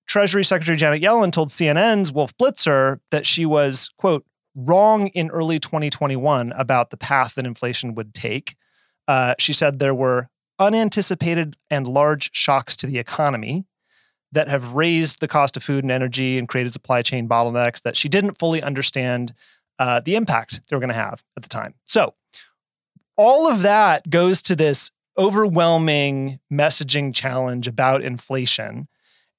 Treasury 0.07 0.44
Secretary 0.44 0.76
Janet 0.76 1.03
Yellen 1.03 1.33
told 1.33 1.48
CNN's 1.48 2.12
Wolf 2.12 2.37
Blitzer 2.37 2.98
that 3.11 3.26
she 3.26 3.46
was, 3.46 3.90
quote, 3.96 4.24
wrong 4.55 5.07
in 5.09 5.31
early 5.31 5.59
2021 5.59 6.53
about 6.53 6.90
the 6.90 6.96
path 6.96 7.35
that 7.37 7.46
inflation 7.46 7.94
would 7.94 8.12
take. 8.12 8.57
Uh, 9.07 9.35
she 9.38 9.53
said 9.53 9.79
there 9.79 9.94
were 9.94 10.29
unanticipated 10.59 11.57
and 11.70 11.87
large 11.87 12.31
shocks 12.33 12.76
to 12.76 12.87
the 12.87 12.98
economy 12.98 13.64
that 14.33 14.48
have 14.48 14.74
raised 14.74 15.20
the 15.20 15.29
cost 15.29 15.57
of 15.57 15.62
food 15.62 15.85
and 15.85 15.90
energy 15.90 16.38
and 16.38 16.48
created 16.48 16.72
supply 16.72 17.03
chain 17.03 17.29
bottlenecks 17.29 17.83
that 17.83 17.96
she 17.96 18.09
didn't 18.09 18.38
fully 18.38 18.62
understand 18.62 19.33
uh, 19.79 20.00
the 20.00 20.14
impact 20.14 20.61
they 20.68 20.76
were 20.76 20.81
going 20.81 20.88
to 20.88 20.94
have 20.94 21.22
at 21.37 21.42
the 21.42 21.48
time. 21.48 21.74
So, 21.87 22.14
all 23.16 23.50
of 23.50 23.62
that 23.62 24.09
goes 24.09 24.40
to 24.42 24.57
this 24.57 24.90
overwhelming 25.20 26.40
messaging 26.50 27.14
challenge 27.14 27.68
about 27.68 28.02
inflation. 28.02 28.88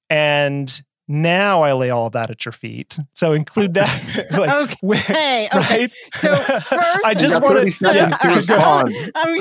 And 0.08 0.82
Now 1.08 1.62
I 1.62 1.72
lay 1.72 1.90
all 1.90 2.06
of 2.06 2.12
that 2.12 2.30
at 2.30 2.44
your 2.44 2.52
feet. 2.52 2.96
So 3.12 3.32
include 3.32 3.74
that. 3.74 4.28
like, 4.30 4.72
okay. 4.82 5.48
okay. 5.52 5.80
Right? 5.80 5.92
So 6.14 6.34
first, 6.36 7.04
I 7.04 7.12
just 7.14 7.42
want 7.42 7.68
to 7.68 7.84
yeah, 7.94 8.10
to 8.10 8.28
respond. 8.28 8.94
well, 9.14 9.34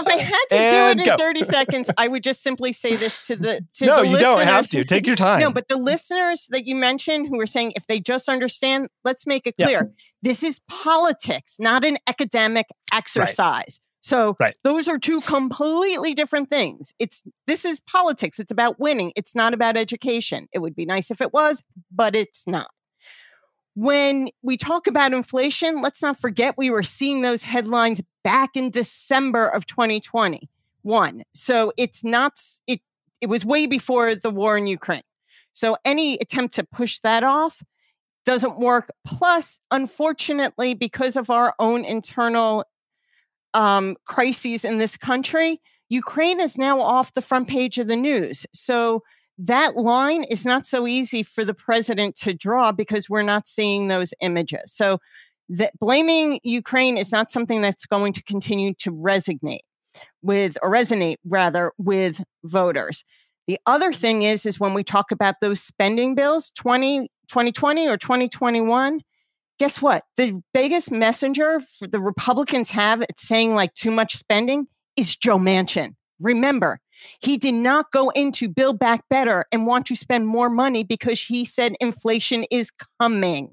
if 0.00 0.06
I 0.06 0.18
had 0.18 0.44
to 0.50 0.56
and 0.56 0.98
do 0.98 1.02
it 1.02 1.08
in 1.08 1.16
go. 1.16 1.22
30 1.22 1.44
seconds, 1.44 1.90
I 1.98 2.06
would 2.06 2.22
just 2.22 2.42
simply 2.42 2.72
say 2.72 2.94
this 2.94 3.26
to 3.26 3.36
the 3.36 3.66
to 3.74 3.86
No, 3.86 4.02
the 4.02 4.08
you 4.08 4.18
don't 4.18 4.44
have 4.44 4.68
to. 4.70 4.84
Take 4.84 5.06
your 5.06 5.16
time. 5.16 5.40
No, 5.40 5.50
but 5.50 5.68
the 5.68 5.76
listeners 5.76 6.46
that 6.50 6.66
you 6.66 6.76
mentioned 6.76 7.26
who 7.28 7.36
were 7.36 7.46
saying 7.46 7.72
if 7.74 7.86
they 7.88 7.98
just 7.98 8.28
understand, 8.28 8.88
let's 9.04 9.26
make 9.26 9.46
it 9.46 9.56
clear. 9.56 9.68
Yeah. 9.68 10.04
This 10.22 10.44
is 10.44 10.60
politics, 10.68 11.56
not 11.58 11.84
an 11.84 11.98
academic 12.06 12.66
exercise. 12.92 13.80
Right. 13.80 13.87
So 14.08 14.34
right. 14.40 14.56
those 14.64 14.88
are 14.88 14.98
two 14.98 15.20
completely 15.20 16.14
different 16.14 16.48
things. 16.48 16.94
It's 16.98 17.22
this 17.46 17.66
is 17.66 17.80
politics. 17.80 18.38
It's 18.38 18.50
about 18.50 18.80
winning. 18.80 19.12
It's 19.16 19.34
not 19.34 19.52
about 19.52 19.76
education. 19.76 20.48
It 20.50 20.60
would 20.60 20.74
be 20.74 20.86
nice 20.86 21.10
if 21.10 21.20
it 21.20 21.34
was, 21.34 21.62
but 21.94 22.16
it's 22.16 22.46
not. 22.46 22.70
When 23.74 24.30
we 24.42 24.56
talk 24.56 24.86
about 24.86 25.12
inflation, 25.12 25.82
let's 25.82 26.00
not 26.00 26.18
forget 26.18 26.56
we 26.56 26.70
were 26.70 26.82
seeing 26.82 27.20
those 27.20 27.42
headlines 27.42 28.00
back 28.24 28.56
in 28.56 28.70
December 28.70 29.46
of 29.46 29.66
2021. 29.66 31.22
So 31.34 31.72
it's 31.76 32.02
not 32.02 32.32
it 32.66 32.80
it 33.20 33.28
was 33.28 33.44
way 33.44 33.66
before 33.66 34.14
the 34.14 34.30
war 34.30 34.56
in 34.56 34.66
Ukraine. 34.66 35.02
So 35.52 35.76
any 35.84 36.14
attempt 36.14 36.54
to 36.54 36.64
push 36.64 37.00
that 37.00 37.24
off 37.24 37.62
doesn't 38.24 38.58
work. 38.58 38.90
Plus, 39.06 39.60
unfortunately, 39.70 40.72
because 40.72 41.14
of 41.14 41.28
our 41.28 41.54
own 41.58 41.84
internal 41.84 42.64
um, 43.54 43.96
crises 44.04 44.64
in 44.64 44.78
this 44.78 44.96
country, 44.96 45.60
Ukraine 45.88 46.40
is 46.40 46.58
now 46.58 46.80
off 46.80 47.14
the 47.14 47.22
front 47.22 47.48
page 47.48 47.78
of 47.78 47.86
the 47.86 47.96
news. 47.96 48.46
So 48.52 49.02
that 49.38 49.76
line 49.76 50.24
is 50.24 50.44
not 50.44 50.66
so 50.66 50.86
easy 50.86 51.22
for 51.22 51.44
the 51.44 51.54
president 51.54 52.16
to 52.16 52.34
draw 52.34 52.72
because 52.72 53.08
we're 53.08 53.22
not 53.22 53.46
seeing 53.46 53.88
those 53.88 54.12
images. 54.20 54.72
So 54.72 54.98
that 55.48 55.72
blaming 55.78 56.40
Ukraine 56.42 56.98
is 56.98 57.12
not 57.12 57.30
something 57.30 57.60
that's 57.60 57.86
going 57.86 58.12
to 58.14 58.22
continue 58.24 58.74
to 58.74 58.90
resonate 58.90 59.60
with 60.22 60.58
or 60.62 60.70
resonate 60.70 61.16
rather 61.24 61.72
with 61.78 62.22
voters. 62.44 63.04
The 63.46 63.58
other 63.64 63.92
thing 63.92 64.22
is 64.22 64.44
is 64.44 64.60
when 64.60 64.74
we 64.74 64.84
talk 64.84 65.10
about 65.10 65.36
those 65.40 65.60
spending 65.60 66.14
bills 66.14 66.50
20 66.56 67.08
2020 67.28 67.88
or 67.88 67.96
2021 67.96 69.00
guess 69.58 69.82
what? 69.82 70.04
The 70.16 70.42
biggest 70.54 70.90
messenger 70.90 71.60
the 71.80 72.00
Republicans 72.00 72.70
have 72.70 73.02
saying 73.16 73.54
like 73.54 73.74
too 73.74 73.90
much 73.90 74.16
spending 74.16 74.66
is 74.96 75.16
Joe 75.16 75.38
Manchin. 75.38 75.94
Remember, 76.20 76.80
he 77.20 77.36
did 77.36 77.54
not 77.54 77.92
go 77.92 78.10
into 78.10 78.48
Build 78.48 78.78
Back 78.78 79.04
Better 79.08 79.46
and 79.52 79.66
want 79.66 79.86
to 79.86 79.94
spend 79.94 80.26
more 80.26 80.50
money 80.50 80.82
because 80.82 81.22
he 81.22 81.44
said 81.44 81.76
inflation 81.80 82.44
is 82.50 82.72
coming. 83.00 83.52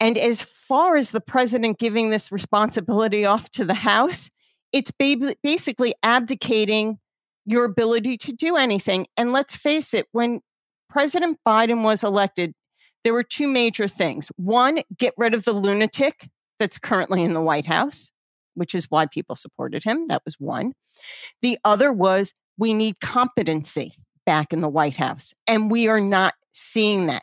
And 0.00 0.16
as 0.16 0.40
far 0.40 0.96
as 0.96 1.10
the 1.10 1.20
president 1.20 1.78
giving 1.78 2.10
this 2.10 2.30
responsibility 2.30 3.24
off 3.24 3.50
to 3.52 3.64
the 3.64 3.74
House, 3.74 4.30
it's 4.72 4.92
basically 5.42 5.94
abdicating 6.02 6.98
your 7.46 7.64
ability 7.64 8.16
to 8.18 8.32
do 8.32 8.56
anything. 8.56 9.06
And 9.16 9.32
let's 9.32 9.56
face 9.56 9.94
it, 9.94 10.06
when 10.12 10.40
President 10.88 11.38
Biden 11.46 11.82
was 11.82 12.04
elected, 12.04 12.52
there 13.04 13.14
were 13.14 13.22
two 13.22 13.48
major 13.48 13.88
things. 13.88 14.30
One, 14.36 14.80
get 14.96 15.14
rid 15.16 15.34
of 15.34 15.44
the 15.44 15.52
lunatic 15.52 16.28
that's 16.58 16.78
currently 16.78 17.22
in 17.22 17.34
the 17.34 17.40
White 17.40 17.66
House, 17.66 18.10
which 18.54 18.74
is 18.74 18.86
why 18.90 19.06
people 19.06 19.36
supported 19.36 19.84
him. 19.84 20.08
That 20.08 20.22
was 20.24 20.36
one. 20.38 20.72
The 21.42 21.58
other 21.64 21.92
was 21.92 22.34
we 22.58 22.74
need 22.74 23.00
competency 23.00 23.94
back 24.26 24.52
in 24.52 24.60
the 24.60 24.68
White 24.68 24.96
House, 24.96 25.32
and 25.46 25.70
we 25.70 25.88
are 25.88 26.00
not 26.00 26.34
seeing 26.52 27.06
that. 27.06 27.22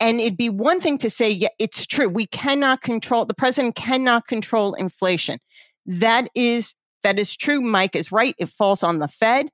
And 0.00 0.20
it'd 0.20 0.38
be 0.38 0.48
one 0.48 0.80
thing 0.80 0.96
to 0.98 1.10
say, 1.10 1.30
yeah, 1.30 1.48
it's 1.58 1.86
true. 1.86 2.08
We 2.08 2.26
cannot 2.26 2.80
control, 2.80 3.26
the 3.26 3.34
president 3.34 3.74
cannot 3.74 4.26
control 4.26 4.74
inflation. 4.74 5.38
That 5.84 6.28
is 6.34 6.74
that 7.02 7.18
is 7.18 7.36
true. 7.36 7.60
Mike 7.60 7.96
is 7.96 8.12
right. 8.12 8.34
It 8.38 8.48
falls 8.48 8.82
on 8.82 8.98
the 8.98 9.08
Fed. 9.08 9.50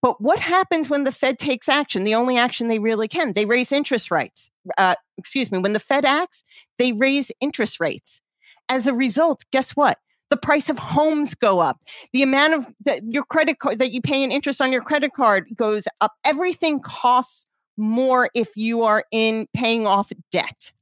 But 0.00 0.20
what 0.20 0.38
happens 0.38 0.88
when 0.88 1.04
the 1.04 1.12
Fed 1.12 1.38
takes 1.38 1.68
action? 1.68 2.04
The 2.04 2.14
only 2.14 2.36
action 2.36 2.68
they 2.68 2.78
really 2.78 3.08
can, 3.08 3.32
they 3.32 3.44
raise 3.44 3.72
interest 3.72 4.10
rates. 4.10 4.50
Uh, 4.76 4.94
excuse 5.16 5.50
me, 5.50 5.58
when 5.58 5.72
the 5.72 5.80
Fed 5.80 6.04
acts, 6.04 6.44
they 6.78 6.92
raise 6.92 7.32
interest 7.40 7.80
rates. 7.80 8.20
As 8.68 8.86
a 8.86 8.92
result, 8.92 9.44
guess 9.50 9.72
what? 9.72 9.98
The 10.30 10.36
price 10.36 10.68
of 10.68 10.78
homes 10.78 11.34
go 11.34 11.58
up. 11.58 11.80
The 12.12 12.22
amount 12.22 12.54
of 12.54 12.66
the, 12.84 13.02
your 13.08 13.24
credit 13.24 13.58
card 13.58 13.78
that 13.78 13.92
you 13.92 14.02
pay 14.02 14.22
in 14.22 14.30
interest 14.30 14.60
on 14.60 14.70
your 14.70 14.82
credit 14.82 15.14
card 15.14 15.48
goes 15.56 15.88
up. 16.00 16.12
Everything 16.24 16.80
costs 16.80 17.46
more 17.78 18.28
if 18.34 18.56
you 18.56 18.82
are 18.82 19.04
in 19.10 19.46
paying 19.54 19.86
off 19.86 20.12
debt. 20.30 20.72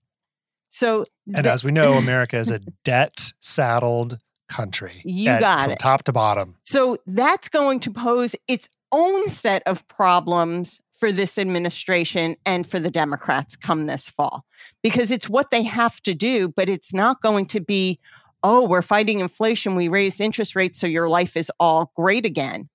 So, 0.69 1.05
and 1.33 1.47
the, 1.47 1.51
as 1.51 1.63
we 1.63 1.71
know, 1.71 1.95
America 1.95 2.37
is 2.37 2.51
a 2.51 2.59
debt 2.85 3.33
saddled 3.41 4.19
country. 4.49 5.01
You 5.05 5.31
at, 5.31 5.41
got 5.41 5.71
it. 5.71 5.79
Top 5.79 6.03
to 6.05 6.13
bottom. 6.13 6.57
So 6.65 6.99
that's 7.07 7.49
going 7.49 7.81
to 7.81 7.91
pose 7.91 8.35
its 8.49 8.69
own 8.92 9.29
set 9.29 9.62
of 9.66 9.87
problems 9.88 10.81
for 10.92 11.12
this 11.12 11.37
administration 11.38 12.37
and 12.46 12.66
for 12.66 12.79
the 12.79 12.90
Democrats 12.90 13.55
come 13.55 13.87
this 13.87 14.09
fall 14.09 14.44
because 14.83 15.11
it's 15.11 15.29
what 15.29 15.51
they 15.51 15.62
have 15.62 16.01
to 16.03 16.14
do, 16.14 16.49
but 16.49 16.68
it's 16.68 16.94
not 16.94 17.20
going 17.20 17.46
to 17.46 17.61
be, 17.61 17.99
oh, 18.42 18.66
we're 18.66 18.83
fighting 18.83 19.20
inflation. 19.20 19.77
We 19.77 19.88
raise 19.88 20.20
interest 20.20 20.57
rates, 20.57 20.81
so 20.81 20.87
your 20.87 21.09
life 21.09 21.37
is 21.37 21.53
all 21.61 21.92
great 21.96 22.25
again. 22.25 22.68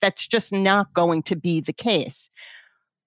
That's 0.00 0.26
just 0.26 0.52
not 0.52 0.94
going 0.94 1.22
to 1.24 1.36
be 1.36 1.60
the 1.60 1.72
case. 1.72 2.30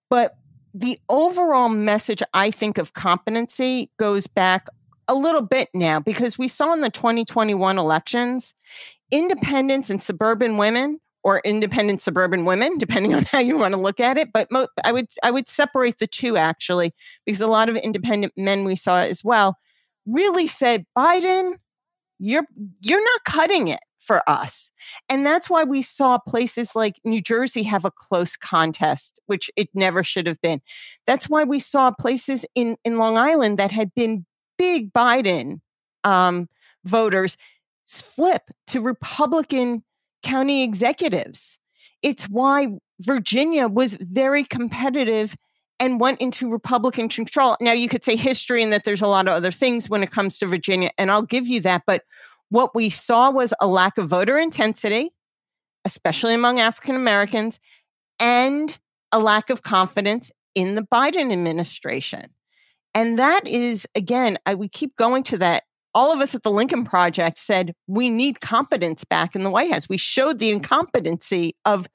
But 0.10 0.36
the 0.74 1.00
overall 1.10 1.70
message, 1.70 2.22
I 2.34 2.52
think, 2.52 2.78
of 2.78 2.94
competency 2.94 3.90
goes 3.98 4.28
back 4.28 4.68
a 5.08 5.16
little 5.16 5.42
bit 5.42 5.70
now 5.74 6.00
because 6.00 6.38
we 6.38 6.48
saw 6.48 6.74
in 6.74 6.82
the 6.82 6.90
2021 6.90 7.78
elections, 7.78 8.54
independents 9.12 9.90
and 9.90 10.02
suburban 10.02 10.58
women 10.58 11.00
or 11.24 11.42
independent 11.46 12.02
suburban 12.02 12.46
women 12.46 12.78
depending 12.78 13.14
on 13.16 13.24
how 13.26 13.40
you 13.40 13.58
want 13.58 13.74
to 13.74 13.80
look 13.80 14.00
at 14.00 14.18
it 14.18 14.30
but 14.34 14.52
mo- 14.52 14.68
i 14.84 14.92
would 14.92 15.08
i 15.24 15.32
would 15.32 15.48
separate 15.48 15.98
the 16.00 16.08
two 16.08 16.38
actually 16.38 16.94
because 17.26 17.42
a 17.42 17.48
lot 17.48 17.70
of 17.70 17.76
independent 17.78 18.34
men 18.36 18.64
we 18.64 18.76
saw 18.76 19.00
as 19.00 19.24
well 19.24 19.58
really 20.06 20.48
said 20.48 20.86
biden 20.98 21.54
you're 22.20 22.46
you're 22.82 23.04
not 23.04 23.24
cutting 23.26 23.68
it 23.68 23.80
for 24.02 24.28
us. 24.28 24.72
And 25.10 25.26
that's 25.26 25.50
why 25.50 25.64
we 25.64 25.82
saw 25.82 26.18
places 26.18 26.76
like 26.76 27.00
new 27.06 27.22
jersey 27.22 27.64
have 27.64 27.86
a 27.86 27.92
close 27.92 28.36
contest 28.36 29.20
which 29.28 29.50
it 29.56 29.70
never 29.74 30.04
should 30.04 30.28
have 30.28 30.42
been. 30.42 30.62
That's 31.08 31.30
why 31.30 31.44
we 31.44 31.60
saw 31.60 31.92
places 31.92 32.46
in 32.56 32.78
in 32.84 32.98
long 32.98 33.18
island 33.18 33.58
that 33.60 33.72
had 33.72 33.94
been 33.94 34.26
big 34.58 34.92
Biden 34.92 35.62
um, 36.04 36.50
voters 36.84 37.38
flip 37.88 38.44
to 38.68 38.82
Republican 38.82 39.84
county 40.22 40.64
executives. 40.64 41.58
It's 42.02 42.24
why 42.26 42.68
Virginia 43.00 43.68
was 43.68 43.96
very 44.00 44.44
competitive 44.44 45.36
and 45.80 46.00
went 46.00 46.22
into 46.22 46.50
Republican 46.50 47.10
control. 47.10 47.56
Now, 47.60 47.72
you 47.72 47.90
could 47.90 48.04
say 48.04 48.16
history 48.16 48.62
and 48.62 48.72
that 48.72 48.84
there's 48.84 49.02
a 49.02 49.08
lot 49.08 49.28
of 49.28 49.34
other 49.34 49.52
things 49.52 49.90
when 49.90 50.04
it 50.04 50.12
comes 50.12 50.38
to 50.40 50.48
Virginia, 50.48 50.92
and 50.98 51.10
I'll 51.10 51.24
give 51.24 51.48
you 51.48 51.60
that. 51.62 51.84
But 51.88 52.04
what 52.50 52.76
we 52.76 52.90
saw 52.90 53.32
was 53.32 53.54
a 53.60 53.68
lack 53.68 53.98
of 53.98 54.10
voter 54.10 54.38
intensity, 54.38 55.12
especially 55.86 56.36
among 56.36 56.60
African 56.60 56.96
Americans, 56.96 57.60
and 58.20 58.78
a 59.12 59.20
lack 59.20 59.50
of 59.50 59.64
confidence 59.64 60.32
in 60.54 60.76
the 60.76 60.84
Biden 60.84 61.32
administration. 61.32 62.30
And 62.94 63.18
that 63.18 63.48
is, 63.48 63.88
again, 63.96 64.38
I, 64.46 64.56
we 64.56 64.68
keep 64.68 64.96
going 64.96 65.24
to 65.24 65.38
that. 65.40 65.64
All 65.94 66.14
of 66.14 66.20
us 66.22 66.36
at 66.36 66.44
the 66.44 66.52
Lincoln 66.52 66.84
Project 66.84 67.38
said 67.38 67.74
we 67.88 68.10
need 68.10 68.40
competence 68.42 69.04
back 69.04 69.36
in 69.36 69.44
the 69.44 69.50
White 69.50 69.72
House. 69.72 69.90
We 69.90 69.98
showed 69.98 70.40
the 70.40 70.50
incompetency 70.50 71.56
of, 71.66 71.88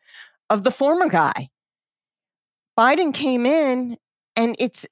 of 0.50 0.64
the 0.64 0.70
former 0.70 1.09
guy. 1.09 1.48
Biden 2.78 3.14
came 3.14 3.46
in, 3.46 3.96
and 4.37 4.54
it's 4.59 4.87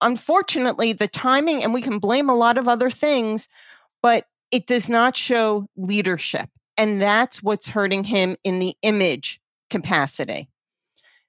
unfortunately 0.00 0.92
the 0.92 1.08
timing, 1.08 1.64
and 1.64 1.74
we 1.74 1.82
can 1.82 1.98
blame 1.98 2.30
a 2.30 2.36
lot 2.36 2.58
of 2.58 2.68
other 2.68 2.90
things, 2.90 3.48
but 4.02 4.26
it 4.52 4.66
does 4.66 4.88
not 4.88 5.16
show 5.16 5.66
leadership. 5.76 6.48
And 6.76 7.02
that's 7.02 7.42
what's 7.42 7.68
hurting 7.68 8.04
him 8.04 8.36
in 8.44 8.60
the 8.60 8.74
image 8.82 9.40
capacity. 9.70 10.48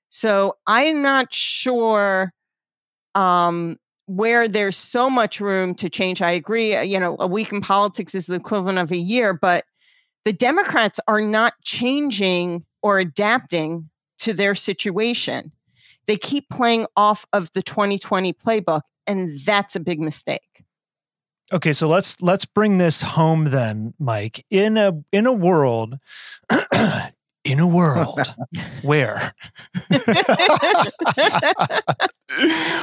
So 0.09 0.57
I'm 0.67 1.01
not 1.01 1.33
sure 1.33 2.33
um, 3.15 3.77
where 4.07 4.47
there's 4.47 4.77
so 4.77 5.09
much 5.09 5.39
room 5.39 5.73
to 5.75 5.89
change. 5.89 6.21
I 6.21 6.31
agree. 6.31 6.75
Uh, 6.75 6.81
you 6.81 6.99
know, 6.99 7.15
a 7.19 7.27
week 7.27 7.51
in 7.51 7.61
politics 7.61 8.13
is 8.13 8.27
the 8.27 8.35
equivalent 8.35 8.77
of 8.77 8.91
a 8.91 8.97
year, 8.97 9.33
but 9.33 9.65
the 10.25 10.33
Democrats 10.33 10.99
are 11.07 11.21
not 11.21 11.53
changing 11.63 12.65
or 12.81 12.99
adapting 12.99 13.89
to 14.19 14.33
their 14.33 14.55
situation. 14.55 15.51
They 16.07 16.17
keep 16.17 16.49
playing 16.49 16.85
off 16.95 17.25
of 17.33 17.51
the 17.53 17.63
2020 17.63 18.33
playbook, 18.33 18.81
and 19.07 19.39
that's 19.45 19.75
a 19.75 19.79
big 19.79 19.99
mistake. 19.99 20.63
Okay, 21.53 21.73
so 21.73 21.87
let's 21.87 22.21
let's 22.23 22.45
bring 22.45 22.79
this 22.79 23.01
home 23.03 23.45
then, 23.45 23.93
Mike. 23.99 24.43
In 24.49 24.77
a 24.77 25.03
in 25.11 25.27
a 25.27 25.33
world 25.33 25.99
in 27.45 27.59
a 27.59 27.67
world 27.67 28.35
where 28.81 29.33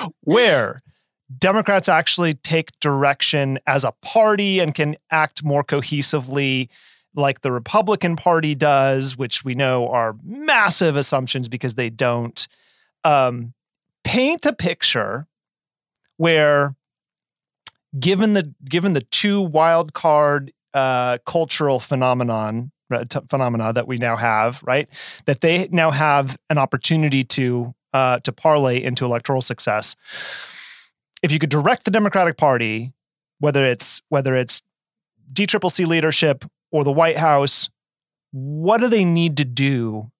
where 0.20 0.82
Democrats 1.38 1.88
actually 1.88 2.32
take 2.32 2.78
direction 2.80 3.58
as 3.66 3.84
a 3.84 3.92
party 4.02 4.60
and 4.60 4.74
can 4.74 4.96
act 5.10 5.44
more 5.44 5.62
cohesively 5.62 6.68
like 7.14 7.42
the 7.42 7.52
Republican 7.52 8.16
Party 8.16 8.54
does, 8.54 9.16
which 9.16 9.44
we 9.44 9.54
know 9.54 9.88
are 9.88 10.16
massive 10.24 10.96
assumptions 10.96 11.48
because 11.48 11.74
they 11.74 11.90
don't 11.90 12.48
um, 13.04 13.52
paint 14.04 14.46
a 14.46 14.52
picture 14.52 15.26
where 16.16 16.74
given 17.98 18.32
the 18.32 18.54
given 18.64 18.94
the 18.94 19.02
two 19.02 19.42
wild 19.42 19.92
card 19.92 20.52
uh, 20.74 21.18
cultural 21.26 21.78
phenomenon 21.80 22.72
phenomena 23.28 23.72
that 23.72 23.86
we 23.86 23.96
now 23.96 24.16
have, 24.16 24.62
right? 24.64 24.88
That 25.26 25.40
they 25.40 25.68
now 25.70 25.90
have 25.90 26.36
an 26.50 26.58
opportunity 26.58 27.24
to 27.24 27.74
uh, 27.92 28.20
to 28.20 28.32
parlay 28.32 28.82
into 28.82 29.04
electoral 29.04 29.42
success. 29.42 29.96
If 31.22 31.30
you 31.30 31.38
could 31.38 31.50
direct 31.50 31.84
the 31.84 31.90
Democratic 31.90 32.36
Party, 32.36 32.92
whether 33.38 33.64
it's 33.64 34.02
whether 34.08 34.34
it's 34.34 34.62
DCCC 35.32 35.86
leadership 35.86 36.44
or 36.70 36.84
the 36.84 36.92
White 36.92 37.18
House, 37.18 37.70
what 38.32 38.80
do 38.80 38.88
they 38.88 39.04
need 39.04 39.36
to 39.36 39.44
do 39.44 40.10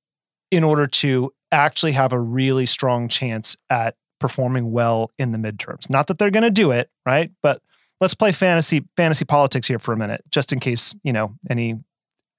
in 0.50 0.64
order 0.64 0.86
to 0.86 1.32
actually 1.50 1.92
have 1.92 2.12
a 2.12 2.20
really 2.20 2.66
strong 2.66 3.08
chance 3.08 3.56
at 3.68 3.96
performing 4.20 4.70
well 4.70 5.10
in 5.18 5.32
the 5.32 5.38
midterms? 5.38 5.90
Not 5.90 6.06
that 6.06 6.18
they're 6.18 6.30
going 6.30 6.42
to 6.44 6.50
do 6.50 6.70
it, 6.70 6.90
right? 7.04 7.30
But 7.42 7.62
let's 8.00 8.14
play 8.14 8.32
fantasy 8.32 8.84
fantasy 8.96 9.24
politics 9.24 9.66
here 9.66 9.78
for 9.78 9.92
a 9.92 9.96
minute, 9.96 10.22
just 10.30 10.52
in 10.52 10.60
case 10.60 10.94
you 11.02 11.12
know 11.12 11.34
any 11.50 11.76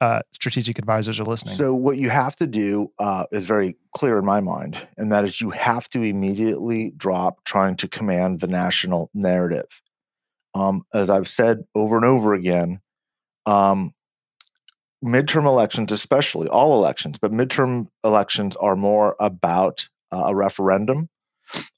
uh, 0.04 0.20
strategic 0.34 0.78
advisors 0.78 1.18
are 1.18 1.24
listening. 1.24 1.56
So, 1.56 1.74
what 1.74 1.96
you 1.96 2.10
have 2.10 2.36
to 2.36 2.46
do 2.46 2.92
uh, 3.00 3.24
is 3.32 3.46
very 3.46 3.78
clear 3.96 4.18
in 4.20 4.26
my 4.26 4.42
mind, 4.42 4.76
and 4.98 5.10
that 5.14 5.24
is 5.24 5.40
you 5.40 5.52
have 5.52 5.88
to 5.90 6.02
immediately 6.02 6.92
drop 6.98 7.46
trying 7.46 7.78
to 7.78 7.88
command 7.88 8.42
the 8.42 8.48
national 8.48 9.10
narrative. 9.14 9.82
Um, 10.56 10.84
as 10.94 11.10
I've 11.10 11.30
said 11.30 11.64
over 11.74 11.96
and 11.96 12.04
over 12.04 12.34
again, 12.34 12.82
um, 13.46 13.94
midterm 15.04 15.46
elections, 15.46 15.90
especially 15.90 16.50
all 16.50 16.78
elections, 16.78 17.18
but 17.18 17.32
midterm 17.32 17.88
elections 18.04 18.58
are 18.58 18.76
more 18.76 19.16
about 19.22 19.88
uh, 20.12 20.26
a 20.28 20.36
referendum 20.36 21.08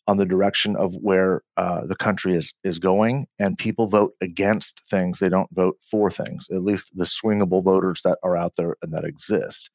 on 0.08 0.18
the 0.18 0.26
direction 0.26 0.76
of 0.76 0.96
where 0.96 1.42
uh, 1.58 1.86
the 1.86 1.96
country 1.96 2.34
is 2.34 2.54
is 2.64 2.80
going, 2.80 3.28
and 3.40 3.58
people 3.58 3.88
vote 3.88 4.14
against 4.22 4.82
things. 4.90 5.20
They 5.20 5.30
don't 5.30 5.50
vote 5.54 5.78
for 5.90 6.10
things. 6.10 6.48
At 6.52 6.64
least 6.64 6.92
the 6.96 7.06
swingable 7.06 7.64
voters 7.64 8.02
that 8.04 8.18
are 8.24 8.38
out 8.38 8.54
there 8.58 8.76
and 8.82 8.94
that 8.94 9.06
exist. 9.06 9.70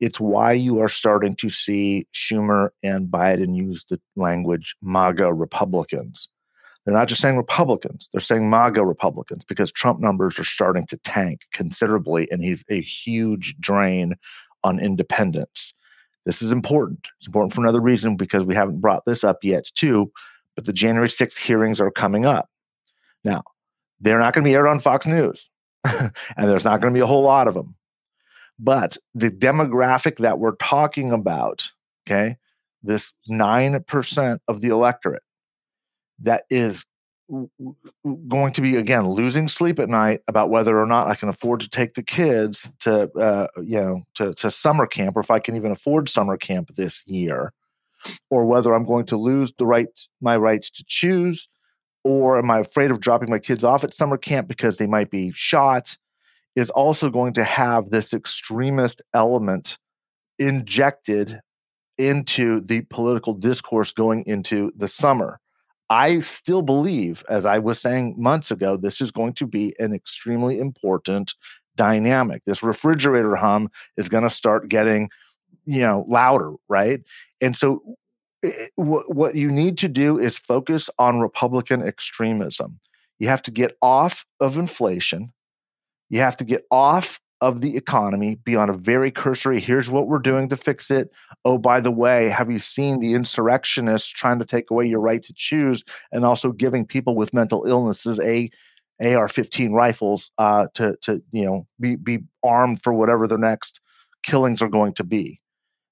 It's 0.00 0.20
why 0.20 0.52
you 0.52 0.80
are 0.80 0.88
starting 0.88 1.36
to 1.36 1.50
see 1.50 2.06
Schumer 2.12 2.70
and 2.82 3.08
Biden 3.08 3.56
use 3.56 3.84
the 3.84 4.00
language 4.16 4.74
MAGA 4.82 5.32
Republicans. 5.32 6.28
They're 6.84 6.94
not 6.94 7.08
just 7.08 7.22
saying 7.22 7.36
Republicans, 7.36 8.10
they're 8.12 8.20
saying 8.20 8.50
MAGA 8.50 8.84
Republicans 8.84 9.44
because 9.44 9.72
Trump 9.72 10.00
numbers 10.00 10.38
are 10.38 10.44
starting 10.44 10.84
to 10.86 10.98
tank 10.98 11.42
considerably, 11.54 12.30
and 12.30 12.42
he's 12.42 12.64
a 12.68 12.82
huge 12.82 13.56
drain 13.58 14.14
on 14.62 14.78
independents. 14.78 15.72
This 16.24 16.42
is 16.42 16.52
important. 16.52 17.06
It's 17.18 17.26
important 17.26 17.54
for 17.54 17.60
another 17.60 17.80
reason 17.80 18.16
because 18.16 18.44
we 18.44 18.54
haven't 18.54 18.80
brought 18.80 19.04
this 19.04 19.24
up 19.24 19.38
yet, 19.42 19.66
too. 19.74 20.10
But 20.54 20.64
the 20.64 20.72
January 20.72 21.08
6th 21.08 21.38
hearings 21.38 21.80
are 21.80 21.90
coming 21.90 22.24
up. 22.24 22.48
Now, 23.24 23.42
they're 24.00 24.18
not 24.18 24.34
going 24.34 24.44
to 24.44 24.48
be 24.48 24.54
aired 24.54 24.66
on 24.66 24.80
Fox 24.80 25.06
News, 25.06 25.50
and 25.84 26.12
there's 26.36 26.64
not 26.64 26.80
going 26.80 26.92
to 26.92 26.96
be 26.96 27.02
a 27.02 27.06
whole 27.06 27.22
lot 27.22 27.48
of 27.48 27.54
them. 27.54 27.74
But 28.58 28.96
the 29.14 29.30
demographic 29.30 30.18
that 30.18 30.38
we're 30.38 30.56
talking 30.56 31.10
about, 31.10 31.70
okay, 32.06 32.36
this 32.82 33.12
9% 33.28 34.38
of 34.46 34.60
the 34.60 34.68
electorate 34.68 35.22
that 36.20 36.44
is 36.50 36.84
going 38.28 38.52
to 38.52 38.60
be 38.60 38.76
again 38.76 39.08
losing 39.08 39.48
sleep 39.48 39.78
at 39.78 39.88
night 39.88 40.20
about 40.28 40.50
whether 40.50 40.78
or 40.78 40.86
not 40.86 41.08
I 41.08 41.14
can 41.14 41.28
afford 41.28 41.60
to 41.60 41.68
take 41.68 41.94
the 41.94 42.02
kids 42.02 42.70
to 42.80 43.10
uh, 43.18 43.46
you 43.62 43.80
know 43.80 44.02
to, 44.16 44.34
to 44.34 44.50
summer 44.50 44.86
camp 44.86 45.16
or 45.16 45.20
if 45.20 45.30
I 45.30 45.38
can 45.38 45.56
even 45.56 45.72
afford 45.72 46.08
summer 46.08 46.36
camp 46.36 46.74
this 46.76 47.02
year 47.06 47.52
or 48.30 48.44
whether 48.44 48.74
I'm 48.74 48.84
going 48.84 49.06
to 49.06 49.16
lose 49.16 49.52
the 49.58 49.66
right 49.66 49.88
my 50.20 50.36
rights 50.36 50.70
to 50.70 50.84
choose 50.86 51.48
or 52.02 52.38
am 52.38 52.50
I 52.50 52.60
afraid 52.60 52.90
of 52.90 53.00
dropping 53.00 53.30
my 53.30 53.38
kids 53.38 53.64
off 53.64 53.84
at 53.84 53.94
summer 53.94 54.18
camp 54.18 54.46
because 54.46 54.76
they 54.76 54.86
might 54.86 55.10
be 55.10 55.32
shot 55.34 55.96
is 56.54 56.70
also 56.70 57.08
going 57.10 57.32
to 57.34 57.44
have 57.44 57.90
this 57.90 58.12
extremist 58.12 59.02
element 59.14 59.78
injected 60.38 61.40
into 61.96 62.60
the 62.60 62.82
political 62.82 63.32
discourse 63.32 63.92
going 63.92 64.24
into 64.26 64.70
the 64.76 64.88
summer 64.88 65.40
I 65.90 66.20
still 66.20 66.62
believe, 66.62 67.24
as 67.28 67.46
I 67.46 67.58
was 67.58 67.80
saying 67.80 68.14
months 68.16 68.50
ago, 68.50 68.76
this 68.76 69.00
is 69.00 69.10
going 69.10 69.34
to 69.34 69.46
be 69.46 69.74
an 69.78 69.92
extremely 69.92 70.58
important 70.58 71.34
dynamic. 71.76 72.42
This 72.44 72.62
refrigerator 72.62 73.36
hum 73.36 73.68
is 73.96 74.08
going 74.08 74.22
to 74.22 74.30
start 74.30 74.68
getting, 74.68 75.10
you 75.66 75.82
know, 75.82 76.04
louder, 76.08 76.52
right? 76.68 77.02
And 77.42 77.56
so, 77.56 77.82
eh, 78.44 78.50
what, 78.76 79.14
what 79.14 79.34
you 79.34 79.50
need 79.50 79.76
to 79.78 79.88
do 79.88 80.18
is 80.18 80.36
focus 80.36 80.88
on 80.98 81.20
Republican 81.20 81.82
extremism. 81.82 82.80
You 83.18 83.28
have 83.28 83.42
to 83.42 83.50
get 83.50 83.76
off 83.82 84.24
of 84.40 84.56
inflation. 84.56 85.32
You 86.08 86.20
have 86.20 86.36
to 86.38 86.44
get 86.44 86.64
off 86.70 87.20
of 87.40 87.60
the 87.60 87.76
economy 87.76 88.36
beyond 88.44 88.70
a 88.70 88.74
very 88.74 89.10
cursory 89.10 89.60
here's 89.60 89.90
what 89.90 90.06
we're 90.06 90.18
doing 90.18 90.48
to 90.48 90.56
fix 90.56 90.90
it 90.90 91.10
oh 91.44 91.58
by 91.58 91.80
the 91.80 91.90
way 91.90 92.28
have 92.28 92.50
you 92.50 92.58
seen 92.58 93.00
the 93.00 93.12
insurrectionists 93.12 94.08
trying 94.08 94.38
to 94.38 94.46
take 94.46 94.70
away 94.70 94.86
your 94.86 95.00
right 95.00 95.22
to 95.22 95.34
choose 95.34 95.82
and 96.12 96.24
also 96.24 96.52
giving 96.52 96.86
people 96.86 97.14
with 97.14 97.34
mental 97.34 97.64
illnesses 97.66 98.18
a 98.20 98.48
AR-15 99.02 99.72
rifles 99.72 100.30
uh, 100.38 100.68
to 100.74 100.96
to 101.02 101.22
you 101.32 101.44
know 101.44 101.66
be 101.80 101.96
be 101.96 102.20
armed 102.44 102.82
for 102.82 102.92
whatever 102.92 103.26
their 103.26 103.38
next 103.38 103.80
killings 104.22 104.62
are 104.62 104.68
going 104.68 104.94
to 104.94 105.04
be. 105.04 105.40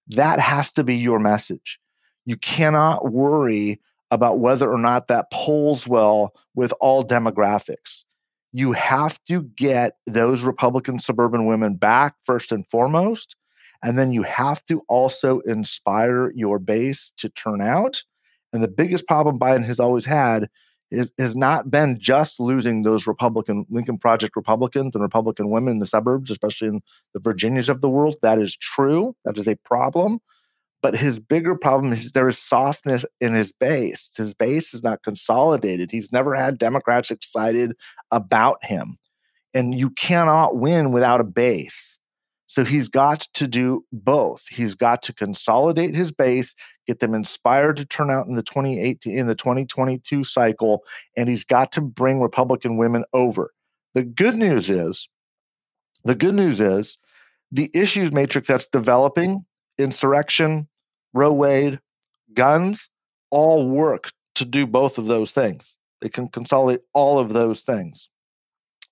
That 0.08 0.40
has 0.40 0.72
to 0.72 0.84
be 0.84 0.96
your 0.96 1.18
message. 1.18 1.78
You 2.24 2.36
cannot 2.36 3.12
worry 3.12 3.80
about 4.10 4.38
whether 4.38 4.70
or 4.70 4.78
not 4.78 5.08
that 5.08 5.30
polls 5.32 5.86
well 5.86 6.34
with 6.54 6.72
all 6.80 7.04
demographics 7.04 8.04
you 8.52 8.72
have 8.72 9.18
to 9.24 9.42
get 9.42 9.94
those 10.06 10.42
Republican 10.42 10.98
suburban 10.98 11.46
women 11.46 11.76
back 11.76 12.16
first 12.24 12.52
and 12.52 12.66
foremost. 12.68 13.36
And 13.82 13.98
then 13.98 14.12
you 14.12 14.22
have 14.22 14.64
to 14.66 14.82
also 14.88 15.40
inspire 15.40 16.30
your 16.34 16.58
base 16.58 17.12
to 17.16 17.28
turn 17.28 17.60
out. 17.60 18.04
And 18.52 18.62
the 18.62 18.68
biggest 18.68 19.08
problem 19.08 19.38
Biden 19.38 19.64
has 19.64 19.80
always 19.80 20.04
had 20.04 20.48
is, 20.90 21.10
has 21.18 21.34
not 21.34 21.70
been 21.70 21.98
just 21.98 22.38
losing 22.38 22.82
those 22.82 23.06
Republican 23.06 23.64
Lincoln 23.70 23.98
Project 23.98 24.36
Republicans 24.36 24.94
and 24.94 25.02
Republican 25.02 25.50
women 25.50 25.74
in 25.74 25.78
the 25.80 25.86
suburbs, 25.86 26.30
especially 26.30 26.68
in 26.68 26.82
the 27.14 27.20
Virginias 27.20 27.70
of 27.70 27.80
the 27.80 27.88
world. 27.88 28.16
That 28.22 28.38
is 28.38 28.56
true. 28.56 29.16
That 29.24 29.38
is 29.38 29.48
a 29.48 29.56
problem. 29.64 30.20
But 30.82 30.96
his 30.96 31.20
bigger 31.20 31.54
problem 31.54 31.92
is 31.92 32.10
there 32.10 32.28
is 32.28 32.38
softness 32.38 33.04
in 33.20 33.34
his 33.34 33.52
base. 33.52 34.10
His 34.16 34.34
base 34.34 34.74
is 34.74 34.82
not 34.82 35.04
consolidated. 35.04 35.92
He's 35.92 36.12
never 36.12 36.34
had 36.34 36.58
Democrats 36.58 37.10
excited 37.10 37.76
about 38.10 38.64
him. 38.64 38.96
And 39.54 39.78
you 39.78 39.90
cannot 39.90 40.56
win 40.56 40.90
without 40.90 41.20
a 41.20 41.24
base. 41.24 42.00
So 42.52 42.64
he's 42.64 42.88
got 42.88 43.20
to 43.32 43.48
do 43.48 43.82
both. 43.92 44.46
He's 44.48 44.74
got 44.74 45.02
to 45.04 45.14
consolidate 45.14 45.94
his 45.94 46.12
base, 46.12 46.54
get 46.86 46.98
them 46.98 47.14
inspired 47.14 47.78
to 47.78 47.86
turn 47.86 48.10
out 48.10 48.26
in 48.26 48.34
the 48.34 48.42
2018 48.42 49.16
in 49.16 49.26
the 49.26 49.34
2022 49.34 50.22
cycle, 50.22 50.84
and 51.16 51.30
he's 51.30 51.46
got 51.46 51.72
to 51.72 51.80
bring 51.80 52.20
Republican 52.20 52.76
women 52.76 53.04
over. 53.14 53.52
The 53.94 54.02
good 54.02 54.36
news 54.36 54.68
is, 54.68 55.08
the 56.04 56.14
good 56.14 56.34
news 56.34 56.60
is 56.60 56.98
the 57.52 57.70
issues 57.74 58.12
matrix 58.12 58.48
that's 58.48 58.66
developing, 58.66 59.46
insurrection, 59.78 60.68
Roe 61.12 61.32
Wade, 61.32 61.80
guns, 62.34 62.88
all 63.30 63.68
work 63.68 64.12
to 64.34 64.44
do 64.44 64.66
both 64.66 64.98
of 64.98 65.06
those 65.06 65.32
things. 65.32 65.76
They 66.00 66.08
can 66.08 66.28
consolidate 66.28 66.82
all 66.92 67.18
of 67.18 67.32
those 67.32 67.62
things. 67.62 68.10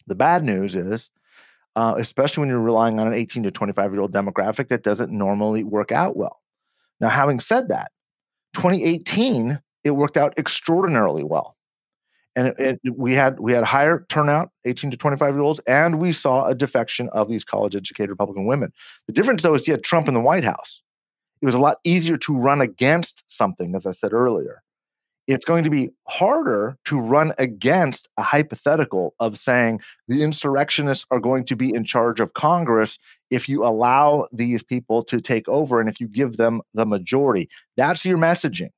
The 0.06 0.14
bad 0.14 0.44
news 0.44 0.74
is, 0.74 1.10
uh, 1.76 1.94
especially 1.98 2.42
when 2.42 2.48
you're 2.48 2.60
relying 2.60 2.98
on 2.98 3.06
an 3.06 3.14
18 3.14 3.44
to 3.44 3.50
25 3.50 3.92
year 3.92 4.00
old 4.00 4.12
demographic, 4.12 4.68
that 4.68 4.82
doesn't 4.82 5.12
normally 5.12 5.64
work 5.64 5.92
out 5.92 6.16
well. 6.16 6.40
Now, 7.00 7.08
having 7.08 7.40
said 7.40 7.68
that, 7.68 7.92
2018 8.54 9.60
it 9.82 9.92
worked 9.92 10.18
out 10.18 10.34
extraordinarily 10.36 11.24
well, 11.24 11.56
and, 12.36 12.48
it, 12.48 12.80
it, 12.84 12.94
we 12.96 13.14
had 13.14 13.40
we 13.40 13.52
had 13.52 13.64
higher 13.64 14.04
turnout, 14.08 14.50
18 14.66 14.90
to 14.90 14.96
25 14.96 15.34
year 15.34 15.42
olds, 15.42 15.60
and 15.60 15.98
we 15.98 16.12
saw 16.12 16.46
a 16.46 16.54
defection 16.54 17.08
of 17.10 17.28
these 17.28 17.44
college 17.44 17.74
educated 17.74 18.10
Republican 18.10 18.46
women. 18.46 18.72
The 19.06 19.12
difference, 19.12 19.42
though, 19.42 19.54
is 19.54 19.66
you 19.66 19.72
had 19.72 19.82
Trump 19.82 20.06
in 20.06 20.14
the 20.14 20.20
White 20.20 20.44
House 20.44 20.82
it 21.42 21.46
was 21.46 21.54
a 21.54 21.60
lot 21.60 21.78
easier 21.84 22.16
to 22.18 22.36
run 22.36 22.60
against 22.60 23.24
something, 23.26 23.74
as 23.74 23.86
I 23.86 23.92
said 23.92 24.12
earlier. 24.12 24.62
it's 25.26 25.44
going 25.44 25.62
to 25.62 25.70
be 25.70 25.90
harder 26.08 26.76
to 26.84 26.98
run 26.98 27.32
against 27.38 28.08
a 28.16 28.22
hypothetical 28.22 29.14
of 29.20 29.38
saying 29.38 29.80
the 30.08 30.24
insurrectionists 30.24 31.06
are 31.12 31.20
going 31.20 31.44
to 31.44 31.54
be 31.54 31.72
in 31.72 31.84
charge 31.84 32.18
of 32.18 32.34
Congress 32.34 32.98
if 33.30 33.48
you 33.48 33.64
allow 33.64 34.26
these 34.32 34.64
people 34.64 35.04
to 35.04 35.20
take 35.20 35.48
over 35.48 35.78
and 35.80 35.88
if 35.88 36.00
you 36.00 36.08
give 36.08 36.36
them 36.36 36.60
the 36.74 36.84
majority. 36.84 37.48
That's 37.76 38.04
your 38.04 38.18
messaging. 38.18 38.70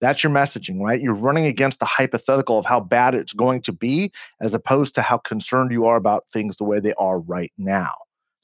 That's 0.00 0.22
your 0.22 0.32
messaging, 0.32 0.80
right? 0.80 1.00
You're 1.00 1.14
running 1.14 1.46
against 1.46 1.80
the 1.80 1.86
hypothetical 1.86 2.56
of 2.58 2.66
how 2.66 2.80
bad 2.80 3.16
it's 3.16 3.32
going 3.32 3.60
to 3.62 3.72
be 3.72 4.12
as 4.40 4.54
opposed 4.54 4.94
to 4.94 5.02
how 5.02 5.18
concerned 5.18 5.72
you 5.72 5.86
are 5.86 5.96
about 5.96 6.24
things 6.32 6.56
the 6.56 6.64
way 6.64 6.78
they 6.78 6.94
are 6.94 7.20
right 7.20 7.52
now. 7.58 7.92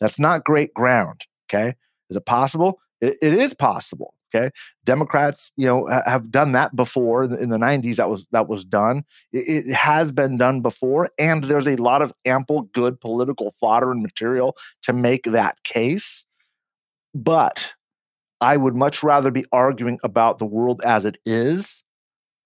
That's 0.00 0.18
not 0.18 0.44
great 0.44 0.74
ground. 0.74 1.22
Okay. 1.48 1.76
Is 2.10 2.16
it 2.16 2.26
possible? 2.26 2.80
It, 3.00 3.14
it 3.22 3.34
is 3.34 3.54
possible. 3.54 4.14
Okay, 4.34 4.50
Democrats, 4.84 5.52
you 5.56 5.66
know, 5.66 5.86
have 6.04 6.30
done 6.30 6.52
that 6.52 6.74
before 6.74 7.24
in 7.24 7.48
the 7.50 7.58
'90s. 7.58 7.96
That 7.96 8.10
was 8.10 8.26
that 8.32 8.48
was 8.48 8.64
done. 8.64 9.04
It, 9.32 9.66
it, 9.66 9.74
has 9.74 10.10
been 10.12 10.36
done 10.36 10.62
before, 10.62 11.08
and 11.18 11.44
there's 11.44 11.68
a 11.68 11.76
lot 11.76 12.02
of 12.02 12.12
ample 12.24 12.62
good 12.62 13.00
political 13.00 13.54
fodder 13.60 13.92
and 13.92 14.02
material 14.02 14.56
to 14.82 14.92
make 14.92 15.24
that 15.24 15.62
case. 15.62 16.26
But 17.14 17.72
I 18.40 18.56
would 18.56 18.74
much 18.74 19.02
rather 19.02 19.30
be 19.30 19.46
arguing 19.52 19.98
about 20.02 20.38
the 20.38 20.44
world 20.44 20.82
as 20.84 21.04
it 21.04 21.18
is, 21.24 21.84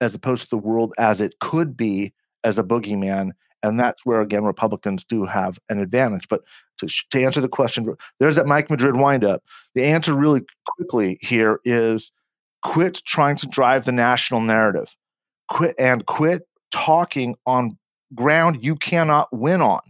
as 0.01 0.15
opposed 0.15 0.45
to 0.45 0.51
the 0.51 0.59
world 0.59 0.93
as 0.99 1.21
it 1.21 1.39
could 1.41 1.77
be 1.77 2.13
as 2.45 2.59
a 2.59 2.63
boogeyman 2.63 3.33
and 3.63 3.79
that's 3.79 4.05
where, 4.05 4.21
again, 4.21 4.45
Republicans 4.45 5.05
do 5.05 5.25
have 5.25 5.59
an 5.69 5.81
advantage. 5.81 6.29
But 6.29 6.43
to, 6.79 6.87
to 7.11 7.23
answer 7.23 7.41
the 7.41 7.49
question, 7.49 7.87
there's 8.19 8.37
that 8.37 8.47
Mike 8.47 8.71
Madrid 8.71 8.97
windup. 8.97 9.43
The 9.75 9.85
answer, 9.85 10.15
really 10.15 10.43
quickly, 10.67 11.19
here 11.21 11.61
is 11.65 12.13
quit 12.63 13.03
trying 13.07 13.37
to 13.37 13.47
drive 13.47 13.85
the 13.85 13.93
national 13.93 14.41
narrative. 14.41 14.97
Quit 15.49 15.75
and 15.79 16.07
quit 16.07 16.43
talking 16.71 17.37
on 17.47 17.77
ground 18.15 18.65
you 18.65 18.77
cannot 18.77 19.29
win 19.33 19.61
on. 19.61 19.81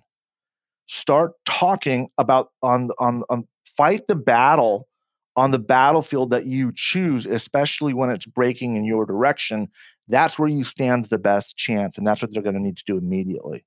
Start 0.86 1.32
talking 1.44 2.08
about 2.18 2.50
on 2.62 2.90
on 2.98 3.22
on 3.28 3.46
fight 3.76 4.06
the 4.08 4.16
battle 4.16 4.88
on 5.36 5.52
the 5.52 5.58
battlefield 5.58 6.30
that 6.30 6.46
you 6.46 6.72
choose, 6.74 7.24
especially 7.24 7.94
when 7.94 8.10
it's 8.10 8.26
breaking 8.26 8.76
in 8.76 8.84
your 8.84 9.06
direction, 9.06 9.68
that's 10.10 10.38
where 10.38 10.48
you 10.48 10.64
stand 10.64 11.06
the 11.06 11.18
best 11.18 11.56
chance. 11.56 11.96
And 11.96 12.06
that's 12.06 12.22
what 12.22 12.32
they're 12.32 12.42
going 12.42 12.56
to 12.56 12.60
need 12.60 12.76
to 12.78 12.84
do 12.86 12.98
immediately. 12.98 13.64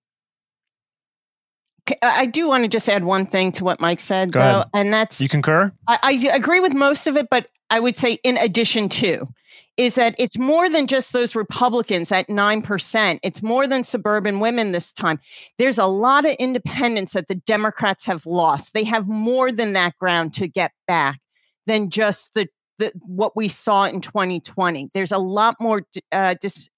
I 2.01 2.27
do 2.27 2.47
want 2.47 2.63
to 2.63 2.69
just 2.69 2.87
add 2.87 3.03
one 3.03 3.25
thing 3.25 3.51
to 3.53 3.65
what 3.65 3.81
Mike 3.81 3.99
said, 3.99 4.31
Go 4.31 4.39
though, 4.39 4.45
ahead. 4.45 4.67
and 4.73 4.93
that's 4.93 5.19
you 5.19 5.27
concur. 5.27 5.71
I, 5.87 5.99
I, 6.01 6.35
agree 6.35 6.61
with 6.61 6.73
most 6.73 7.07
of 7.07 7.17
it, 7.17 7.27
but 7.29 7.47
I 7.69 7.81
would 7.81 7.97
say, 7.97 8.19
in 8.23 8.37
addition 8.37 8.87
to, 8.89 9.27
is 9.75 9.95
that 9.95 10.15
it's 10.17 10.37
more 10.37 10.69
than 10.69 10.87
just 10.87 11.11
those 11.11 11.35
Republicans 11.35 12.09
at 12.11 12.29
nine 12.29 12.61
percent. 12.61 13.19
It's 13.21 13.43
more 13.43 13.67
than 13.67 13.83
suburban 13.83 14.39
women 14.39 14.71
this 14.71 14.93
time. 14.93 15.19
There's 15.57 15.77
a 15.77 15.85
lot 15.85 16.23
of 16.23 16.31
independence 16.39 17.13
that 17.13 17.27
the 17.27 17.35
Democrats 17.35 18.05
have 18.05 18.25
lost. 18.25 18.73
They 18.73 18.85
have 18.85 19.09
more 19.09 19.51
than 19.51 19.73
that 19.73 19.97
ground 19.97 20.33
to 20.35 20.47
get 20.47 20.71
back 20.87 21.19
than 21.67 21.89
just 21.89 22.33
the 22.33 22.47
the, 22.83 22.99
what 23.05 23.35
we 23.35 23.47
saw 23.47 23.85
in 23.85 24.01
2020. 24.01 24.89
There's 24.93 25.11
a 25.11 25.17
lot 25.17 25.55
more 25.59 25.83
uh, 26.11 26.35
dis, 26.41 26.69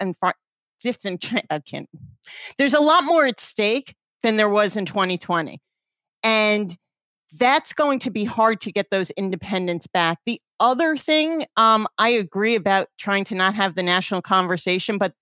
distant. 0.82 1.22
I. 1.50 1.90
There's 2.58 2.74
a 2.74 2.80
lot 2.80 3.04
more 3.04 3.26
at 3.26 3.40
stake 3.40 3.96
than 4.24 4.38
there 4.38 4.50
was 4.50 4.78
in 4.78 4.86
2020, 4.86 5.60
and 6.24 6.76
that's 7.34 7.74
going 7.74 8.00
to 8.00 8.12
be 8.12 8.24
hard 8.24 8.62
to 8.62 8.72
get 8.72 8.90
those 8.92 9.12
independents 9.12 9.88
back. 9.88 10.20
The 10.26 10.40
other 10.60 10.96
thing, 10.96 11.46
um, 11.58 11.88
I 11.98 12.10
agree 12.10 12.56
about 12.56 12.88
trying 12.98 13.26
to 13.26 13.36
not 13.36 13.56
have 13.56 13.76
the 13.76 13.84
national 13.84 14.22
conversation, 14.22 14.98
but 14.98 15.14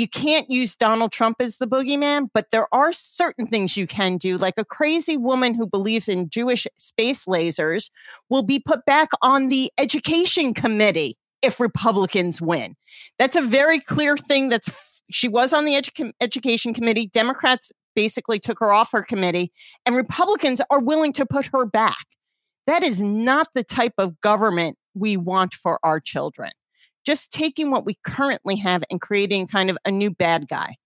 you 0.00 0.08
can't 0.08 0.50
use 0.50 0.74
Donald 0.74 1.12
Trump 1.12 1.36
as 1.40 1.58
the 1.58 1.66
boogeyman, 1.66 2.28
but 2.32 2.50
there 2.52 2.74
are 2.74 2.90
certain 2.90 3.46
things 3.46 3.76
you 3.76 3.86
can 3.86 4.16
do. 4.16 4.38
Like 4.38 4.56
a 4.56 4.64
crazy 4.64 5.18
woman 5.18 5.52
who 5.52 5.66
believes 5.66 6.08
in 6.08 6.30
Jewish 6.30 6.66
space 6.78 7.26
lasers 7.26 7.90
will 8.30 8.42
be 8.42 8.58
put 8.58 8.86
back 8.86 9.10
on 9.20 9.50
the 9.50 9.70
education 9.78 10.54
committee 10.54 11.18
if 11.42 11.60
Republicans 11.60 12.40
win. 12.40 12.76
That's 13.18 13.36
a 13.36 13.42
very 13.42 13.78
clear 13.78 14.16
thing. 14.16 14.48
That's 14.48 14.70
she 15.10 15.28
was 15.28 15.52
on 15.52 15.66
the 15.66 15.74
edu- 15.74 16.12
education 16.22 16.72
committee. 16.72 17.08
Democrats 17.08 17.70
basically 17.94 18.38
took 18.38 18.58
her 18.60 18.72
off 18.72 18.92
her 18.92 19.02
committee, 19.02 19.52
and 19.84 19.94
Republicans 19.94 20.62
are 20.70 20.80
willing 20.80 21.12
to 21.12 21.26
put 21.26 21.50
her 21.52 21.66
back. 21.66 22.06
That 22.66 22.82
is 22.82 23.02
not 23.02 23.48
the 23.54 23.64
type 23.64 23.94
of 23.98 24.18
government 24.22 24.78
we 24.94 25.18
want 25.18 25.52
for 25.52 25.78
our 25.82 26.00
children 26.00 26.52
just 27.04 27.32
taking 27.32 27.70
what 27.70 27.84
we 27.84 27.98
currently 28.04 28.56
have 28.56 28.84
and 28.90 29.00
creating 29.00 29.46
kind 29.46 29.70
of 29.70 29.78
a 29.84 29.90
new 29.90 30.10
bad 30.10 30.48
guy. 30.48 30.76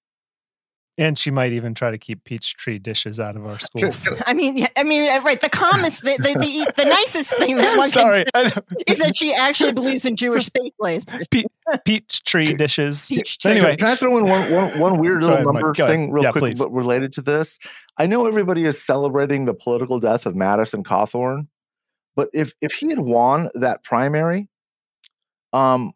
And 0.96 1.18
she 1.18 1.32
might 1.32 1.50
even 1.50 1.74
try 1.74 1.90
to 1.90 1.98
keep 1.98 2.22
peach 2.22 2.54
tree 2.54 2.78
dishes 2.78 3.18
out 3.18 3.34
of 3.34 3.44
our 3.46 3.58
schools. 3.58 4.08
I 4.26 4.32
mean, 4.32 4.56
yeah, 4.56 4.68
I 4.76 4.84
mean, 4.84 5.08
right? 5.24 5.40
The 5.40 5.48
calmest, 5.48 6.02
the, 6.02 6.16
the, 6.18 6.38
the, 6.38 6.72
the 6.76 6.88
nicest 6.88 7.34
thing 7.36 7.56
that 7.56 7.76
one 7.76 7.88
Sorry, 7.88 8.24
can 8.32 8.50
say 8.50 8.60
is 8.86 8.98
that 9.00 9.16
she 9.16 9.34
actually 9.34 9.72
believes 9.72 10.04
in 10.04 10.14
Jewish 10.16 10.46
space 10.46 10.72
lasers. 10.80 11.28
Pe- 11.30 11.42
peach 11.84 12.22
tree 12.22 12.54
dishes. 12.56 13.08
Peach 13.08 13.38
tree. 13.38 13.52
Anyway, 13.52 13.74
can 13.74 13.88
I 13.88 13.96
throw 13.96 14.16
in 14.18 14.26
one, 14.26 14.52
one, 14.52 14.78
one 14.78 15.00
weird 15.00 15.22
little 15.22 15.34
ahead, 15.34 15.46
number 15.46 15.74
thing 15.74 16.12
real 16.12 16.24
yeah, 16.24 16.32
quick 16.32 16.56
but 16.58 16.72
related 16.72 17.12
to 17.14 17.22
this? 17.22 17.58
I 17.98 18.06
know 18.06 18.26
everybody 18.26 18.64
is 18.64 18.80
celebrating 18.80 19.46
the 19.46 19.54
political 19.54 19.98
death 19.98 20.26
of 20.26 20.36
Madison 20.36 20.84
Cawthorn, 20.84 21.48
but 22.14 22.28
if 22.32 22.54
if 22.60 22.72
he 22.74 22.90
had 22.90 23.00
won 23.00 23.48
that 23.54 23.82
primary, 23.82 24.48
um, 25.52 25.92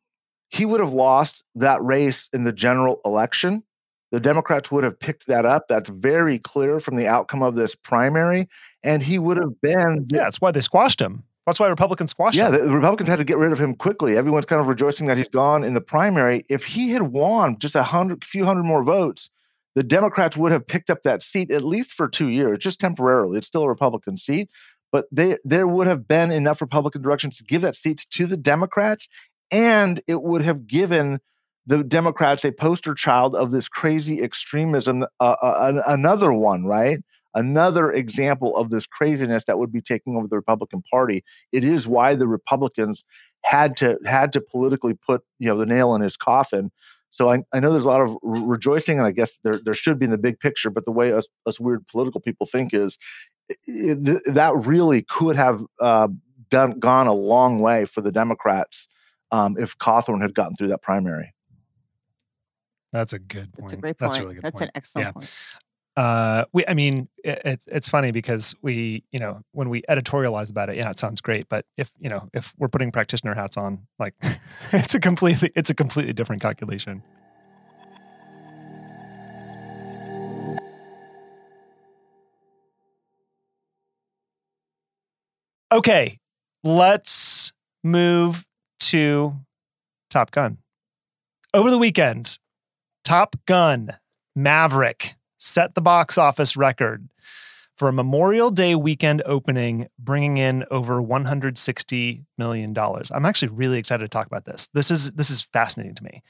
he 0.49 0.65
would 0.65 0.81
have 0.81 0.93
lost 0.93 1.45
that 1.55 1.83
race 1.83 2.29
in 2.33 2.45
the 2.45 2.53
general 2.53 3.01
election. 3.05 3.63
The 4.11 4.21
Democrats 4.21 4.71
would 4.71 4.85
have 4.85 4.99
picked 4.99 5.27
that 5.27 5.45
up. 5.45 5.67
That's 5.69 5.91
very 5.91 6.39
clear 6.39 6.81
from 6.81 6.97
the 6.97 7.07
outcome 7.07 7.43
of 7.43 7.57
this 7.57 7.75
primary. 7.75 8.49
And 8.83 9.03
he 9.03 9.19
would 9.19 9.37
have 9.37 9.61
been. 9.61 10.07
Yeah, 10.09 10.25
that's 10.25 10.41
why 10.41 10.51
they 10.51 10.63
squashed 10.63 11.01
him. 11.01 11.25
That's 11.47 11.61
why 11.61 11.69
Republicans 11.69 12.11
squashed 12.11 12.37
yeah, 12.37 12.49
him. 12.49 12.55
Yeah, 12.55 12.61
the 12.61 12.71
Republicans 12.71 13.09
had 13.09 13.19
to 13.19 13.25
get 13.25 13.39
rid 13.39 13.53
of 13.53 13.59
him 13.59 13.75
quickly. 13.75 14.17
Everyone's 14.17 14.47
kind 14.47 14.61
of 14.61 14.67
rejoicing 14.67 15.07
that 15.07 15.17
he's 15.17 15.29
gone 15.29 15.65
in 15.65 15.75
the 15.75 15.81
primary. 15.81 16.43
If 16.49 16.65
he 16.65 16.91
had 16.91 17.03
won 17.03 17.59
just 17.59 17.75
a 17.75 17.83
hundred, 17.83 18.25
few 18.25 18.45
hundred 18.45 18.65
more 18.65 18.83
votes, 18.83 19.31
the 19.75 19.83
Democrats 19.83 20.37
would 20.37 20.53
have 20.53 20.67
picked 20.67 20.91
up 20.91 21.03
that 21.05 21.23
seat 21.23 21.51
at 21.51 21.65
least 21.65 21.93
for 21.93 22.09
two 22.09 22.29
years, 22.29 22.59
just 22.59 22.81
temporarily. 22.81 23.39
It's 23.39 23.47
still 23.47 23.63
a 23.63 23.69
Republican 23.69 24.17
seat, 24.17 24.51
but 24.91 25.07
they, 25.13 25.37
there 25.45 25.69
would 25.69 25.87
have 25.87 26.09
been 26.09 26.31
enough 26.31 26.61
Republican 26.61 27.01
directions 27.01 27.37
to 27.39 27.45
give 27.45 27.63
that 27.63 27.77
seat 27.77 28.07
to 28.11 28.27
the 28.27 28.37
Democrats, 28.37 29.09
and 29.51 30.01
it 30.07 30.23
would 30.23 30.43
have 30.43 30.67
given 30.67 31.21
the 31.67 31.85
Democrats 31.85 32.45
a 32.45 32.53
poster 32.53 32.95
child 32.95 33.35
of 33.35 33.51
this 33.51 33.69
crazy 33.69 34.23
extremism, 34.23 35.05
uh, 35.21 35.37
uh, 35.43 35.83
another 35.87 36.33
one, 36.33 36.65
right? 36.65 36.99
Another 37.35 37.93
example 37.93 38.57
of 38.57 38.71
this 38.71 38.87
craziness 38.87 39.45
that 39.45 39.59
would 39.59 39.71
be 39.71 39.83
taking 39.83 40.17
over 40.17 40.27
the 40.27 40.37
Republican 40.37 40.83
Party. 40.91 41.23
It 41.53 41.65
is 41.65 41.87
why 41.87 42.15
the 42.15 42.27
Republicans 42.27 43.05
had 43.45 43.77
to 43.77 43.99
had 44.07 44.33
to 44.33 44.41
politically 44.41 44.95
put 44.95 45.23
you 45.39 45.49
know 45.49 45.59
the 45.59 45.67
nail 45.67 45.95
in 45.95 46.01
his 46.01 46.17
coffin. 46.17 46.71
So 47.11 47.31
I, 47.31 47.43
I 47.53 47.61
know 47.61 47.71
there's 47.71 47.85
a 47.85 47.89
lot 47.89 48.01
of 48.01 48.17
re- 48.23 48.43
rejoicing, 48.45 48.99
and 48.99 49.07
I 49.07 49.13
guess 49.13 49.39
there 49.45 49.59
there 49.59 49.75
should 49.75 49.99
be 49.99 50.07
in 50.07 50.11
the 50.11 50.19
big 50.19 50.41
picture. 50.41 50.71
But 50.71 50.87
the 50.87 50.91
way 50.91 51.13
us 51.13 51.29
us 51.47 51.61
weird 51.61 51.87
political 51.87 52.21
people 52.21 52.47
think 52.47 52.73
is 52.73 52.99
it, 53.67 54.23
that 54.35 54.57
really 54.57 55.03
could 55.03 55.37
have 55.37 55.63
uh, 55.81 56.09
done 56.49 56.79
gone 56.79 57.07
a 57.07 57.13
long 57.13 57.61
way 57.61 57.85
for 57.85 58.01
the 58.01 58.11
Democrats 58.11 58.89
um, 59.31 59.57
if 59.59 59.77
Cawthorn 59.79 60.23
had 60.23 60.35
gotten 60.35 60.55
through 60.55 60.69
that 60.69 60.83
primary. 60.83 61.35
That's 62.93 63.13
a 63.13 63.19
good 63.19 63.53
point. 63.53 63.57
That's 63.59 63.73
a 63.73 63.77
great 63.77 63.99
point. 63.99 64.13
That's, 64.13 64.19
really 64.19 64.39
That's 64.41 64.61
point. 64.61 64.71
an 64.71 64.71
excellent 64.75 65.07
yeah. 65.07 65.13
point. 65.13 65.35
Uh, 65.97 66.45
we, 66.53 66.65
I 66.69 66.75
mean, 66.75 67.09
it, 67.25 67.65
it's 67.67 67.89
funny 67.89 68.13
because 68.13 68.55
we, 68.63 69.03
you 69.11 69.19
know, 69.19 69.43
when 69.51 69.69
we 69.69 69.83
editorialize 69.91 70.49
about 70.49 70.69
it, 70.69 70.77
yeah, 70.77 70.91
it 70.91 70.99
sounds 70.99 71.21
great. 71.21 71.49
But 71.49 71.67
if 71.77 71.91
you 71.99 72.09
know, 72.09 72.29
if 72.33 72.55
we're 72.57 72.69
putting 72.69 72.93
practitioner 72.93 73.35
hats 73.35 73.57
on, 73.57 73.87
like, 73.99 74.15
it's 74.73 74.95
a 74.95 75.01
completely, 75.01 75.51
it's 75.57 75.71
a 75.71 75.75
completely 75.75 76.13
different 76.13 76.41
calculation. 76.41 77.03
Okay, 85.73 86.19
let's 86.63 87.53
move 87.83 88.47
to 88.89 89.37
Top 90.11 90.31
Gun. 90.31 90.59
Over 91.53 91.71
the 91.71 91.79
weekend, 91.79 92.39
Top 93.05 93.37
Gun 93.47 93.97
Maverick 94.35 95.17
set 95.39 95.75
the 95.75 95.81
box 95.81 96.19
office 96.19 96.57
record 96.57 97.09
for 97.77 97.89
a 97.89 97.93
Memorial 97.93 98.51
Day 98.51 98.75
weekend 98.75 99.23
opening, 99.25 99.89
bringing 99.99 100.37
in 100.37 100.65
over 100.71 101.01
160 101.01 102.25
million 102.37 102.73
dollars. 102.73 103.11
I'm 103.13 103.25
actually 103.25 103.49
really 103.49 103.79
excited 103.79 104.05
to 104.05 104.09
talk 104.09 104.27
about 104.27 104.45
this. 104.47 104.69
This 104.75 104.91
is 104.91 105.11
this 105.13 105.31
is 105.31 105.43
fascinating 105.43 105.95
to 105.95 106.05
me. 106.05 106.23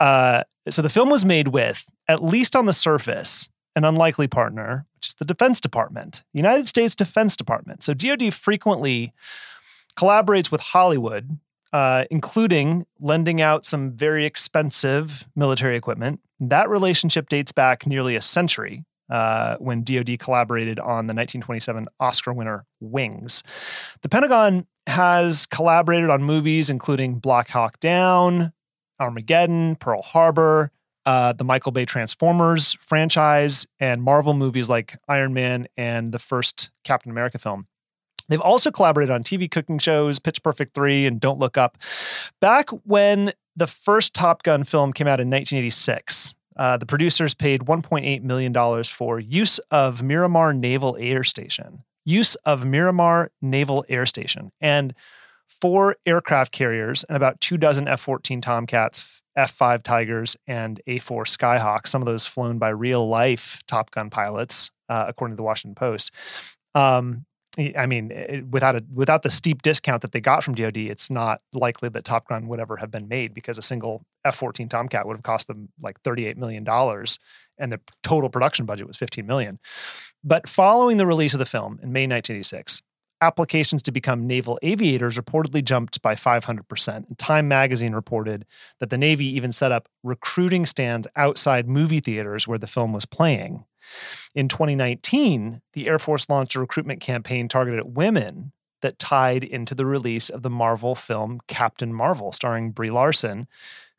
Uh, 0.00 0.42
so 0.68 0.82
the 0.82 0.90
film 0.90 1.10
was 1.10 1.24
made 1.24 1.48
with, 1.48 1.86
at 2.08 2.24
least 2.24 2.56
on 2.56 2.66
the 2.66 2.72
surface, 2.72 3.48
an 3.76 3.84
unlikely 3.84 4.26
partner, 4.26 4.86
which 4.96 5.08
is 5.08 5.14
the 5.14 5.24
Defense 5.24 5.60
Department, 5.60 6.24
United 6.32 6.66
States 6.66 6.96
Defense 6.96 7.36
Department. 7.36 7.82
So 7.82 7.94
DoD 7.94 8.34
frequently 8.34 9.12
collaborates 9.96 10.50
with 10.50 10.60
Hollywood 10.60 11.38
uh, 11.76 12.06
including 12.10 12.86
lending 13.00 13.42
out 13.42 13.62
some 13.62 13.90
very 13.90 14.24
expensive 14.24 15.28
military 15.36 15.76
equipment. 15.76 16.20
That 16.40 16.70
relationship 16.70 17.28
dates 17.28 17.52
back 17.52 17.86
nearly 17.86 18.16
a 18.16 18.22
century 18.22 18.86
uh, 19.10 19.58
when 19.58 19.84
DoD 19.84 20.18
collaborated 20.18 20.80
on 20.80 21.06
the 21.06 21.12
1927 21.12 21.86
Oscar 22.00 22.32
winner 22.32 22.64
Wings. 22.80 23.42
The 24.00 24.08
Pentagon 24.08 24.66
has 24.86 25.44
collaborated 25.44 26.08
on 26.08 26.22
movies 26.22 26.70
including 26.70 27.18
Black 27.18 27.50
Hawk 27.50 27.78
Down, 27.78 28.54
Armageddon, 28.98 29.76
Pearl 29.76 30.00
Harbor, 30.00 30.70
uh, 31.04 31.34
the 31.34 31.44
Michael 31.44 31.72
Bay 31.72 31.84
Transformers 31.84 32.72
franchise, 32.80 33.66
and 33.78 34.02
Marvel 34.02 34.32
movies 34.32 34.70
like 34.70 34.96
Iron 35.08 35.34
Man 35.34 35.68
and 35.76 36.10
the 36.10 36.18
first 36.18 36.70
Captain 36.84 37.10
America 37.10 37.38
film. 37.38 37.66
They've 38.28 38.40
also 38.40 38.70
collaborated 38.70 39.12
on 39.12 39.22
TV 39.22 39.50
cooking 39.50 39.78
shows, 39.78 40.18
Pitch 40.18 40.42
Perfect 40.42 40.74
3 40.74 41.06
and 41.06 41.20
Don't 41.20 41.38
Look 41.38 41.56
Up. 41.56 41.78
Back 42.40 42.70
when 42.84 43.32
the 43.54 43.66
first 43.66 44.14
Top 44.14 44.42
Gun 44.42 44.64
film 44.64 44.92
came 44.92 45.06
out 45.06 45.20
in 45.20 45.30
1986, 45.30 46.34
uh, 46.56 46.76
the 46.76 46.86
producers 46.86 47.34
paid 47.34 47.62
$1.8 47.62 48.22
million 48.22 48.84
for 48.84 49.20
use 49.20 49.58
of 49.70 50.02
Miramar 50.02 50.54
Naval 50.54 50.96
Air 51.00 51.24
Station. 51.24 51.84
Use 52.04 52.34
of 52.36 52.64
Miramar 52.64 53.30
Naval 53.42 53.84
Air 53.88 54.06
Station. 54.06 54.52
And 54.60 54.94
four 55.48 55.96
aircraft 56.06 56.52
carriers 56.52 57.04
and 57.04 57.16
about 57.16 57.40
two 57.40 57.56
dozen 57.56 57.88
F 57.88 58.00
14 58.00 58.40
Tomcats, 58.40 59.22
F 59.36 59.50
5 59.52 59.82
Tigers, 59.82 60.36
and 60.46 60.80
A 60.86 60.98
4 60.98 61.24
Skyhawks, 61.24 61.88
some 61.88 62.02
of 62.02 62.06
those 62.06 62.26
flown 62.26 62.58
by 62.58 62.70
real 62.70 63.06
life 63.06 63.60
Top 63.66 63.90
Gun 63.90 64.10
pilots, 64.10 64.70
uh, 64.88 65.04
according 65.08 65.32
to 65.32 65.36
the 65.36 65.42
Washington 65.42 65.74
Post. 65.74 66.10
Um, 66.74 67.26
I 67.58 67.86
mean, 67.86 68.10
it, 68.10 68.46
without 68.48 68.76
a 68.76 68.84
without 68.92 69.22
the 69.22 69.30
steep 69.30 69.62
discount 69.62 70.02
that 70.02 70.12
they 70.12 70.20
got 70.20 70.44
from 70.44 70.54
DoD, 70.54 70.76
it's 70.76 71.10
not 71.10 71.40
likely 71.54 71.88
that 71.88 72.04
Top 72.04 72.28
Gun 72.28 72.48
would 72.48 72.60
ever 72.60 72.76
have 72.76 72.90
been 72.90 73.08
made 73.08 73.32
because 73.32 73.56
a 73.56 73.62
single 73.62 74.04
F-14 74.24 74.68
Tomcat 74.68 75.06
would 75.06 75.16
have 75.16 75.22
cost 75.22 75.48
them 75.48 75.70
like 75.80 76.00
38 76.02 76.36
million 76.36 76.64
dollars, 76.64 77.18
and 77.56 77.72
the 77.72 77.80
total 78.02 78.28
production 78.28 78.66
budget 78.66 78.86
was 78.86 78.98
15 78.98 79.26
million. 79.26 79.58
But 80.22 80.48
following 80.48 80.98
the 80.98 81.06
release 81.06 81.32
of 81.32 81.38
the 81.38 81.46
film 81.46 81.78
in 81.82 81.92
May 81.92 82.06
1986, 82.06 82.82
applications 83.20 83.82
to 83.82 83.92
become 83.92 84.26
naval 84.26 84.58
aviators 84.62 85.16
reportedly 85.16 85.64
jumped 85.64 86.02
by 86.02 86.14
500%. 86.14 86.88
And 86.88 87.18
Time 87.18 87.48
magazine 87.48 87.94
reported 87.94 88.44
that 88.80 88.90
the 88.90 88.98
Navy 88.98 89.26
even 89.26 89.52
set 89.52 89.72
up 89.72 89.88
recruiting 90.02 90.66
stands 90.66 91.08
outside 91.16 91.68
movie 91.68 92.00
theaters 92.00 92.46
where 92.46 92.58
the 92.58 92.66
film 92.66 92.92
was 92.92 93.06
playing. 93.06 93.64
In 94.34 94.48
2019, 94.48 95.62
the 95.72 95.88
Air 95.88 95.98
Force 95.98 96.28
launched 96.28 96.54
a 96.54 96.60
recruitment 96.60 97.00
campaign 97.00 97.48
targeted 97.48 97.80
at 97.80 97.90
women 97.90 98.52
that 98.82 98.98
tied 98.98 99.42
into 99.42 99.74
the 99.74 99.86
release 99.86 100.28
of 100.28 100.42
the 100.42 100.50
Marvel 100.50 100.94
film 100.94 101.40
Captain 101.48 101.92
Marvel, 101.92 102.32
starring 102.32 102.70
Brie 102.70 102.90
Larson, 102.90 103.46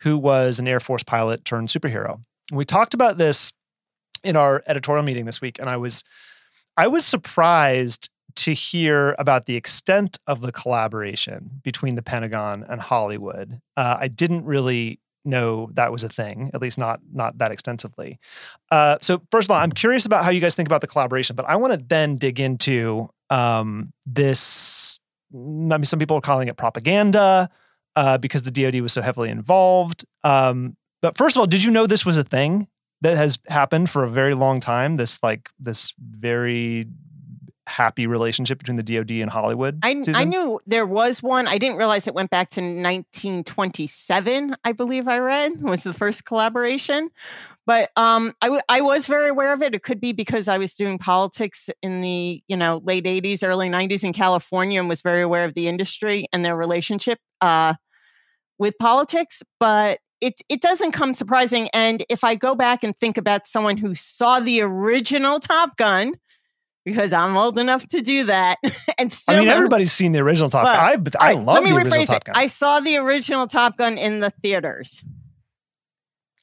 who 0.01 0.17
was 0.17 0.59
an 0.59 0.67
Air 0.67 0.79
Force 0.79 1.03
pilot 1.03 1.43
turned 1.43 1.69
superhero. 1.69 2.21
We 2.51 2.63
talked 2.63 2.93
about 2.93 3.17
this 3.17 3.53
in 4.23 4.35
our 4.35 4.61
editorial 4.67 5.03
meeting 5.03 5.25
this 5.25 5.41
week, 5.41 5.57
and 5.59 5.69
I 5.69 5.77
was 5.77 6.03
I 6.75 6.87
was 6.87 7.05
surprised 7.05 8.09
to 8.35 8.53
hear 8.53 9.15
about 9.17 9.45
the 9.45 9.55
extent 9.55 10.19
of 10.27 10.41
the 10.41 10.51
collaboration 10.51 11.59
between 11.63 11.95
the 11.95 12.03
Pentagon 12.03 12.63
and 12.69 12.79
Hollywood. 12.79 13.61
Uh, 13.75 13.97
I 13.99 14.07
didn't 14.07 14.45
really 14.45 14.99
know 15.27 15.69
that 15.73 15.91
was 15.91 16.03
a 16.03 16.09
thing, 16.09 16.49
at 16.53 16.61
least 16.61 16.77
not 16.77 16.99
not 17.13 17.37
that 17.37 17.51
extensively. 17.51 18.19
Uh, 18.71 18.97
so 19.01 19.21
first 19.31 19.47
of 19.47 19.51
all, 19.51 19.61
I'm 19.61 19.71
curious 19.71 20.05
about 20.05 20.23
how 20.23 20.31
you 20.31 20.41
guys 20.41 20.55
think 20.55 20.67
about 20.67 20.81
the 20.81 20.87
collaboration, 20.87 21.35
but 21.35 21.45
I 21.45 21.55
want 21.55 21.73
to 21.73 21.85
then 21.85 22.15
dig 22.15 22.39
into 22.39 23.09
um, 23.29 23.93
this. 24.05 24.99
I 25.33 25.37
mean, 25.37 25.85
some 25.85 25.99
people 25.99 26.17
are 26.17 26.21
calling 26.21 26.47
it 26.47 26.57
propaganda 26.57 27.49
uh, 27.95 28.17
because 28.17 28.43
the 28.43 28.51
DoD 28.51 28.81
was 28.81 28.93
so 28.93 29.01
heavily 29.01 29.29
involved. 29.29 30.05
Um, 30.23 30.77
but 31.01 31.17
first 31.17 31.35
of 31.35 31.41
all, 31.41 31.47
did 31.47 31.63
you 31.63 31.71
know 31.71 31.85
this 31.85 32.05
was 32.05 32.17
a 32.17 32.23
thing 32.23 32.67
that 33.01 33.17
has 33.17 33.39
happened 33.47 33.89
for 33.89 34.03
a 34.03 34.09
very 34.09 34.33
long 34.33 34.59
time? 34.59 34.95
This 34.95 35.21
like 35.21 35.49
this 35.59 35.93
very 35.99 36.87
happy 37.67 38.07
relationship 38.07 38.57
between 38.57 38.77
the 38.77 38.83
DoD 38.83 39.11
and 39.11 39.29
Hollywood? 39.29 39.79
I, 39.83 40.01
I 40.13 40.23
knew 40.23 40.59
there 40.65 40.85
was 40.85 41.21
one. 41.21 41.47
I 41.47 41.57
didn't 41.57 41.77
realize 41.77 42.07
it 42.07 42.13
went 42.13 42.31
back 42.31 42.49
to 42.51 42.61
1927. 42.61 44.55
I 44.63 44.71
believe 44.71 45.07
I 45.07 45.19
read 45.19 45.61
was 45.61 45.83
the 45.83 45.93
first 45.93 46.25
collaboration, 46.25 47.09
but 47.65 47.89
um, 47.95 48.33
I, 48.41 48.47
w- 48.47 48.61
I 48.69 48.81
was 48.81 49.05
very 49.05 49.29
aware 49.29 49.53
of 49.53 49.61
it. 49.61 49.75
It 49.75 49.83
could 49.83 49.99
be 49.99 50.13
because 50.13 50.47
I 50.47 50.57
was 50.57 50.75
doing 50.75 50.97
politics 50.97 51.69
in 51.81 52.01
the 52.01 52.41
you 52.47 52.57
know 52.57 52.81
late 52.83 53.05
80s, 53.05 53.47
early 53.47 53.69
90s 53.69 54.03
in 54.03 54.13
California, 54.13 54.79
and 54.79 54.89
was 54.89 55.01
very 55.01 55.21
aware 55.21 55.45
of 55.45 55.53
the 55.53 55.67
industry 55.67 56.25
and 56.31 56.43
their 56.43 56.55
relationship 56.55 57.19
uh, 57.41 57.73
with 58.57 58.77
politics. 58.79 59.43
But 59.59 59.99
it 60.21 60.41
it 60.49 60.61
doesn't 60.61 60.93
come 60.93 61.13
surprising. 61.13 61.69
And 61.73 62.03
if 62.09 62.23
I 62.23 62.35
go 62.35 62.55
back 62.55 62.83
and 62.83 62.97
think 62.97 63.17
about 63.17 63.47
someone 63.47 63.77
who 63.77 63.93
saw 63.95 64.39
the 64.39 64.61
original 64.61 65.39
Top 65.39 65.77
Gun 65.77 66.13
because 66.87 67.11
I'm 67.11 67.35
old 67.35 67.57
enough 67.57 67.85
to 67.89 68.01
do 68.01 68.23
that. 68.25 68.55
and 68.97 69.11
still, 69.11 69.35
I 69.35 69.39
mean, 69.41 69.49
everybody's 69.49 69.91
seen 69.91 70.13
the 70.13 70.19
original 70.19 70.49
Top 70.49 70.65
Gun. 70.65 71.13
I, 71.19 71.31
I 71.31 71.33
love 71.33 71.65
the 71.65 71.75
original 71.75 72.05
Top 72.05 72.23
Gun. 72.23 72.35
I 72.35 72.47
saw 72.47 72.79
the 72.79 72.95
original 72.95 73.45
Top 73.45 73.77
Gun 73.77 73.97
in 73.97 74.21
the 74.21 74.29
theaters. 74.29 75.03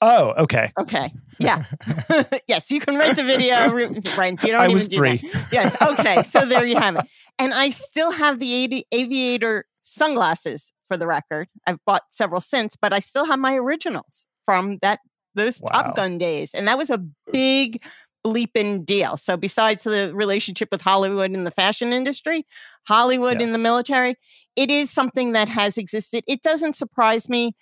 Oh, 0.02 0.34
okay. 0.36 0.70
Okay. 0.78 1.14
Yeah. 1.38 1.64
yes, 2.46 2.70
you 2.70 2.78
can 2.78 2.98
rent 2.98 3.18
a 3.18 3.22
video. 3.22 3.72
Rent. 3.72 4.42
You 4.42 4.48
don't 4.52 4.60
I 4.60 4.64
even 4.64 4.74
was 4.74 4.86
do 4.86 4.96
three. 4.96 5.16
That. 5.16 5.48
Yes. 5.50 5.80
Okay. 5.80 6.22
So 6.24 6.44
there 6.44 6.66
you 6.66 6.76
have 6.76 6.96
it. 6.96 7.06
And 7.38 7.54
I 7.54 7.70
still 7.70 8.10
have 8.12 8.38
the 8.38 8.84
aviator 8.92 9.64
sunglasses 9.82 10.74
for 10.88 10.98
the 10.98 11.06
record. 11.06 11.48
I've 11.66 11.82
bought 11.86 12.02
several 12.10 12.42
since, 12.42 12.76
but 12.76 12.92
I 12.92 12.98
still 12.98 13.24
have 13.24 13.38
my 13.38 13.54
originals 13.54 14.26
from 14.44 14.76
that 14.82 14.98
those 15.34 15.62
wow. 15.62 15.70
Top 15.70 15.96
Gun 15.96 16.18
days. 16.18 16.52
And 16.52 16.68
that 16.68 16.76
was 16.76 16.90
a 16.90 16.98
big 17.32 17.82
bleeping 18.24 18.84
deal. 18.84 19.16
So 19.16 19.36
besides 19.36 19.84
the 19.84 20.12
relationship 20.14 20.68
with 20.72 20.80
Hollywood 20.80 21.30
and 21.32 21.46
the 21.46 21.50
fashion 21.50 21.92
industry, 21.92 22.46
Hollywood 22.86 23.38
yeah. 23.38 23.46
in 23.46 23.52
the 23.52 23.58
military, 23.58 24.16
it 24.56 24.70
is 24.70 24.90
something 24.90 25.32
that 25.32 25.48
has 25.48 25.78
existed. 25.78 26.24
It 26.26 26.42
doesn't 26.42 26.74
surprise 26.74 27.28
me. 27.28 27.52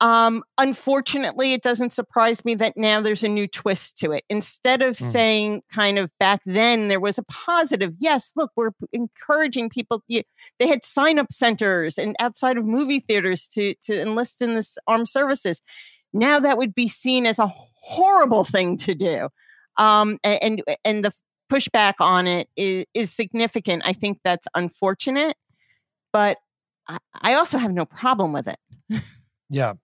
Um, 0.00 0.42
unfortunately, 0.58 1.52
it 1.52 1.62
doesn't 1.62 1.92
surprise 1.92 2.44
me 2.44 2.54
that 2.56 2.76
now 2.76 3.00
there's 3.00 3.22
a 3.22 3.28
new 3.28 3.46
twist 3.46 3.96
to 3.98 4.10
it. 4.12 4.24
Instead 4.28 4.82
of 4.82 4.96
mm. 4.96 5.02
saying 5.02 5.62
kind 5.72 5.98
of 5.98 6.10
back 6.18 6.40
then 6.44 6.88
there 6.88 7.00
was 7.00 7.16
a 7.16 7.22
positive, 7.24 7.94
yes, 7.98 8.32
look, 8.36 8.50
we're 8.56 8.72
encouraging 8.92 9.70
people. 9.70 10.02
They 10.08 10.68
had 10.68 10.84
sign 10.84 11.18
up 11.18 11.32
centers 11.32 11.96
and 11.96 12.16
outside 12.18 12.58
of 12.58 12.66
movie 12.66 13.00
theaters 13.00 13.46
to 13.48 13.74
to 13.82 14.02
enlist 14.02 14.42
in 14.42 14.56
this 14.56 14.76
armed 14.86 15.08
services. 15.08 15.62
Now 16.12 16.38
that 16.40 16.58
would 16.58 16.74
be 16.74 16.88
seen 16.88 17.24
as 17.24 17.38
a 17.38 17.46
horrible 17.46 18.44
thing 18.44 18.76
to 18.78 18.94
do 18.94 19.28
um, 19.76 20.18
and 20.24 20.62
and 20.84 21.04
the 21.04 21.12
pushback 21.50 21.94
on 22.00 22.26
it 22.26 22.48
is, 22.56 22.86
is 22.94 23.12
significant. 23.12 23.82
I 23.84 23.92
think 23.92 24.18
that's 24.24 24.46
unfortunate, 24.54 25.36
but 26.12 26.38
I, 26.88 26.98
I 27.20 27.34
also 27.34 27.58
have 27.58 27.72
no 27.72 27.84
problem 27.84 28.32
with 28.32 28.48
it. 28.48 29.02
yeah. 29.50 29.74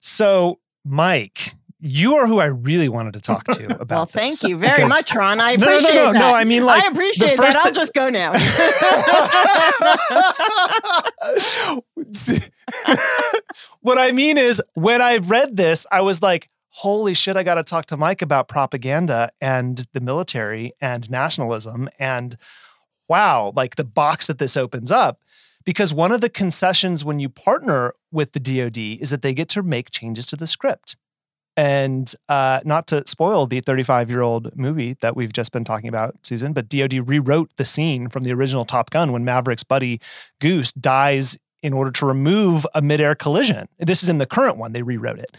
So, 0.00 0.58
Mike, 0.84 1.54
you 1.80 2.16
are 2.16 2.26
who 2.26 2.38
I 2.38 2.46
really 2.46 2.88
wanted 2.88 3.14
to 3.14 3.20
talk 3.20 3.44
to 3.44 3.64
about. 3.80 3.90
well, 3.90 4.06
thank 4.06 4.32
this, 4.32 4.44
you 4.44 4.56
very 4.56 4.86
much, 4.86 5.14
Ron. 5.14 5.40
I 5.40 5.52
appreciate 5.52 5.94
no, 5.94 5.94
no, 5.94 6.06
no, 6.06 6.12
that. 6.12 6.18
No, 6.18 6.34
I 6.34 6.44
mean 6.44 6.64
like 6.64 6.84
I 6.84 6.88
appreciate 6.88 7.36
that. 7.36 7.56
I'll 7.56 7.72
just 7.72 7.94
go 7.94 8.08
now. 8.08 8.32
what 13.80 13.98
I 13.98 14.12
mean 14.12 14.38
is, 14.38 14.62
when 14.74 15.02
I 15.02 15.18
read 15.18 15.56
this, 15.56 15.86
I 15.90 16.00
was 16.00 16.22
like, 16.22 16.48
holy 16.76 17.14
shit, 17.14 17.38
I 17.38 17.42
got 17.42 17.54
to 17.54 17.62
talk 17.62 17.86
to 17.86 17.96
Mike 17.96 18.20
about 18.20 18.48
propaganda 18.48 19.30
and 19.40 19.86
the 19.94 20.00
military 20.00 20.72
and 20.78 21.10
nationalism. 21.10 21.88
And 21.98 22.36
wow, 23.08 23.54
like 23.56 23.76
the 23.76 23.84
box 23.84 24.26
that 24.26 24.38
this 24.38 24.58
opens 24.58 24.90
up. 24.90 25.20
Because 25.64 25.94
one 25.94 26.12
of 26.12 26.20
the 26.20 26.28
concessions 26.28 27.02
when 27.02 27.18
you 27.18 27.30
partner 27.30 27.94
with 28.12 28.32
the 28.32 28.40
DoD 28.40 29.00
is 29.00 29.08
that 29.08 29.22
they 29.22 29.32
get 29.32 29.48
to 29.50 29.62
make 29.62 29.90
changes 29.90 30.26
to 30.26 30.36
the 30.36 30.46
script. 30.46 30.96
And 31.56 32.12
uh, 32.28 32.60
not 32.66 32.86
to 32.88 33.02
spoil 33.06 33.46
the 33.46 33.60
35 33.60 34.10
year 34.10 34.20
old 34.20 34.54
movie 34.54 34.96
that 35.00 35.16
we've 35.16 35.32
just 35.32 35.52
been 35.52 35.64
talking 35.64 35.88
about, 35.88 36.14
Susan, 36.26 36.52
but 36.52 36.68
DoD 36.68 37.08
rewrote 37.08 37.50
the 37.56 37.64
scene 37.64 38.10
from 38.10 38.22
the 38.22 38.34
original 38.34 38.66
Top 38.66 38.90
Gun 38.90 39.12
when 39.12 39.24
Maverick's 39.24 39.64
buddy 39.64 39.98
Goose 40.42 40.72
dies 40.72 41.38
in 41.62 41.72
order 41.72 41.90
to 41.90 42.06
remove 42.06 42.66
a 42.74 42.82
midair 42.82 43.14
collision. 43.14 43.68
This 43.78 44.02
is 44.02 44.08
in 44.08 44.18
the 44.18 44.26
current 44.26 44.56
one, 44.56 44.72
they 44.72 44.82
rewrote 44.82 45.18
it 45.18 45.36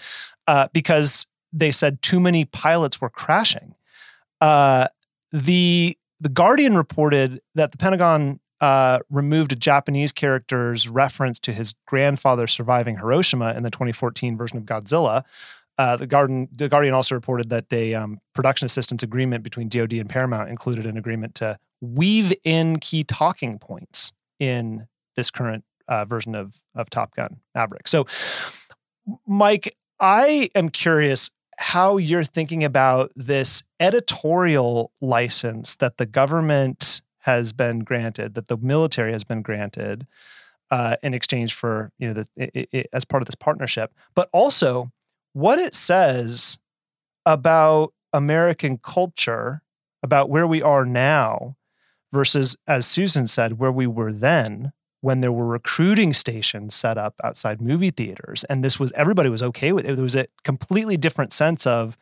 uh, 0.48 0.68
because 0.74 1.28
they 1.54 1.72
said 1.72 2.02
too 2.02 2.20
many 2.20 2.46
pilots 2.46 3.00
were 3.00 3.10
crashing. 3.10 3.76
Uh, 4.42 4.88
the 5.32 5.98
the 6.20 6.30
Guardian 6.30 6.76
reported 6.76 7.42
that 7.54 7.72
the 7.72 7.78
Pentagon 7.78 8.40
uh, 8.60 9.00
removed 9.10 9.52
a 9.52 9.56
Japanese 9.56 10.12
character's 10.12 10.90
reference 10.90 11.40
to 11.40 11.54
his 11.54 11.76
grandfather 11.86 12.48
surviving 12.48 12.98
Hiroshima 12.98 13.54
in 13.54 13.64
the 13.64 13.70
2014 13.70 14.36
version 14.36 14.58
of 14.58 14.64
Godzilla. 14.64 15.24
Uh, 15.78 15.96
the, 15.96 16.08
Guardian, 16.08 16.48
the 16.52 16.68
Guardian 16.68 16.96
also 16.96 17.14
reported 17.14 17.50
that 17.52 17.66
a 17.72 17.94
um, 17.94 18.20
production 18.34 18.66
assistance 18.66 19.04
agreement 19.04 19.44
between 19.44 19.70
DoD 19.70 19.94
and 19.94 20.10
Paramount 20.10 20.50
included 20.50 20.88
an 20.88 20.98
agreement 20.98 21.36
to 21.36 21.60
weave 21.82 22.34
in 22.44 22.80
key 22.80 23.04
talking 23.04 23.60
points 23.60 24.12
in 24.40 24.88
this 25.16 25.30
current 25.30 25.64
uh, 25.88 26.06
version 26.06 26.36
of 26.36 26.62
of 26.76 26.90
Top 26.90 27.16
Gun 27.16 27.40
Maverick. 27.56 27.88
So, 27.88 28.06
Mike, 29.26 29.76
I 30.00 30.50
am 30.56 30.70
curious 30.70 31.32
how 31.60 31.98
you're 31.98 32.24
thinking 32.24 32.64
about 32.64 33.12
this 33.16 33.64
editorial 33.80 34.92
license 35.02 35.76
that 35.76 35.98
the 35.98 36.06
government 36.06 37.02
has 37.20 37.52
been 37.52 37.80
granted, 37.80 38.36
that 38.36 38.48
the 38.48 38.58
military 38.58 39.12
has 39.12 39.24
been 39.24 39.42
granted 39.42 40.08
uh, 40.70 40.98
in 41.02 41.14
exchange 41.14 41.54
for 41.54 41.92
you 41.98 42.08
know 42.08 42.14
the 42.14 42.28
it, 42.36 42.70
it, 42.72 42.88
as 42.94 43.06
part 43.06 43.22
of 43.22 43.28
this 43.28 43.36
partnership, 43.36 43.94
but 44.16 44.30
also 44.34 44.88
what 45.34 45.60
it 45.60 45.74
says 45.74 46.58
about 47.26 47.94
American 48.14 48.78
culture, 48.78 49.62
about 50.04 50.30
where 50.30 50.48
we 50.48 50.62
are 50.62 50.86
now, 50.86 51.56
versus 52.12 52.56
as 52.68 52.86
Susan 52.86 53.28
said, 53.28 53.60
where 53.60 53.72
we 53.72 53.88
were 53.88 54.12
then 54.12 54.72
when 55.02 55.22
there 55.22 55.32
were 55.32 55.46
recruiting 55.46 56.14
stations 56.14 56.74
set 56.76 56.98
up 56.98 57.16
outside 57.24 57.62
movie 57.62 57.92
theaters 57.92 58.44
and 58.46 58.64
this 58.64 58.80
was 58.80 58.92
everybody 58.94 59.30
was 59.30 59.44
okay 59.44 59.72
with 59.72 59.86
it. 59.86 59.96
There 59.96 60.04
was 60.04 60.16
a 60.16 60.28
completely 60.44 60.98
different 60.98 61.34
sense 61.34 61.68
of 61.68 61.98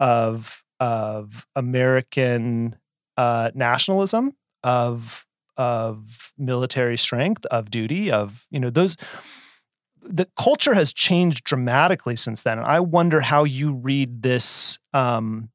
of 0.00 0.62
of 0.80 1.46
american 1.56 2.76
uh, 3.16 3.50
nationalism 3.54 4.34
of 4.62 5.26
of 5.56 6.32
military 6.38 6.96
strength 6.96 7.44
of 7.46 7.68
duty 7.70 8.12
of 8.12 8.46
you 8.50 8.60
know 8.60 8.70
those 8.70 8.96
the 10.00 10.28
culture 10.38 10.74
has 10.74 10.92
changed 10.92 11.42
dramatically 11.42 12.14
since 12.14 12.44
then 12.44 12.58
and 12.58 12.66
i 12.68 12.78
wonder 12.78 13.20
how 13.20 13.42
you 13.42 13.74
read 13.74 14.22
this 14.22 14.78
um, 14.94 15.50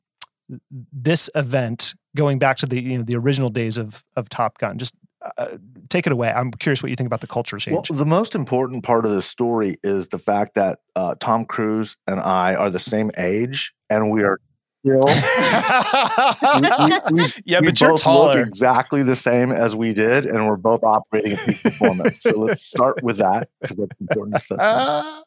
this 0.70 1.30
event 1.36 1.96
going 2.16 2.40
back 2.40 2.58
to 2.58 2.66
the 2.66 2.82
you 2.82 2.98
know 2.98 3.04
the 3.04 3.16
original 3.16 3.50
days 3.50 3.78
of 3.78 4.04
of 4.16 4.30
top 4.30 4.58
gun. 4.58 4.78
Just 4.78 4.96
uh, 5.38 5.58
take 5.90 6.06
it 6.06 6.14
away. 6.14 6.32
I'm 6.32 6.52
curious 6.52 6.84
what 6.84 6.90
you 6.90 6.96
think 6.96 7.08
about 7.08 7.22
the 7.22 7.28
culture 7.28 7.58
change. 7.58 7.90
Well, 7.90 7.98
the 7.98 8.06
most 8.06 8.36
important 8.36 8.84
part 8.84 9.06
of 9.06 9.12
this 9.12 9.26
story 9.26 9.76
is 9.84 10.10
the 10.10 10.20
fact 10.20 10.56
that 10.56 10.80
uh, 10.96 11.16
Tom 11.20 11.46
Cruise 11.46 11.98
and 12.08 12.20
I 12.20 12.56
are 12.56 12.70
the 12.70 12.80
same 12.80 13.12
age, 13.18 13.74
and 13.90 14.12
we 14.12 14.24
are 14.24 14.40
still. 14.84 15.02
we, 16.60 17.16
we, 17.16 17.24
we, 17.24 17.30
yeah, 17.46 17.62
but 17.62 17.80
you're 17.80 17.98
taller. 17.98 18.42
exactly 18.42 19.04
the 19.04 19.16
same 19.16 19.52
as 19.52 19.76
we 19.76 19.94
did, 19.94 20.26
and 20.26 20.48
we're 20.48 20.58
both 20.58 20.84
operating 20.84 21.34
at 21.34 21.40
peak 21.46 21.64
performance. 21.64 22.22
so 22.22 22.40
let's 22.40 22.62
start 22.62 23.02
with 23.04 23.18
that 23.18 23.50
because 23.62 23.78
that's 23.78 24.02
important 24.02 24.36
to 24.36 24.42
set. 24.42 24.60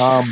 Um, 0.00 0.24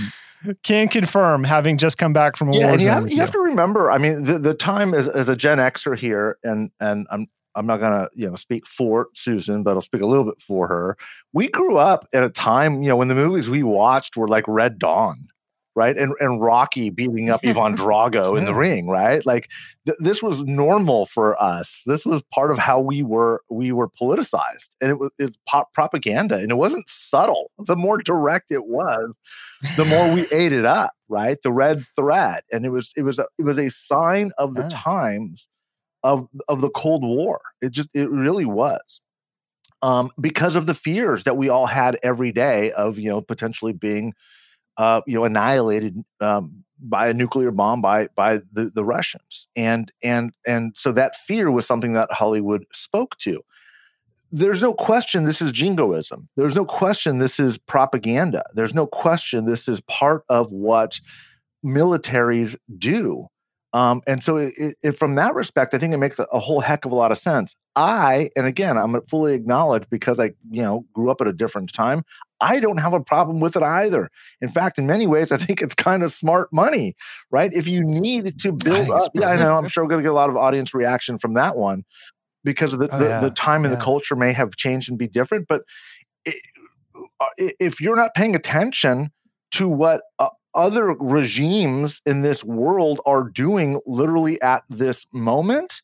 can 0.64 0.88
confirm 0.88 1.44
having 1.44 1.78
just 1.78 1.96
come 1.96 2.12
back 2.12 2.36
from 2.36 2.48
a 2.48 2.56
yeah, 2.56 2.70
war 2.70 2.78
zone. 2.78 2.80
You 2.80 2.88
have, 2.88 3.10
you 3.12 3.20
have, 3.20 3.30
to 3.30 3.38
remember, 3.38 3.88
I 3.92 3.98
mean, 3.98 4.24
the, 4.24 4.38
the 4.38 4.52
time 4.52 4.92
as, 4.92 5.06
as 5.06 5.28
a 5.28 5.36
Gen 5.36 5.58
Xer 5.58 5.96
here, 5.96 6.38
and 6.42 6.72
and 6.80 7.06
I'm 7.12 7.28
I'm 7.54 7.66
not 7.66 7.80
gonna, 7.80 8.08
you 8.14 8.28
know, 8.28 8.36
speak 8.36 8.66
for 8.66 9.08
Susan, 9.14 9.62
but 9.62 9.74
I'll 9.74 9.82
speak 9.82 10.02
a 10.02 10.06
little 10.06 10.24
bit 10.24 10.40
for 10.40 10.68
her. 10.68 10.96
We 11.32 11.48
grew 11.48 11.76
up 11.76 12.06
at 12.12 12.24
a 12.24 12.30
time, 12.30 12.82
you 12.82 12.88
know, 12.88 12.96
when 12.96 13.08
the 13.08 13.14
movies 13.14 13.48
we 13.50 13.62
watched 13.62 14.16
were 14.16 14.28
like 14.28 14.44
Red 14.48 14.78
Dawn, 14.78 15.28
right? 15.76 15.96
And 15.96 16.14
and 16.20 16.40
Rocky 16.40 16.90
beating 16.90 17.30
up 17.30 17.40
Ivan 17.44 17.76
Drago 17.76 18.38
in 18.38 18.44
the 18.44 18.54
ring, 18.54 18.88
right? 18.88 19.24
Like 19.26 19.50
th- 19.86 19.98
this 20.00 20.22
was 20.22 20.42
normal 20.44 21.06
for 21.06 21.40
us. 21.42 21.82
This 21.86 22.04
was 22.06 22.22
part 22.32 22.50
of 22.50 22.58
how 22.58 22.80
we 22.80 23.02
were 23.02 23.42
we 23.50 23.72
were 23.72 23.88
politicized, 23.88 24.70
and 24.80 24.90
it 24.90 24.98
was 24.98 25.10
it's 25.18 25.38
pop 25.46 25.72
propaganda, 25.72 26.36
and 26.36 26.50
it 26.50 26.56
wasn't 26.56 26.88
subtle. 26.88 27.50
The 27.58 27.76
more 27.76 27.98
direct 27.98 28.50
it 28.50 28.66
was, 28.66 29.18
the 29.76 29.84
more 29.84 30.12
we 30.12 30.26
ate 30.32 30.52
it 30.52 30.64
up, 30.64 30.92
right? 31.08 31.36
The 31.42 31.52
red 31.52 31.84
threat, 31.96 32.44
and 32.52 32.64
it 32.64 32.70
was 32.70 32.92
it 32.96 33.02
was 33.02 33.18
a, 33.18 33.26
it 33.38 33.44
was 33.44 33.58
a 33.58 33.70
sign 33.70 34.30
of 34.38 34.54
the 34.54 34.68
times 34.68 35.48
of 36.04 36.28
of 36.48 36.60
the 36.60 36.70
Cold 36.70 37.02
War. 37.02 37.40
It 37.60 37.72
just 37.72 37.88
it 37.94 38.08
really 38.10 38.44
was. 38.44 39.00
Um, 39.82 40.10
because 40.18 40.56
of 40.56 40.66
the 40.66 40.74
fears 40.74 41.24
that 41.24 41.36
we 41.36 41.50
all 41.50 41.66
had 41.66 41.98
every 42.02 42.30
day 42.30 42.70
of 42.72 42.98
you 42.98 43.08
know 43.08 43.20
potentially 43.20 43.72
being 43.72 44.14
uh, 44.76 45.00
you 45.06 45.14
know 45.14 45.24
annihilated 45.24 45.98
um, 46.20 46.64
by 46.78 47.08
a 47.08 47.14
nuclear 47.14 47.50
bomb 47.50 47.80
by 47.80 48.08
by 48.14 48.38
the, 48.52 48.70
the 48.74 48.84
Russians 48.84 49.48
and 49.56 49.90
and 50.02 50.32
and 50.46 50.76
so 50.76 50.92
that 50.92 51.16
fear 51.16 51.50
was 51.50 51.66
something 51.66 51.94
that 51.94 52.12
Hollywood 52.12 52.64
spoke 52.72 53.16
to. 53.18 53.42
There's 54.30 54.62
no 54.62 54.74
question 54.74 55.24
this 55.24 55.40
is 55.40 55.52
jingoism. 55.52 56.28
There's 56.36 56.56
no 56.56 56.64
question 56.64 57.18
this 57.18 57.38
is 57.38 57.56
propaganda. 57.56 58.42
There's 58.54 58.74
no 58.74 58.86
question 58.86 59.44
this 59.44 59.68
is 59.68 59.80
part 59.82 60.24
of 60.28 60.50
what 60.50 61.00
militaries 61.64 62.56
do. 62.76 63.28
Um, 63.74 64.02
and 64.06 64.22
so, 64.22 64.36
it, 64.36 64.52
it, 64.84 64.92
from 64.92 65.16
that 65.16 65.34
respect, 65.34 65.74
I 65.74 65.78
think 65.78 65.92
it 65.92 65.96
makes 65.96 66.20
a, 66.20 66.26
a, 66.32 66.38
whole 66.38 66.60
heck 66.60 66.84
of 66.84 66.92
a 66.92 66.94
lot 66.94 67.10
of 67.10 67.18
sense. 67.18 67.56
I, 67.74 68.30
and 68.36 68.46
again, 68.46 68.78
I'm 68.78 68.96
fully 69.10 69.34
acknowledged 69.34 69.90
because 69.90 70.20
I, 70.20 70.30
you 70.48 70.62
know, 70.62 70.86
grew 70.92 71.10
up 71.10 71.20
at 71.20 71.26
a 71.26 71.32
different 71.32 71.72
time. 71.72 72.04
I 72.40 72.60
don't 72.60 72.76
have 72.76 72.92
a 72.92 73.00
problem 73.00 73.40
with 73.40 73.56
it 73.56 73.64
either. 73.64 74.10
In 74.40 74.48
fact, 74.48 74.78
in 74.78 74.86
many 74.86 75.08
ways, 75.08 75.32
I 75.32 75.38
think 75.38 75.60
it's 75.60 75.74
kind 75.74 76.04
of 76.04 76.12
smart 76.12 76.50
money, 76.52 76.94
right? 77.32 77.52
If 77.52 77.66
you 77.66 77.82
need 77.84 78.38
to 78.38 78.52
build 78.52 78.90
up, 78.90 79.10
yeah, 79.12 79.30
I 79.30 79.36
know, 79.36 79.56
I'm 79.56 79.66
sure 79.66 79.82
we're 79.82 79.90
going 79.90 80.02
to 80.02 80.06
get 80.06 80.12
a 80.12 80.14
lot 80.14 80.30
of 80.30 80.36
audience 80.36 80.72
reaction 80.72 81.18
from 81.18 81.34
that 81.34 81.56
one 81.56 81.82
because 82.44 82.74
of 82.74 82.78
the, 82.78 82.88
oh, 82.92 82.98
the, 82.98 83.06
yeah. 83.06 83.20
the, 83.20 83.30
time 83.30 83.64
and 83.64 83.72
yeah. 83.72 83.78
the 83.78 83.84
culture 83.84 84.14
may 84.14 84.32
have 84.32 84.54
changed 84.54 84.88
and 84.88 84.96
be 84.96 85.08
different. 85.08 85.46
But 85.48 85.62
it, 86.24 86.36
uh, 87.20 87.26
if 87.38 87.80
you're 87.80 87.96
not 87.96 88.14
paying 88.14 88.36
attention 88.36 89.10
to 89.52 89.68
what 89.68 90.02
uh, 90.20 90.28
other 90.54 90.94
regimes 90.94 92.00
in 92.06 92.22
this 92.22 92.44
world 92.44 93.00
are 93.06 93.28
doing 93.28 93.80
literally 93.86 94.40
at 94.42 94.64
this 94.68 95.06
moment. 95.12 95.82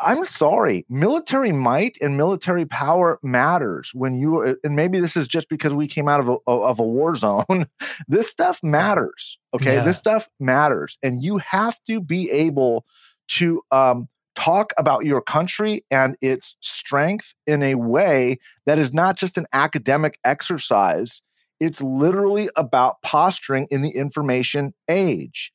I'm 0.00 0.24
sorry, 0.24 0.86
military 0.88 1.50
might 1.50 1.98
and 2.00 2.16
military 2.16 2.64
power 2.64 3.18
matters 3.22 3.90
when 3.94 4.14
you, 4.14 4.42
uh, 4.42 4.54
and 4.62 4.76
maybe 4.76 5.00
this 5.00 5.16
is 5.16 5.26
just 5.26 5.48
because 5.48 5.74
we 5.74 5.88
came 5.88 6.08
out 6.08 6.20
of 6.20 6.28
a, 6.28 6.36
of 6.46 6.78
a 6.78 6.84
war 6.84 7.16
zone. 7.16 7.66
this 8.08 8.28
stuff 8.28 8.60
matters. 8.62 9.38
Okay. 9.54 9.74
Yeah. 9.74 9.84
This 9.84 9.98
stuff 9.98 10.28
matters. 10.38 10.98
And 11.02 11.22
you 11.22 11.38
have 11.38 11.82
to 11.88 12.00
be 12.00 12.30
able 12.30 12.84
to 13.30 13.60
um, 13.72 14.06
talk 14.36 14.72
about 14.78 15.04
your 15.04 15.20
country 15.20 15.82
and 15.90 16.16
its 16.20 16.56
strength 16.60 17.34
in 17.46 17.62
a 17.62 17.74
way 17.74 18.38
that 18.66 18.78
is 18.78 18.94
not 18.94 19.16
just 19.16 19.36
an 19.36 19.46
academic 19.52 20.18
exercise 20.24 21.22
it's 21.60 21.82
literally 21.82 22.48
about 22.56 23.02
posturing 23.02 23.66
in 23.70 23.82
the 23.82 23.90
information 23.90 24.72
age. 24.88 25.52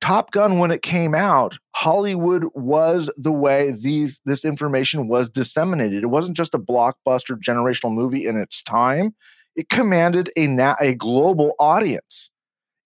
Top 0.00 0.32
Gun, 0.32 0.58
when 0.58 0.72
it 0.72 0.82
came 0.82 1.14
out, 1.14 1.58
Hollywood 1.76 2.46
was 2.54 3.12
the 3.16 3.30
way 3.30 3.70
these 3.70 4.20
this 4.26 4.44
information 4.44 5.06
was 5.06 5.30
disseminated. 5.30 6.02
It 6.02 6.08
wasn't 6.08 6.36
just 6.36 6.54
a 6.54 6.58
blockbuster 6.58 7.38
generational 7.38 7.94
movie 7.94 8.26
in 8.26 8.36
its 8.36 8.64
time. 8.64 9.14
It 9.54 9.68
commanded 9.68 10.28
a 10.36 10.48
na- 10.48 10.74
a 10.80 10.94
global 10.94 11.52
audience. 11.60 12.32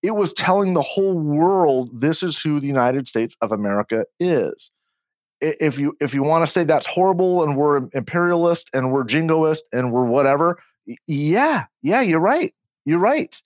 It 0.03 0.11
was 0.11 0.35
telling 0.35 0.75
the 0.75 0.83
whole 0.83 1.19
world 1.19 2.03
this 2.03 2.23
is 2.23 2.39
who 2.39 2.61
the 2.61 2.67
United 2.67 3.09
States 3.09 3.35
of 3.41 3.51
America 3.51 4.05
is. 4.21 4.71
If 5.41 5.79
you 5.79 5.97
if 6.03 6.12
you 6.12 6.23
want 6.23 6.45
to 6.45 6.53
say 6.53 6.64
that's 6.64 6.87
horrible 6.87 7.45
and 7.45 7.57
we're 7.57 7.89
imperialist 7.95 8.69
and 8.75 8.93
we're 8.93 9.05
jingoist 9.05 9.62
and 9.73 9.91
we're 9.91 10.05
whatever, 10.05 10.59
yeah, 11.07 11.66
yeah, 11.82 12.01
you're 12.01 12.20
right. 12.20 12.53
You're 12.84 12.99
right. 12.99 13.43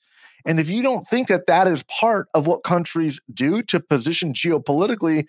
And 0.47 0.59
if 0.59 0.71
you 0.71 0.83
don't 0.83 1.07
think 1.07 1.29
that 1.29 1.47
that 1.47 1.67
is 1.67 1.83
part 1.85 2.29
of 2.35 2.47
what 2.47 2.63
countries 2.63 3.21
do 3.33 3.63
to 3.63 3.81
position 3.81 4.33
geopolitically, 4.33 5.27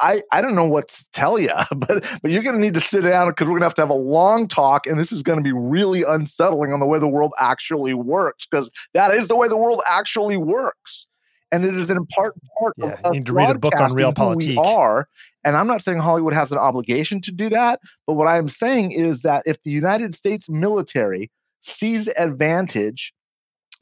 I, 0.00 0.20
I 0.32 0.40
don't 0.40 0.54
know 0.54 0.68
what 0.68 0.88
to 0.88 1.06
tell 1.12 1.38
you, 1.38 1.50
but 1.76 2.18
but 2.22 2.30
you're 2.30 2.42
going 2.42 2.56
to 2.56 2.60
need 2.60 2.74
to 2.74 2.80
sit 2.80 3.02
down 3.02 3.28
because 3.28 3.46
we're 3.46 3.52
going 3.52 3.60
to 3.60 3.66
have 3.66 3.74
to 3.74 3.82
have 3.82 3.90
a 3.90 3.94
long 3.94 4.48
talk, 4.48 4.86
and 4.86 4.98
this 4.98 5.12
is 5.12 5.22
going 5.22 5.38
to 5.38 5.42
be 5.42 5.52
really 5.52 6.02
unsettling 6.02 6.72
on 6.72 6.80
the 6.80 6.86
way 6.86 6.98
the 6.98 7.08
world 7.08 7.32
actually 7.38 7.94
works 7.94 8.46
because 8.46 8.70
that 8.94 9.12
is 9.12 9.28
the 9.28 9.36
way 9.36 9.48
the 9.48 9.56
world 9.56 9.80
actually 9.86 10.36
works, 10.36 11.06
and 11.52 11.64
it 11.64 11.74
is 11.74 11.90
an 11.90 11.96
important 11.96 12.42
part 12.58 12.74
yeah, 12.76 12.96
of, 13.04 13.14
you 13.14 13.20
need 13.20 13.26
to 13.26 13.32
read 13.32 13.54
a 13.54 13.58
book 13.58 13.78
on 13.78 13.90
realpolitik. 13.90 14.48
We 14.48 14.56
are, 14.56 15.08
and 15.44 15.56
I'm 15.56 15.66
not 15.66 15.82
saying 15.82 15.98
Hollywood 15.98 16.34
has 16.34 16.50
an 16.50 16.58
obligation 16.58 17.20
to 17.22 17.32
do 17.32 17.48
that, 17.50 17.80
but 18.06 18.14
what 18.14 18.26
I 18.26 18.38
am 18.38 18.48
saying 18.48 18.92
is 18.92 19.22
that 19.22 19.44
if 19.46 19.62
the 19.62 19.70
United 19.70 20.14
States 20.14 20.48
military 20.48 21.30
sees 21.60 22.08
advantage 22.08 23.12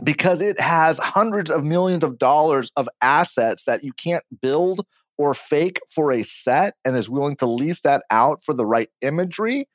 because 0.03 0.41
it 0.41 0.61
has 0.61 0.99
hundreds 0.99 1.51
of 1.51 1.65
millions 1.65 2.05
of 2.05 2.19
dollars 2.19 2.71
of 2.77 2.89
assets 3.01 3.65
that 3.65 3.83
you 3.83 3.93
can't 3.93 4.25
build 4.43 4.85
or 5.19 5.33
fake 5.33 5.81
for 5.89 6.13
a 6.13 6.23
set 6.23 6.75
and 6.85 6.97
is 6.97 7.09
willing 7.09 7.37
to 7.37 7.47
lease 7.47 7.81
that 7.81 8.03
out 8.11 8.45
for 8.45 8.53
the 8.53 8.67
right 8.67 8.89
imagery, 9.01 9.67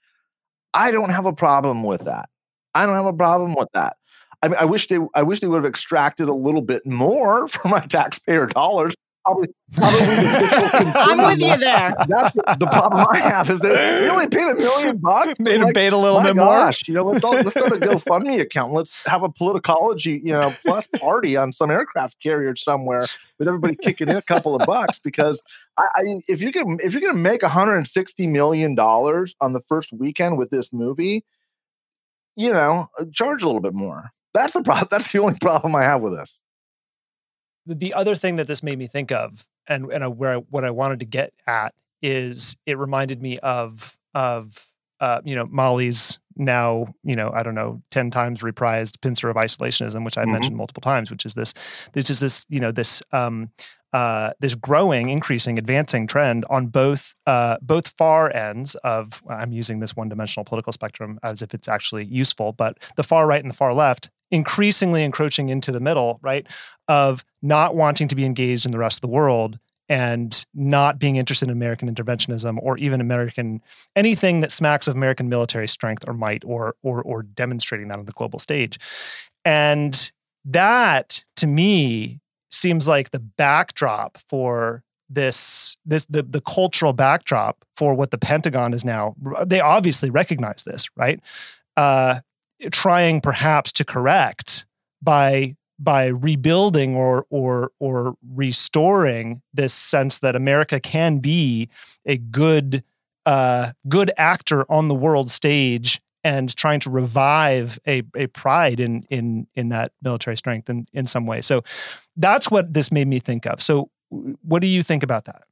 I 0.73 0.91
don't 0.91 1.09
have 1.09 1.25
a 1.25 1.33
problem 1.33 1.83
with 1.83 2.05
that. 2.05 2.29
I 2.75 2.85
don't 2.85 2.95
have 2.95 3.07
a 3.07 3.13
problem 3.13 3.55
with 3.55 3.69
that. 3.73 3.97
I 4.43 4.47
mean, 4.47 4.57
I 4.59 4.65
wish 4.65 4.87
they, 4.87 4.99
I 5.13 5.23
wish 5.23 5.39
they 5.39 5.47
would 5.47 5.57
have 5.57 5.65
extracted 5.65 6.29
a 6.29 6.33
little 6.33 6.61
bit 6.61 6.85
more 6.85 7.47
for 7.47 7.67
my 7.67 7.81
taxpayer 7.81 8.47
dollars 8.47 8.93
Probably, 9.23 9.49
probably 9.73 9.99
I'm 10.95 11.17
with 11.17 11.39
you 11.39 11.57
there. 11.57 11.93
That's 12.07 12.33
the, 12.33 12.55
the, 12.57 12.65
problem 12.65 13.05
I 13.11 13.19
have 13.19 13.49
is 13.51 13.59
that 13.59 14.01
we 14.01 14.09
only 14.09 14.27
paid 14.27 14.49
a 14.49 14.55
million 14.55 14.97
bucks. 14.97 15.39
Made 15.39 15.57
him 15.57 15.65
like, 15.65 15.75
pay 15.75 15.87
a 15.87 15.95
little 15.95 16.21
bit 16.21 16.35
gosh, 16.35 16.87
more. 16.87 16.91
You 16.91 16.95
know, 16.95 17.11
let's 17.11 17.23
all, 17.23 17.33
let's 17.33 17.51
start 17.51 17.71
a 17.71 17.75
GoFundMe 17.75 18.41
account. 18.41 18.73
Let's 18.73 19.05
have 19.05 19.21
a 19.21 19.29
politicology, 19.29 20.19
you 20.23 20.31
know, 20.31 20.49
plus 20.65 20.87
party 20.87 21.37
on 21.37 21.53
some 21.53 21.69
aircraft 21.69 22.21
carrier 22.21 22.55
somewhere 22.55 23.05
with 23.37 23.47
everybody 23.47 23.75
kicking 23.75 24.09
in 24.09 24.15
a 24.15 24.23
couple 24.23 24.55
of 24.55 24.65
bucks. 24.65 24.97
Because 24.97 25.43
I, 25.77 25.83
I, 25.95 26.01
if 26.27 26.41
you 26.41 26.51
can, 26.51 26.79
if 26.83 26.93
you're 26.93 27.01
going 27.01 27.15
to 27.15 27.21
make 27.21 27.43
160 27.43 28.27
million 28.27 28.73
dollars 28.73 29.35
on 29.39 29.53
the 29.53 29.61
first 29.61 29.93
weekend 29.93 30.39
with 30.39 30.49
this 30.49 30.73
movie, 30.73 31.23
you 32.35 32.51
know, 32.51 32.87
charge 33.13 33.43
a 33.43 33.45
little 33.45 33.61
bit 33.61 33.75
more. 33.75 34.11
That's 34.33 34.53
the 34.53 34.63
problem. 34.63 34.87
That's 34.91 35.11
the 35.11 35.19
only 35.19 35.37
problem 35.39 35.75
I 35.75 35.83
have 35.83 36.01
with 36.01 36.13
this. 36.17 36.41
The 37.65 37.93
other 37.93 38.15
thing 38.15 38.37
that 38.37 38.47
this 38.47 38.63
made 38.63 38.79
me 38.79 38.87
think 38.87 39.11
of, 39.11 39.47
and 39.67 39.91
and 39.91 40.17
where 40.17 40.37
I, 40.37 40.37
what 40.37 40.65
I 40.65 40.71
wanted 40.71 40.99
to 40.99 41.05
get 41.05 41.33
at 41.45 41.73
is, 42.01 42.57
it 42.65 42.77
reminded 42.77 43.21
me 43.21 43.37
of 43.39 43.97
of 44.13 44.71
uh, 44.99 45.21
you 45.23 45.35
know 45.35 45.45
Mali's 45.45 46.19
now 46.35 46.93
you 47.03 47.15
know 47.15 47.31
I 47.33 47.43
don't 47.43 47.55
know 47.55 47.81
ten 47.91 48.09
times 48.09 48.41
reprised 48.41 49.01
pincer 49.01 49.29
of 49.29 49.35
isolationism, 49.35 50.03
which 50.03 50.17
I 50.17 50.23
mm-hmm. 50.23 50.33
mentioned 50.33 50.57
multiple 50.57 50.81
times, 50.81 51.11
which 51.11 51.25
is 51.25 51.33
this 51.33 51.53
this 51.93 52.09
is 52.09 52.19
this 52.19 52.45
you 52.49 52.59
know 52.59 52.71
this 52.71 53.03
um, 53.11 53.51
uh, 53.93 54.31
this 54.39 54.55
growing, 54.55 55.09
increasing, 55.09 55.59
advancing 55.59 56.07
trend 56.07 56.45
on 56.49 56.67
both 56.67 57.13
uh, 57.27 57.57
both 57.61 57.89
far 57.97 58.33
ends 58.33 58.75
of. 58.83 59.21
I'm 59.29 59.51
using 59.51 59.79
this 59.79 59.95
one-dimensional 59.95 60.45
political 60.45 60.73
spectrum 60.73 61.19
as 61.23 61.41
if 61.41 61.53
it's 61.53 61.67
actually 61.67 62.05
useful, 62.05 62.53
but 62.53 62.77
the 62.95 63.03
far 63.03 63.27
right 63.27 63.41
and 63.41 63.51
the 63.51 63.55
far 63.55 63.73
left 63.73 64.09
increasingly 64.31 65.03
encroaching 65.03 65.49
into 65.49 65.71
the 65.73 65.81
middle, 65.81 66.19
right, 66.23 66.47
of 66.87 67.25
not 67.41 67.75
wanting 67.75 68.07
to 68.07 68.15
be 68.15 68.25
engaged 68.25 68.65
in 68.65 68.71
the 68.71 68.77
rest 68.77 68.97
of 68.97 69.01
the 69.01 69.07
world 69.07 69.59
and 69.89 70.45
not 70.53 70.99
being 70.99 71.17
interested 71.17 71.49
in 71.49 71.51
American 71.51 71.93
interventionism 71.93 72.57
or 72.61 72.77
even 72.77 73.01
American 73.01 73.61
anything 73.95 74.39
that 74.39 74.51
smacks 74.51 74.87
of 74.87 74.95
American 74.95 75.27
military 75.27 75.67
strength 75.67 76.07
or 76.07 76.13
might 76.13 76.43
or 76.45 76.75
or 76.81 77.01
or 77.01 77.23
demonstrating 77.23 77.89
that 77.89 77.99
on 77.99 78.05
the 78.05 78.13
global 78.13 78.39
stage. 78.39 78.79
And 79.43 80.11
that 80.45 81.25
to 81.35 81.47
me 81.47 82.21
seems 82.51 82.87
like 82.87 83.11
the 83.11 83.19
backdrop 83.19 84.17
for 84.29 84.83
this 85.09 85.75
this 85.85 86.05
the 86.05 86.23
the 86.23 86.41
cultural 86.41 86.93
backdrop 86.93 87.65
for 87.75 87.93
what 87.93 88.11
the 88.11 88.17
Pentagon 88.17 88.73
is 88.73 88.85
now. 88.85 89.15
They 89.45 89.59
obviously 89.59 90.09
recognize 90.09 90.63
this, 90.63 90.87
right? 90.95 91.19
Uh, 91.75 92.21
trying 92.71 93.19
perhaps 93.19 93.71
to 93.73 93.83
correct 93.83 94.65
by 95.01 95.55
by 95.81 96.05
rebuilding 96.05 96.95
or 96.95 97.25
or 97.29 97.71
or 97.79 98.15
restoring 98.33 99.41
this 99.53 99.73
sense 99.73 100.19
that 100.19 100.35
America 100.35 100.79
can 100.79 101.17
be 101.17 101.69
a 102.05 102.17
good 102.17 102.83
uh, 103.25 103.71
good 103.89 104.11
actor 104.17 104.65
on 104.71 104.87
the 104.87 104.95
world 104.95 105.29
stage 105.29 106.01
and 106.23 106.55
trying 106.55 106.79
to 106.79 106.89
revive 106.89 107.79
a, 107.87 108.03
a 108.15 108.27
pride 108.27 108.79
in 108.79 109.03
in 109.09 109.47
in 109.55 109.69
that 109.69 109.91
military 110.01 110.37
strength 110.37 110.69
in, 110.69 110.85
in 110.93 111.05
some 111.05 111.25
way. 111.25 111.41
So 111.41 111.63
that's 112.15 112.51
what 112.51 112.73
this 112.73 112.91
made 112.91 113.07
me 113.07 113.19
think 113.19 113.45
of. 113.45 113.61
So 113.61 113.89
what 114.09 114.61
do 114.61 114.67
you 114.67 114.83
think 114.83 115.03
about 115.03 115.25
that? 115.25 115.43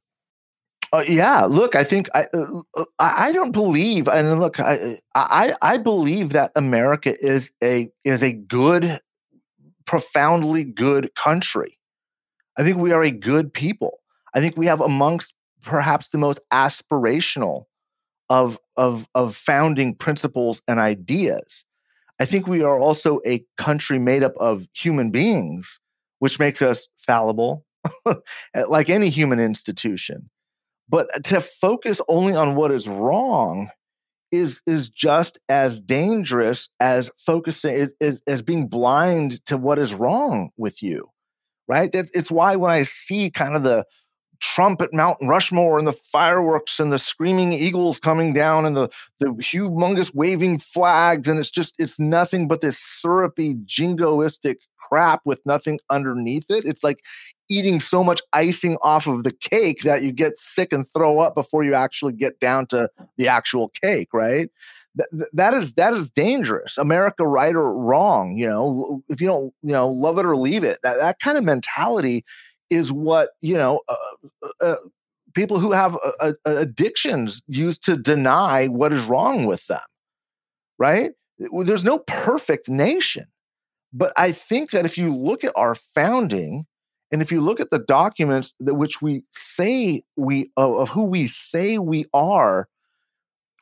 Uh, 0.92 1.04
yeah, 1.06 1.44
look, 1.44 1.76
I 1.76 1.84
think 1.84 2.08
I 2.14 2.24
uh, 2.34 2.84
I 2.98 3.30
don't 3.32 3.52
believe, 3.52 4.08
and 4.08 4.40
look, 4.40 4.58
I, 4.58 4.96
I 5.14 5.52
I 5.62 5.78
believe 5.78 6.30
that 6.30 6.50
America 6.56 7.14
is 7.20 7.52
a 7.62 7.90
is 8.04 8.24
a 8.24 8.32
good, 8.32 8.98
profoundly 9.90 10.62
good 10.62 11.12
country. 11.16 11.76
I 12.56 12.62
think 12.62 12.76
we 12.76 12.92
are 12.92 13.02
a 13.02 13.10
good 13.10 13.52
people. 13.52 13.98
I 14.32 14.40
think 14.40 14.56
we 14.56 14.66
have 14.66 14.80
amongst 14.80 15.34
perhaps 15.62 16.10
the 16.10 16.18
most 16.18 16.38
aspirational 16.52 17.64
of 18.28 18.56
of 18.76 19.08
of 19.16 19.34
founding 19.34 19.96
principles 19.96 20.62
and 20.68 20.78
ideas. 20.78 21.64
I 22.20 22.24
think 22.24 22.46
we 22.46 22.62
are 22.62 22.78
also 22.78 23.18
a 23.26 23.44
country 23.58 23.98
made 23.98 24.22
up 24.22 24.34
of 24.36 24.68
human 24.74 25.10
beings, 25.10 25.80
which 26.20 26.38
makes 26.38 26.62
us 26.62 26.86
fallible, 26.96 27.64
like 28.68 28.90
any 28.90 29.08
human 29.08 29.40
institution. 29.40 30.30
But 30.88 31.08
to 31.24 31.40
focus 31.40 32.00
only 32.06 32.36
on 32.36 32.54
what 32.54 32.70
is 32.70 32.86
wrong 32.86 33.70
is 34.32 34.62
is 34.66 34.88
just 34.88 35.38
as 35.48 35.80
dangerous 35.80 36.68
as 36.80 37.10
focusing 37.18 37.88
is, 38.00 38.22
as 38.26 38.42
being 38.42 38.66
blind 38.66 39.44
to 39.46 39.56
what 39.56 39.78
is 39.78 39.94
wrong 39.94 40.50
with 40.56 40.82
you 40.82 41.08
right 41.68 41.90
That's, 41.92 42.10
it's 42.12 42.30
why 42.30 42.56
when 42.56 42.70
i 42.70 42.84
see 42.84 43.30
kind 43.30 43.56
of 43.56 43.62
the 43.62 43.84
Trump 44.40 44.80
at 44.80 44.94
Mount 44.94 45.18
Rushmore 45.20 45.78
and 45.78 45.86
the 45.86 45.92
fireworks 45.92 46.80
and 46.80 46.90
the 46.90 46.98
screaming 46.98 47.52
eagles 47.52 48.00
coming 48.00 48.32
down 48.32 48.64
and 48.64 48.74
the 48.74 48.88
the 49.18 49.26
humongous 49.26 50.14
waving 50.14 50.58
flags 50.58 51.28
and 51.28 51.38
it's 51.38 51.50
just 51.50 51.74
it's 51.78 52.00
nothing 52.00 52.48
but 52.48 52.62
this 52.62 52.78
syrupy 52.78 53.54
jingoistic 53.66 54.56
crap 54.90 55.20
with 55.24 55.40
nothing 55.46 55.78
underneath 55.88 56.46
it. 56.50 56.64
It's 56.64 56.84
like 56.84 57.04
eating 57.50 57.80
so 57.80 58.02
much 58.02 58.22
icing 58.32 58.78
off 58.80 59.06
of 59.06 59.24
the 59.24 59.32
cake 59.32 59.82
that 59.82 60.02
you 60.02 60.12
get 60.12 60.38
sick 60.38 60.72
and 60.72 60.86
throw 60.86 61.18
up 61.18 61.34
before 61.34 61.64
you 61.64 61.74
actually 61.74 62.12
get 62.12 62.40
down 62.40 62.66
to 62.66 62.88
the 63.18 63.28
actual 63.28 63.68
cake, 63.68 64.08
right? 64.14 64.48
that 65.32 65.54
is 65.54 65.74
that 65.74 65.92
is 65.92 66.10
dangerous. 66.10 66.76
America, 66.76 67.24
right 67.26 67.54
or 67.54 67.72
wrong, 67.76 68.36
you 68.36 68.46
know, 68.46 69.02
if 69.08 69.20
you 69.20 69.28
don't, 69.28 69.54
you 69.62 69.70
know, 69.70 69.88
love 69.88 70.18
it 70.18 70.26
or 70.26 70.36
leave 70.36 70.64
it. 70.64 70.80
That 70.82 70.98
that 70.98 71.20
kind 71.20 71.38
of 71.38 71.44
mentality 71.44 72.24
is 72.70 72.92
what 72.92 73.30
you 73.40 73.54
know 73.54 73.80
uh, 73.88 73.96
uh, 74.42 74.48
uh 74.60 74.76
people 75.34 75.58
who 75.58 75.72
have 75.72 75.96
uh, 76.04 76.32
uh, 76.46 76.56
addictions 76.56 77.42
use 77.46 77.78
to 77.78 77.96
deny 77.96 78.66
what 78.66 78.92
is 78.92 79.06
wrong 79.06 79.44
with 79.44 79.66
them 79.66 79.80
right 80.78 81.10
there's 81.38 81.84
no 81.84 81.98
perfect 82.06 82.68
nation 82.68 83.26
but 83.92 84.12
i 84.16 84.32
think 84.32 84.70
that 84.70 84.84
if 84.84 84.96
you 84.96 85.14
look 85.14 85.44
at 85.44 85.52
our 85.56 85.74
founding 85.74 86.64
and 87.12 87.22
if 87.22 87.32
you 87.32 87.40
look 87.40 87.60
at 87.60 87.70
the 87.70 87.78
documents 87.78 88.54
that 88.60 88.74
which 88.74 89.02
we 89.02 89.24
say 89.30 90.02
we 90.16 90.50
of, 90.56 90.90
who 90.90 91.06
we 91.06 91.26
say 91.26 91.78
we 91.78 92.04
are 92.14 92.68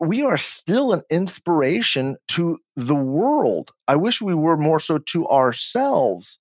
we 0.01 0.23
are 0.23 0.37
still 0.37 0.93
an 0.93 1.03
inspiration 1.11 2.17
to 2.29 2.59
the 2.77 2.95
world. 2.95 3.73
I 3.89 3.97
wish 3.97 4.23
we 4.23 4.35
were 4.35 4.57
more 4.57 4.79
so 4.79 4.99
to 4.99 5.27
ourselves. 5.27 6.39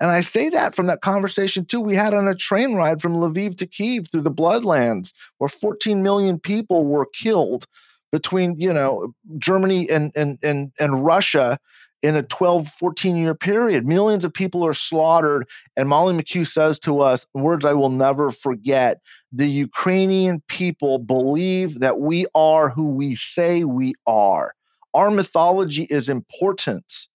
And 0.00 0.10
I 0.10 0.20
say 0.20 0.48
that 0.48 0.74
from 0.74 0.86
that 0.86 1.00
conversation 1.00 1.64
too. 1.64 1.80
We 1.80 1.94
had 1.94 2.14
on 2.14 2.28
a 2.28 2.34
train 2.34 2.74
ride 2.74 3.00
from 3.00 3.14
Lviv 3.14 3.56
to 3.58 3.66
Kiev 3.66 4.10
through 4.10 4.22
the 4.22 4.30
Bloodlands, 4.30 5.12
where 5.38 5.48
14 5.48 6.02
million 6.02 6.38
people 6.38 6.84
were 6.84 7.06
killed 7.06 7.66
between 8.10 8.58
you 8.58 8.72
know 8.72 9.12
Germany 9.38 9.88
and 9.90 10.12
and 10.16 10.38
and 10.42 10.72
and 10.78 11.04
Russia 11.04 11.58
in 12.02 12.16
a 12.16 12.22
12 12.22 12.68
14 12.68 13.16
year 13.16 13.34
period. 13.34 13.86
Millions 13.86 14.24
of 14.24 14.32
people 14.32 14.64
are 14.64 14.72
slaughtered 14.72 15.48
and 15.76 15.88
molly 15.88 16.14
mckew 16.14 16.46
says 16.46 16.78
to 16.78 17.00
us 17.00 17.26
words 17.34 17.64
i 17.64 17.72
will 17.72 17.90
never 17.90 18.30
forget 18.30 19.00
the 19.32 19.48
ukrainian 19.48 20.42
people 20.48 20.98
believe 20.98 21.80
that 21.80 21.98
we 21.98 22.26
are 22.34 22.70
who 22.70 22.90
we 22.90 23.14
say 23.14 23.64
we 23.64 23.94
are. 24.06 24.52
Our 24.94 25.10
mythology 25.10 25.86
is 25.90 26.08
important. 26.08 27.08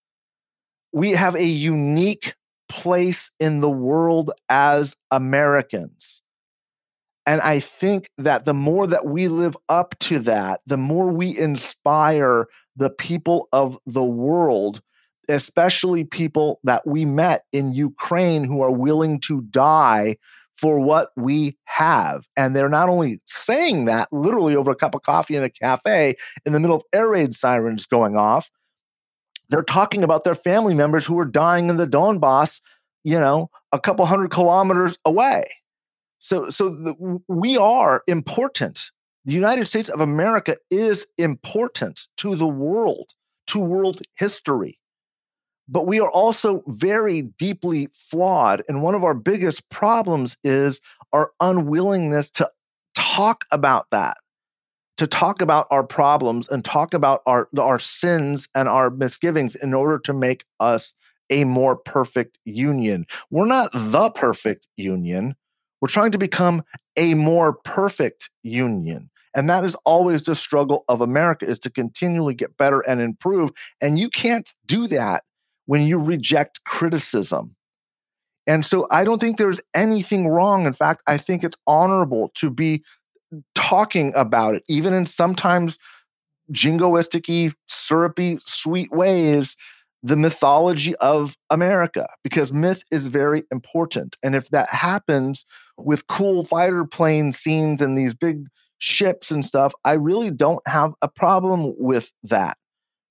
We 0.91 1.11
have 1.11 1.35
a 1.35 1.43
unique 1.43 2.35
place 2.69 3.31
in 3.39 3.61
the 3.61 3.69
world 3.69 4.31
as 4.49 4.95
Americans. 5.11 6.21
And 7.25 7.41
I 7.41 7.59
think 7.59 8.07
that 8.17 8.45
the 8.45 8.53
more 8.53 8.85
that 8.87 9.05
we 9.05 9.27
live 9.27 9.55
up 9.69 9.97
to 10.01 10.19
that, 10.19 10.61
the 10.65 10.77
more 10.77 11.07
we 11.07 11.37
inspire 11.37 12.47
the 12.75 12.89
people 12.89 13.47
of 13.51 13.77
the 13.85 14.03
world, 14.03 14.81
especially 15.29 16.03
people 16.03 16.59
that 16.63 16.85
we 16.85 17.05
met 17.05 17.45
in 17.51 17.73
Ukraine 17.73 18.43
who 18.43 18.61
are 18.61 18.71
willing 18.71 19.19
to 19.21 19.41
die 19.41 20.15
for 20.55 20.79
what 20.79 21.09
we 21.15 21.57
have. 21.65 22.27
And 22.37 22.55
they're 22.55 22.69
not 22.69 22.89
only 22.89 23.19
saying 23.25 23.85
that 23.85 24.07
literally 24.11 24.55
over 24.55 24.71
a 24.71 24.75
cup 24.75 24.95
of 24.95 25.01
coffee 25.01 25.35
in 25.35 25.43
a 25.43 25.49
cafe 25.49 26.15
in 26.45 26.53
the 26.53 26.59
middle 26.59 26.75
of 26.75 26.83
air 26.93 27.09
raid 27.09 27.33
sirens 27.33 27.85
going 27.85 28.15
off, 28.15 28.49
they're 29.49 29.63
talking 29.63 30.03
about 30.03 30.23
their 30.23 30.35
family 30.35 30.73
members 30.73 31.05
who 31.05 31.19
are 31.19 31.25
dying 31.25 31.69
in 31.69 31.77
the 31.77 31.87
Donbass, 31.87 32.61
you 33.03 33.19
know, 33.19 33.49
a 33.71 33.79
couple 33.79 34.05
hundred 34.05 34.31
kilometers 34.31 34.97
away. 35.05 35.43
So, 36.19 36.49
so 36.49 36.69
the, 36.69 37.19
we 37.27 37.57
are 37.57 38.01
important. 38.07 38.91
The 39.25 39.33
United 39.33 39.65
States 39.65 39.89
of 39.89 40.01
America 40.01 40.57
is 40.69 41.07
important 41.17 42.07
to 42.17 42.35
the 42.35 42.47
world, 42.47 43.11
to 43.47 43.59
world 43.59 44.01
history. 44.17 44.79
But 45.69 45.87
we 45.87 45.99
are 46.01 46.09
also 46.09 46.61
very 46.67 47.21
deeply 47.21 47.87
flawed. 47.93 48.63
And 48.67 48.83
one 48.83 48.95
of 48.95 49.03
our 49.03 49.13
biggest 49.13 49.69
problems 49.69 50.37
is 50.43 50.81
our 51.13 51.31
unwillingness 51.39 52.29
to 52.31 52.49
talk 52.95 53.45
about 53.51 53.87
that 53.91 54.17
to 54.97 55.07
talk 55.07 55.41
about 55.41 55.67
our 55.71 55.83
problems 55.83 56.47
and 56.49 56.63
talk 56.63 56.93
about 56.93 57.21
our 57.25 57.49
our 57.59 57.79
sins 57.79 58.47
and 58.55 58.69
our 58.69 58.89
misgivings 58.89 59.55
in 59.55 59.73
order 59.73 59.99
to 59.99 60.13
make 60.13 60.45
us 60.59 60.95
a 61.29 61.43
more 61.45 61.75
perfect 61.75 62.37
union. 62.45 63.05
We're 63.31 63.45
not 63.45 63.71
the 63.73 64.11
perfect 64.11 64.67
union. 64.77 65.35
We're 65.81 65.87
trying 65.87 66.11
to 66.11 66.17
become 66.17 66.63
a 66.95 67.15
more 67.15 67.53
perfect 67.53 68.29
union. 68.43 69.09
And 69.35 69.49
that 69.49 69.63
is 69.63 69.75
always 69.85 70.25
the 70.25 70.35
struggle 70.35 70.85
of 70.87 71.01
America 71.01 71.45
is 71.45 71.59
to 71.59 71.69
continually 71.69 72.35
get 72.35 72.57
better 72.57 72.81
and 72.81 73.01
improve. 73.01 73.51
And 73.81 73.97
you 73.97 74.09
can't 74.09 74.49
do 74.65 74.87
that 74.87 75.23
when 75.65 75.87
you 75.87 75.97
reject 75.97 76.63
criticism. 76.65 77.55
And 78.45 78.65
so 78.65 78.87
I 78.91 79.05
don't 79.05 79.21
think 79.21 79.37
there's 79.37 79.61
anything 79.73 80.27
wrong. 80.27 80.65
In 80.65 80.73
fact, 80.73 81.01
I 81.07 81.17
think 81.17 81.43
it's 81.43 81.57
honorable 81.65 82.31
to 82.35 82.49
be 82.49 82.83
talking 83.55 84.13
about 84.15 84.55
it, 84.55 84.63
even 84.67 84.93
in 84.93 85.05
sometimes 85.05 85.77
jingoistic 86.51 87.53
syrupy, 87.67 88.37
sweet 88.43 88.91
ways 88.91 89.55
the 90.03 90.17
mythology 90.17 90.93
of 90.97 91.37
America 91.49 92.07
because 92.23 92.51
myth 92.51 92.83
is 92.91 93.05
very 93.05 93.43
important. 93.51 94.17
And 94.21 94.35
if 94.35 94.49
that 94.49 94.69
happens 94.69 95.45
with 95.77 96.07
cool 96.07 96.43
fighter 96.43 96.83
plane 96.83 97.31
scenes 97.31 97.81
and 97.81 97.97
these 97.97 98.13
big 98.13 98.47
ships 98.83 99.31
and 99.31 99.45
stuff, 99.45 99.73
I 99.85 99.93
really 99.93 100.29
don't 100.29 100.61
have 100.67 100.93
a 101.01 101.07
problem 101.07 101.73
with 101.77 102.11
that 102.23 102.57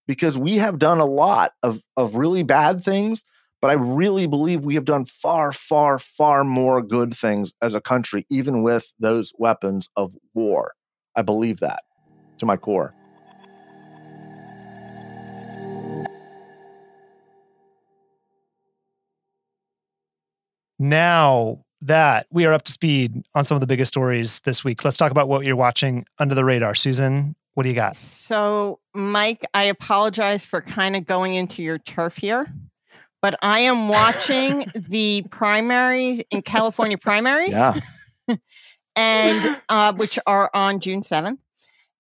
because 0.07 0.37
we 0.37 0.57
have 0.59 0.79
done 0.79 0.99
a 0.99 1.07
lot 1.07 1.53
of, 1.62 1.83
of 1.97 2.14
really 2.14 2.43
bad 2.43 2.83
things, 2.83 3.25
but 3.62 3.70
I 3.70 3.75
really 3.75 4.27
believe 4.27 4.66
we 4.66 4.75
have 4.75 4.85
done 4.85 5.07
far, 5.07 5.51
far, 5.51 5.99
far 5.99 6.45
more 6.45 6.83
good 6.83 7.14
things 7.14 7.55
as 7.62 7.75
a 7.75 7.81
country, 7.81 8.27
even 8.31 8.62
with 8.62 8.93
those 8.99 9.33
weapons 9.39 9.89
of 9.97 10.14
war. 10.35 10.75
I 11.16 11.23
believe 11.23 11.61
that 11.61 11.85
to 12.37 12.45
my 12.45 12.59
core. 12.59 12.93
Now 20.79 21.64
that 21.83 22.26
we 22.30 22.47
are 22.47 22.53
up 22.53 22.62
to 22.62 22.72
speed 22.72 23.24
on 23.35 23.45
some 23.45 23.57
of 23.57 23.61
the 23.61 23.66
biggest 23.66 23.89
stories 23.89 24.41
this 24.41 24.64
week, 24.64 24.85
let's 24.85 24.97
talk 24.97 25.11
about 25.11 25.28
what 25.28 25.45
you're 25.45 25.57
watching 25.57 26.05
under 26.18 26.35
the 26.35 26.45
radar. 26.45 26.74
Susan, 26.74 27.35
what 27.55 27.64
do 27.64 27.68
you 27.68 27.74
got? 27.74 27.97
So, 27.97 28.78
Mike, 28.95 29.45
I 29.53 29.64
apologize 29.64 30.45
for 30.45 30.61
kind 30.61 30.97
of 30.97 31.05
going 31.05 31.35
into 31.35 31.62
your 31.62 31.78
turf 31.78 32.16
here, 32.16 32.53
but 33.20 33.39
I 33.43 33.61
am 33.61 33.89
watching 33.89 34.66
the 34.74 35.24
primaries 35.30 36.22
in 36.30 36.43
California 36.43 36.97
primaries. 36.97 37.53
Yeah. 37.53 37.80
and 38.97 39.61
uh, 39.68 39.93
which 39.95 40.18
are 40.26 40.51
on 40.55 40.80
June 40.80 41.01
7th. 41.01 41.39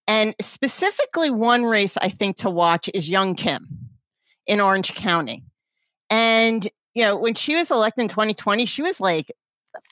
And 0.06 0.34
specifically, 0.40 1.30
one 1.30 1.64
race 1.64 1.96
I 1.96 2.08
think 2.08 2.36
to 2.38 2.50
watch 2.50 2.90
is 2.92 3.08
Young 3.08 3.34
Kim 3.34 3.68
in 4.46 4.60
Orange 4.60 4.94
County. 4.94 5.44
And, 6.10 6.68
you 6.94 7.04
know, 7.04 7.16
when 7.16 7.34
she 7.34 7.54
was 7.54 7.70
elected 7.70 8.02
in 8.02 8.08
2020, 8.08 8.66
she 8.66 8.82
was 8.82 9.00
like 9.00 9.28
the 9.28 9.41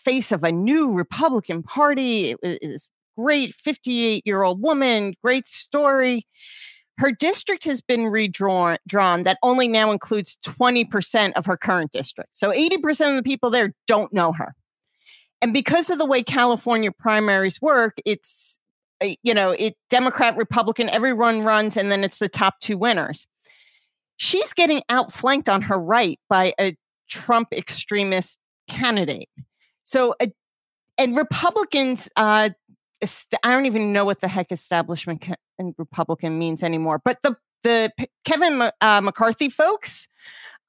face 0.04 0.32
of 0.32 0.44
a 0.44 0.52
new 0.52 0.92
Republican 0.92 1.62
Party. 1.62 2.30
It 2.30 2.38
was, 2.42 2.58
it 2.62 2.68
was 2.68 2.90
great 3.16 3.54
58 3.54 4.22
year 4.26 4.42
old 4.42 4.62
woman, 4.62 5.14
great 5.22 5.48
story. 5.48 6.26
Her 6.98 7.12
district 7.12 7.64
has 7.64 7.80
been 7.80 8.06
redrawn 8.06 8.76
drawn 8.86 9.22
that 9.22 9.38
only 9.42 9.68
now 9.68 9.90
includes 9.90 10.36
20% 10.44 11.32
of 11.32 11.46
her 11.46 11.56
current 11.56 11.92
district. 11.92 12.36
So 12.36 12.52
80% 12.52 13.10
of 13.10 13.16
the 13.16 13.22
people 13.22 13.48
there 13.48 13.72
don't 13.86 14.12
know 14.12 14.32
her. 14.32 14.54
And 15.40 15.54
because 15.54 15.88
of 15.88 15.98
the 15.98 16.04
way 16.04 16.22
California 16.22 16.92
primaries 16.92 17.60
work, 17.62 17.94
it's 18.04 18.58
uh, 19.02 19.14
you 19.22 19.32
know, 19.32 19.52
it 19.52 19.74
Democrat, 19.88 20.36
Republican, 20.36 20.88
everyone 20.90 21.42
runs, 21.42 21.76
and 21.76 21.90
then 21.90 22.04
it's 22.04 22.18
the 22.18 22.28
top 22.28 22.60
two 22.60 22.76
winners. 22.76 23.26
She's 24.18 24.52
getting 24.52 24.82
outflanked 24.90 25.48
on 25.48 25.62
her 25.62 25.78
right 25.78 26.20
by 26.28 26.52
a 26.60 26.76
Trump 27.08 27.48
extremist 27.52 28.38
candidate. 28.68 29.28
So, 29.90 30.14
uh, 30.20 30.26
and 30.98 31.16
Republicans, 31.16 32.08
uh, 32.16 32.50
I 33.02 33.50
don't 33.50 33.66
even 33.66 33.92
know 33.92 34.04
what 34.04 34.20
the 34.20 34.28
heck 34.28 34.52
establishment 34.52 35.28
and 35.58 35.74
Republican 35.78 36.38
means 36.38 36.62
anymore. 36.62 37.00
But 37.04 37.22
the 37.22 37.36
the 37.64 37.90
Kevin 38.24 38.70
uh, 38.80 39.00
McCarthy 39.02 39.48
folks, 39.48 40.08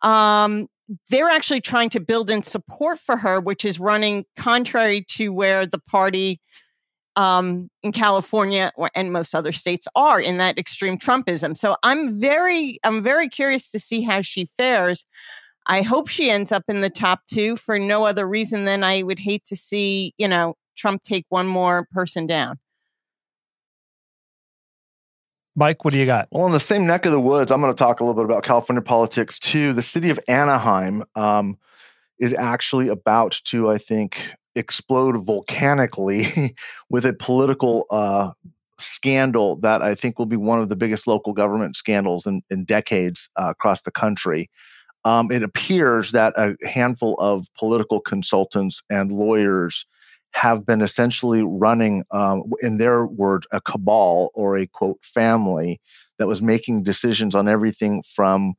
um, 0.01 0.67
they're 1.09 1.29
actually 1.29 1.61
trying 1.61 1.89
to 1.91 1.99
build 1.99 2.31
in 2.31 2.41
support 2.41 2.97
for 2.97 3.15
her, 3.15 3.39
which 3.39 3.63
is 3.63 3.79
running 3.79 4.25
contrary 4.35 5.05
to 5.09 5.29
where 5.29 5.67
the 5.67 5.79
party 5.79 6.41
um, 7.15 7.69
in 7.83 7.91
California 7.91 8.71
or, 8.75 8.89
and 8.95 9.11
most 9.11 9.35
other 9.35 9.51
states 9.51 9.87
are 9.95 10.19
in 10.19 10.37
that 10.37 10.57
extreme 10.57 10.97
Trumpism. 10.97 11.55
So 11.55 11.75
I'm 11.83 12.19
very, 12.19 12.79
I'm 12.83 13.03
very 13.03 13.29
curious 13.29 13.69
to 13.69 13.79
see 13.79 14.01
how 14.01 14.21
she 14.21 14.49
fares. 14.57 15.05
I 15.67 15.81
hope 15.81 16.07
she 16.07 16.29
ends 16.29 16.51
up 16.51 16.63
in 16.67 16.81
the 16.81 16.89
top 16.89 17.21
two 17.31 17.55
for 17.55 17.77
no 17.77 18.05
other 18.05 18.27
reason 18.27 18.65
than 18.65 18.83
I 18.83 19.03
would 19.03 19.19
hate 19.19 19.45
to 19.47 19.55
see, 19.55 20.13
you 20.17 20.27
know, 20.27 20.55
Trump 20.75 21.03
take 21.03 21.25
one 21.29 21.47
more 21.47 21.87
person 21.91 22.25
down. 22.25 22.59
Mike, 25.55 25.83
what 25.83 25.91
do 25.91 25.99
you 25.99 26.05
got? 26.05 26.27
Well, 26.31 26.45
in 26.45 26.53
the 26.53 26.59
same 26.59 26.87
neck 26.87 27.05
of 27.05 27.11
the 27.11 27.19
woods, 27.19 27.51
I'm 27.51 27.61
going 27.61 27.73
to 27.73 27.77
talk 27.77 27.99
a 27.99 28.03
little 28.03 28.15
bit 28.15 28.25
about 28.25 28.43
California 28.43 28.81
politics 28.81 29.37
too. 29.37 29.73
The 29.73 29.81
city 29.81 30.09
of 30.09 30.19
Anaheim 30.27 31.03
um, 31.15 31.57
is 32.19 32.33
actually 32.33 32.87
about 32.87 33.39
to, 33.45 33.69
I 33.69 33.77
think, 33.77 34.33
explode 34.55 35.17
volcanically 35.25 36.55
with 36.89 37.05
a 37.05 37.13
political 37.13 37.85
uh, 37.91 38.31
scandal 38.79 39.57
that 39.57 39.81
I 39.81 39.93
think 39.93 40.17
will 40.17 40.25
be 40.25 40.37
one 40.37 40.59
of 40.59 40.69
the 40.69 40.75
biggest 40.75 41.05
local 41.05 41.33
government 41.33 41.75
scandals 41.75 42.25
in, 42.25 42.41
in 42.49 42.63
decades 42.63 43.29
uh, 43.35 43.47
across 43.49 43.81
the 43.81 43.91
country. 43.91 44.49
Um, 45.03 45.31
it 45.31 45.43
appears 45.43 46.11
that 46.11 46.33
a 46.37 46.55
handful 46.67 47.15
of 47.19 47.47
political 47.57 47.99
consultants 47.99 48.83
and 48.89 49.11
lawyers 49.11 49.85
have 50.33 50.65
been 50.65 50.81
essentially 50.81 51.43
running, 51.43 52.03
um, 52.11 52.43
in 52.61 52.77
their 52.77 53.05
words, 53.05 53.47
a 53.51 53.59
cabal 53.61 54.31
or 54.33 54.57
a 54.57 54.67
quote 54.67 54.99
family 55.01 55.79
that 56.19 56.27
was 56.27 56.41
making 56.41 56.83
decisions 56.83 57.35
on 57.35 57.47
everything 57.47 58.03
from 58.03 58.53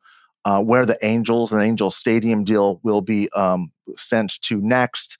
uh, 0.45 0.63
where 0.63 0.85
the 0.85 0.99
Angels 1.03 1.53
and 1.53 1.63
Angel 1.63 1.91
Stadium 1.91 2.45
deal 2.45 2.81
will 2.83 3.01
be 3.01 3.29
um, 3.37 3.71
sent 3.95 4.41
to 4.43 4.61
next. 4.61 5.19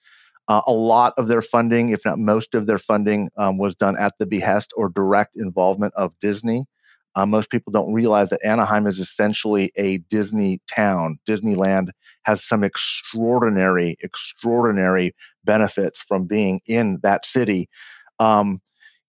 Uh, 0.49 0.61
a 0.67 0.73
lot 0.73 1.15
of 1.17 1.29
their 1.29 1.41
funding, 1.41 1.91
if 1.91 2.05
not 2.05 2.19
most 2.19 2.55
of 2.55 2.67
their 2.67 2.79
funding, 2.79 3.31
um, 3.37 3.57
was 3.59 3.75
done 3.75 3.97
at 3.99 4.13
the 4.19 4.27
behest 4.27 4.73
or 4.77 4.89
direct 4.89 5.37
involvement 5.37 5.95
of 5.97 6.13
Disney. 6.21 6.65
Uh, 7.15 7.27
most 7.27 7.51
people 7.51 7.71
don't 7.71 7.93
realize 7.93 8.31
that 8.31 8.45
Anaheim 8.45 8.87
is 8.87 8.99
essentially 8.99 9.71
a 9.77 9.99
Disney 9.99 10.61
town. 10.75 11.19
Disneyland 11.29 11.91
has 12.23 12.43
some 12.43 12.65
extraordinary, 12.65 13.97
extraordinary 14.03 15.15
benefits 15.45 16.01
from 16.01 16.27
being 16.27 16.61
in 16.67 17.01
that 17.03 17.27
city. 17.27 17.69
Um, 18.19 18.61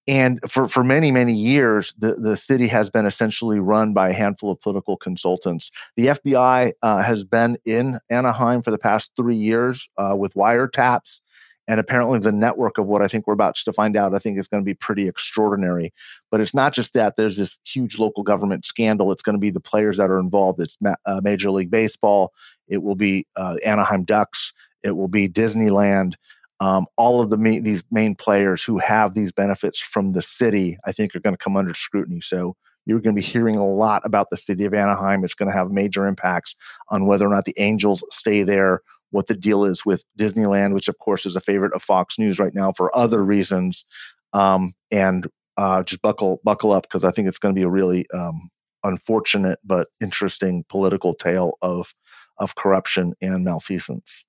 and 0.07 0.39
for, 0.49 0.67
for 0.67 0.83
many, 0.83 1.11
many 1.11 1.33
years, 1.33 1.93
the, 1.97 2.13
the 2.15 2.35
city 2.35 2.67
has 2.67 2.89
been 2.89 3.05
essentially 3.05 3.59
run 3.59 3.93
by 3.93 4.09
a 4.09 4.13
handful 4.13 4.51
of 4.51 4.59
political 4.59 4.97
consultants. 4.97 5.71
The 5.95 6.07
FBI 6.07 6.73
uh, 6.81 7.03
has 7.03 7.23
been 7.23 7.55
in 7.65 7.99
Anaheim 8.09 8.61
for 8.63 8.71
the 8.71 8.77
past 8.77 9.11
three 9.15 9.35
years 9.35 9.87
uh, 9.97 10.15
with 10.17 10.33
wiretaps. 10.33 11.21
And 11.67 11.79
apparently, 11.79 12.19
the 12.19 12.31
network 12.31 12.77
of 12.77 12.87
what 12.87 13.01
I 13.01 13.07
think 13.07 13.25
we're 13.25 13.33
about 13.33 13.55
to 13.55 13.73
find 13.73 13.95
out, 13.95 14.13
I 14.13 14.19
think 14.19 14.37
is 14.37 14.47
going 14.47 14.61
to 14.61 14.65
be 14.65 14.73
pretty 14.73 15.07
extraordinary. 15.07 15.93
But 16.29 16.41
it's 16.41 16.53
not 16.53 16.73
just 16.73 16.93
that, 16.93 17.15
there's 17.15 17.37
this 17.37 17.57
huge 17.65 17.97
local 17.97 18.23
government 18.23 18.65
scandal. 18.65 19.11
It's 19.11 19.23
going 19.23 19.35
to 19.35 19.41
be 19.41 19.49
the 19.49 19.61
players 19.61 19.97
that 19.97 20.09
are 20.09 20.19
involved. 20.19 20.59
It's 20.59 20.77
ma- 20.81 20.95
uh, 21.05 21.21
Major 21.23 21.51
League 21.51 21.71
Baseball, 21.71 22.33
it 22.67 22.83
will 22.83 22.95
be 22.95 23.25
uh, 23.35 23.55
Anaheim 23.65 24.03
Ducks, 24.03 24.53
it 24.83 24.97
will 24.97 25.07
be 25.07 25.29
Disneyland. 25.29 26.15
Um, 26.59 26.85
all 26.97 27.21
of 27.21 27.29
the 27.29 27.37
ma- 27.37 27.61
these 27.61 27.83
main 27.91 28.15
players 28.15 28.63
who 28.63 28.77
have 28.79 29.13
these 29.13 29.31
benefits 29.31 29.79
from 29.79 30.13
the 30.13 30.21
city, 30.21 30.77
I 30.85 30.91
think, 30.91 31.15
are 31.15 31.19
going 31.19 31.33
to 31.33 31.43
come 31.43 31.57
under 31.57 31.73
scrutiny. 31.73 32.21
So 32.21 32.55
you're 32.85 32.99
going 32.99 33.15
to 33.15 33.21
be 33.21 33.25
hearing 33.25 33.55
a 33.55 33.65
lot 33.65 34.01
about 34.05 34.29
the 34.29 34.37
city 34.37 34.65
of 34.65 34.73
Anaheim. 34.73 35.23
It's 35.23 35.35
going 35.35 35.49
to 35.49 35.57
have 35.57 35.71
major 35.71 36.07
impacts 36.07 36.55
on 36.89 37.05
whether 37.05 37.25
or 37.25 37.29
not 37.29 37.45
the 37.45 37.55
Angels 37.57 38.03
stay 38.11 38.43
there 38.43 38.81
what 39.13 39.27
the 39.27 39.35
deal 39.35 39.63
is 39.63 39.85
with 39.85 40.03
Disneyland, 40.17 40.73
which 40.73 40.87
of 40.87 40.97
course 40.97 41.25
is 41.25 41.35
a 41.35 41.41
favorite 41.41 41.73
of 41.73 41.83
Fox 41.83 42.17
News 42.17 42.39
right 42.39 42.53
now 42.53 42.71
for 42.71 42.95
other 42.97 43.23
reasons. 43.23 43.85
Um, 44.33 44.73
and 44.91 45.27
uh, 45.55 45.83
just 45.83 46.01
buckle 46.01 46.41
buckle 46.43 46.71
up 46.71 46.83
because 46.83 47.03
I 47.05 47.11
think 47.11 47.27
it's 47.27 47.37
going 47.37 47.53
to 47.53 47.59
be 47.59 47.63
a 47.63 47.69
really 47.69 48.07
um, 48.13 48.49
unfortunate 48.83 49.59
but 49.63 49.87
interesting 50.01 50.65
political 50.67 51.13
tale 51.13 51.57
of 51.61 51.93
of 52.37 52.55
corruption 52.55 53.13
and 53.21 53.43
malfeasance. 53.43 54.25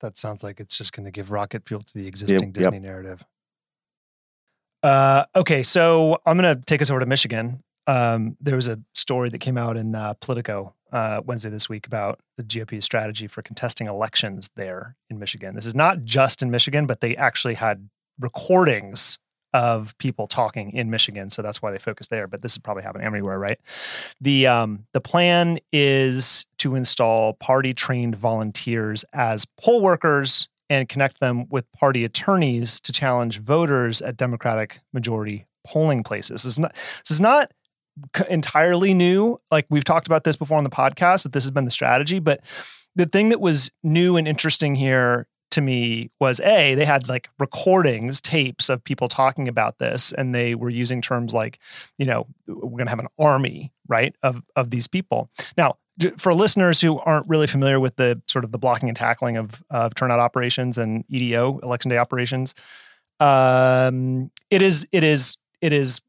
That 0.00 0.16
sounds 0.16 0.42
like 0.42 0.58
it's 0.58 0.76
just 0.76 0.92
going 0.92 1.04
to 1.04 1.12
give 1.12 1.30
rocket 1.30 1.66
fuel 1.66 1.80
to 1.80 1.94
the 1.94 2.08
existing 2.08 2.48
Yep, 2.48 2.54
Disney 2.54 2.80
narrative. 2.80 3.24
Uh, 4.82 5.24
okay, 5.34 5.62
so 5.62 6.18
I'm 6.26 6.36
going 6.36 6.56
to 6.56 6.62
take 6.64 6.82
us 6.82 6.90
over 6.90 7.00
to 7.00 7.06
Michigan. 7.06 7.60
Um, 7.86 8.36
there 8.40 8.56
was 8.56 8.68
a 8.68 8.80
story 8.94 9.30
that 9.30 9.38
came 9.38 9.56
out 9.56 9.76
in 9.76 9.94
uh, 9.94 10.14
Politico 10.14 10.74
uh, 10.92 11.20
Wednesday 11.24 11.50
this 11.50 11.68
week 11.68 11.86
about 11.86 12.20
the 12.36 12.42
GOP 12.42 12.82
strategy 12.82 13.26
for 13.26 13.42
contesting 13.42 13.86
elections 13.86 14.50
there 14.56 14.96
in 15.10 15.18
Michigan. 15.18 15.54
This 15.54 15.66
is 15.66 15.74
not 15.74 16.02
just 16.02 16.42
in 16.42 16.50
Michigan, 16.50 16.86
but 16.86 17.00
they 17.00 17.16
actually 17.16 17.54
had 17.54 17.88
recordings 18.18 19.18
of 19.52 19.96
people 19.98 20.26
talking 20.26 20.70
in 20.72 20.90
Michigan, 20.90 21.30
so 21.30 21.40
that's 21.40 21.62
why 21.62 21.70
they 21.70 21.78
focused 21.78 22.10
there. 22.10 22.26
But 22.26 22.42
this 22.42 22.52
is 22.52 22.58
probably 22.58 22.82
happening 22.82 23.06
everywhere, 23.06 23.38
right? 23.38 23.58
The 24.20 24.46
um, 24.46 24.86
the 24.92 25.00
plan 25.00 25.58
is 25.72 26.46
to 26.58 26.74
install 26.74 27.34
party 27.34 27.72
trained 27.72 28.16
volunteers 28.16 29.04
as 29.12 29.46
poll 29.58 29.80
workers 29.80 30.48
and 30.68 30.88
connect 30.88 31.20
them 31.20 31.48
with 31.48 31.70
party 31.72 32.04
attorneys 32.04 32.80
to 32.80 32.92
challenge 32.92 33.40
voters 33.40 34.02
at 34.02 34.16
Democratic 34.16 34.80
majority 34.92 35.46
polling 35.66 36.02
places. 36.02 36.42
This 36.42 36.52
is 36.52 36.58
not 36.58 36.74
this 36.74 37.10
is 37.10 37.20
not 37.20 37.50
entirely 38.28 38.94
new. 38.94 39.38
Like 39.50 39.66
we've 39.70 39.84
talked 39.84 40.06
about 40.06 40.24
this 40.24 40.36
before 40.36 40.58
on 40.58 40.64
the 40.64 40.70
podcast 40.70 41.22
that 41.22 41.32
this 41.32 41.44
has 41.44 41.50
been 41.50 41.64
the 41.64 41.70
strategy, 41.70 42.18
but 42.18 42.40
the 42.94 43.06
thing 43.06 43.28
that 43.28 43.40
was 43.40 43.70
new 43.82 44.16
and 44.16 44.26
interesting 44.26 44.74
here 44.74 45.26
to 45.50 45.60
me 45.60 46.10
was 46.20 46.40
a 46.40 46.74
they 46.74 46.84
had 46.84 47.08
like 47.08 47.28
recordings 47.38 48.20
tapes 48.20 48.68
of 48.68 48.82
people 48.82 49.08
talking 49.08 49.46
about 49.48 49.78
this 49.78 50.12
and 50.12 50.34
they 50.34 50.54
were 50.54 50.68
using 50.68 51.00
terms 51.00 51.32
like 51.32 51.58
you 51.98 52.04
know 52.04 52.26
we're 52.48 52.70
going 52.70 52.86
to 52.86 52.90
have 52.90 52.98
an 52.98 53.06
army 53.18 53.72
right 53.86 54.14
of 54.22 54.42
of 54.56 54.70
these 54.70 54.88
people 54.88 55.30
now 55.56 55.76
for 56.18 56.34
listeners 56.34 56.80
who 56.80 56.98
aren't 56.98 57.26
really 57.28 57.46
familiar 57.46 57.80
with 57.80 57.96
the 57.96 58.20
sort 58.26 58.44
of 58.44 58.50
the 58.50 58.58
blocking 58.58 58.88
and 58.88 58.96
tackling 58.96 59.36
of 59.36 59.62
of 59.70 59.94
turnout 59.94 60.18
operations 60.18 60.76
and 60.76 61.04
EDO 61.08 61.60
election 61.60 61.90
day 61.90 61.96
operations 61.96 62.52
um 63.20 64.30
it 64.50 64.60
is 64.60 64.86
it 64.92 65.04
is 65.04 65.38
it 65.62 65.72
is 65.72 66.00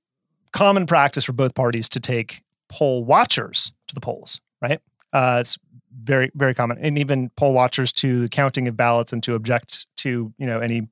common 0.57 0.85
practice 0.85 1.23
for 1.23 1.33
both 1.33 1.53
parties 1.55 1.87
to 1.89 1.99
take 1.99 2.41
poll 2.69 3.03
watchers 3.03 3.71
to 3.87 3.95
the 3.95 4.01
polls 4.01 4.41
right 4.61 4.81
uh, 5.13 5.37
it's 5.39 5.57
very 5.99 6.31
very 6.35 6.53
common, 6.53 6.77
and 6.79 6.97
even 6.97 7.29
poll 7.35 7.53
watchers 7.53 7.91
to 7.91 8.21
the 8.21 8.29
counting 8.29 8.67
of 8.67 8.77
ballots 8.77 9.13
and 9.13 9.23
to 9.23 9.35
object 9.35 9.87
to 9.97 10.33
you 10.37 10.45
know 10.45 10.59
any 10.59 10.87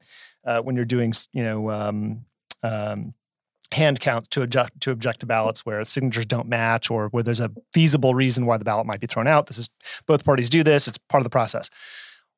uh, 0.46 0.62
when 0.62 0.76
you're 0.76 0.86
doing 0.86 1.14
you 1.34 1.44
know 1.44 1.70
um, 1.70 2.26
um, 2.64 3.14
hand 3.74 4.00
counts 4.00 4.28
to 4.28 4.42
object 4.42 4.82
to 4.82 4.92
object 4.92 5.20
to 5.20 5.26
ballots 5.26 5.66
where 5.66 5.84
signatures 5.84 6.26
don't 6.26 6.48
match 6.48 6.90
or 6.90 7.10
where 7.10 7.24
there's 7.24 7.40
a 7.40 7.52
feasible 7.74 8.14
reason 8.16 8.46
why 8.46 8.58
the 8.58 8.66
ballot 8.66 8.86
might 8.86 9.00
be 9.00 9.08
thrown 9.08 9.28
out. 9.28 9.48
This 9.48 9.58
is 9.58 9.70
both 10.06 10.24
parties 10.26 10.50
do 10.50 10.64
this. 10.64 10.88
It's 10.88 10.98
part 10.98 11.22
of 11.22 11.26
the 11.26 11.30
process. 11.30 11.70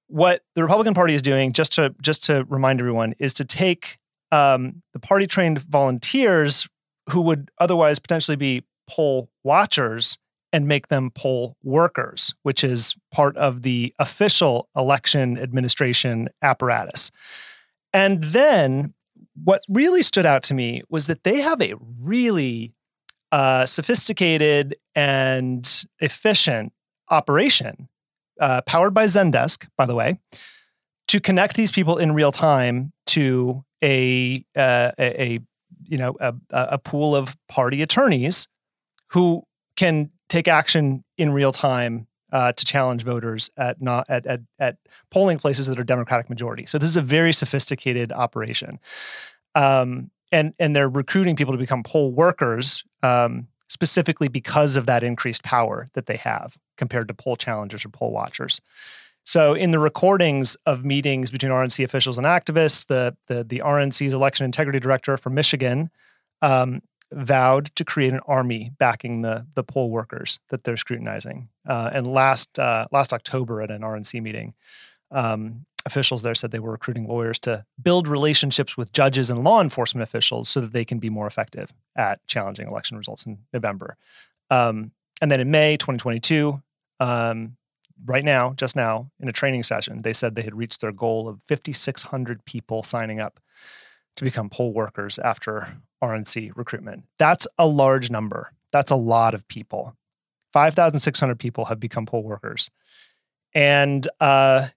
What 0.08 0.42
the 0.56 0.64
Republican 0.64 0.94
Party 0.94 1.14
is 1.14 1.22
doing, 1.22 1.54
just 1.54 1.74
to 1.74 1.94
just 2.02 2.24
to 2.26 2.46
remind 2.50 2.80
everyone, 2.80 3.14
is 3.20 3.34
to 3.36 3.46
take 3.46 3.98
um, 4.32 4.82
the 4.94 5.00
party 5.00 5.28
trained 5.28 5.60
volunteers 5.62 6.68
who 7.10 7.22
would 7.22 7.50
otherwise 7.60 8.00
potentially 8.00 8.38
be 8.38 8.64
poll 8.90 9.30
watchers 9.44 10.18
and 10.54 10.68
make 10.68 10.88
them 10.88 11.12
poll 11.12 11.58
workers, 11.64 12.34
which 12.44 12.64
is 12.64 12.96
part 13.12 13.36
of 13.38 13.62
the 13.64 13.94
official 14.00 14.70
election 14.76 15.38
administration 15.38 16.30
apparatus. 16.42 17.12
And 17.94 18.24
then 18.24 18.94
what 19.44 19.64
really 19.70 20.02
stood 20.02 20.26
out 20.26 20.44
to 20.44 20.54
me 20.54 20.84
was 20.90 21.08
that 21.08 21.24
they 21.24 21.42
have 21.42 21.62
a 21.62 21.74
really 22.02 22.74
uh, 23.32 23.66
sophisticated 23.66 24.76
and 24.96 25.86
efficient 26.00 26.74
operation 27.10 27.90
uh, 28.40 28.62
powered 28.62 28.94
by 28.94 29.06
Zendesk, 29.06 29.68
by 29.78 29.86
the 29.86 29.96
way, 29.96 30.20
to 31.08 31.20
connect 31.20 31.56
these 31.56 31.72
people 31.72 31.98
in 31.98 32.14
real 32.14 32.32
time 32.32 32.92
to 33.08 33.64
a, 33.84 34.44
uh, 34.56 34.92
a, 34.98 35.22
a 35.22 35.40
you 35.88 35.98
know 35.98 36.16
a, 36.20 36.34
a 36.52 36.78
pool 36.78 37.16
of 37.16 37.36
party 37.48 37.82
attorneys 37.82 38.48
who 39.08 39.44
can 39.76 40.12
take 40.30 40.48
action 40.48 41.04
in 41.18 41.32
real 41.32 41.52
time 41.52 42.08
uh, 42.32 42.52
to 42.52 42.66
challenge 42.66 43.04
voters 43.04 43.50
at 43.58 43.82
not 43.82 44.06
at, 44.10 44.26
at 44.26 44.42
at 44.60 44.78
polling 45.12 45.38
places 45.38 45.68
that 45.68 45.80
are 45.80 45.84
Democratic 45.84 46.30
majority. 46.30 46.66
So 46.66 46.78
this 46.78 46.90
is 46.90 46.98
a 46.98 47.02
very 47.02 47.34
sophisticated 47.34 48.12
operation, 48.12 48.80
um, 49.56 50.12
and 50.32 50.54
and 50.60 50.76
they're 50.76 50.90
recruiting 50.90 51.36
people 51.36 51.54
to 51.54 51.60
become 51.60 51.84
poll 51.84 52.12
workers 52.12 52.84
um, 53.04 53.48
specifically 53.70 54.28
because 54.28 54.76
of 54.76 54.86
that 54.88 55.04
increased 55.04 55.44
power 55.44 55.88
that 55.94 56.08
they 56.08 56.18
have 56.18 56.58
compared 56.78 57.08
to 57.08 57.14
poll 57.14 57.36
challengers 57.36 57.86
or 57.86 57.90
poll 57.90 58.12
watchers. 58.12 58.62
So 59.28 59.56
in 59.56 59.72
the 59.72 59.80
recordings 59.80 60.56
of 60.66 60.86
meetings 60.86 61.32
between 61.32 61.52
RNC 61.52 61.84
officials 61.84 62.18
and 62.18 62.26
activists, 62.26 62.88
the 62.88 63.14
the, 63.28 63.44
the 63.44 63.62
RNC's 63.64 64.14
election 64.14 64.46
integrity 64.46 64.80
director 64.80 65.18
from 65.18 65.34
Michigan 65.34 65.92
um, 66.42 66.82
vowed 67.12 67.66
to 67.76 67.84
create 67.84 68.14
an 68.14 68.22
army 68.26 68.72
backing 68.80 69.24
the 69.24 69.46
the 69.54 69.64
poll 69.64 69.92
workers 69.92 70.40
that 70.48 70.64
they're 70.64 70.78
scrutinizing. 70.78 71.50
Uh, 71.68 71.90
and 71.92 72.08
last 72.08 72.58
uh, 72.58 72.88
last 72.94 73.12
October 73.12 73.62
at 73.62 73.70
an 73.70 73.82
RNC 73.82 74.22
meeting, 74.22 74.54
um, 75.12 75.66
officials 75.86 76.24
there 76.24 76.34
said 76.34 76.52
they 76.52 76.60
were 76.60 76.72
recruiting 76.72 77.06
lawyers 77.06 77.38
to 77.40 77.66
build 77.84 78.08
relationships 78.08 78.78
with 78.78 78.94
judges 78.94 79.30
and 79.30 79.44
law 79.44 79.62
enforcement 79.62 80.04
officials 80.04 80.48
so 80.48 80.62
that 80.62 80.72
they 80.72 80.86
can 80.86 81.00
be 81.00 81.10
more 81.10 81.28
effective 81.28 81.74
at 81.98 82.26
challenging 82.28 82.70
election 82.70 82.98
results 82.98 83.26
in 83.26 83.40
November. 83.52 83.98
Um, 84.50 84.92
and 85.22 85.30
then 85.30 85.42
in 85.42 85.52
May 85.52 85.76
2022, 85.76 86.62
um, 87.02 87.58
right 88.06 88.24
now, 88.24 88.54
just 88.54 88.76
now, 88.76 89.10
in 89.20 89.28
a 89.28 89.34
training 89.34 89.64
session, 89.64 90.02
they 90.04 90.14
said 90.14 90.36
they 90.36 90.42
had 90.42 90.56
reached 90.56 90.82
their 90.82 90.92
goal 90.92 91.28
of 91.28 91.42
5,600 91.44 92.46
people 92.46 92.84
signing 92.84 93.20
up 93.20 93.40
to 94.16 94.24
become 94.24 94.50
poll 94.50 94.74
workers 94.74 95.20
after 95.20 95.68
RNC 96.04 96.52
recruitment. 96.56 97.04
That's 97.18 97.48
a 97.58 97.68
large 97.68 98.10
number. 98.10 98.52
That's 98.72 98.92
a 98.92 98.96
lot 98.96 99.34
of 99.34 99.48
people. 99.48 99.96
5,600 100.54 101.40
people 101.40 101.66
have 101.66 101.80
become 101.80 102.06
poll 102.06 102.24
workers. 102.24 102.70
And 103.54 104.08
uh, 104.20 104.68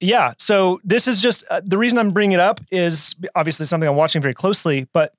yeah, 0.00 0.34
so 0.38 0.80
this 0.84 1.08
is 1.08 1.20
just 1.20 1.44
uh, 1.50 1.60
the 1.64 1.78
reason 1.78 1.98
I'm 1.98 2.12
bringing 2.12 2.34
it 2.34 2.40
up 2.40 2.60
is 2.70 3.16
obviously 3.34 3.66
something 3.66 3.88
I'm 3.88 3.96
watching 3.96 4.22
very 4.22 4.34
closely, 4.34 4.86
but 4.92 5.12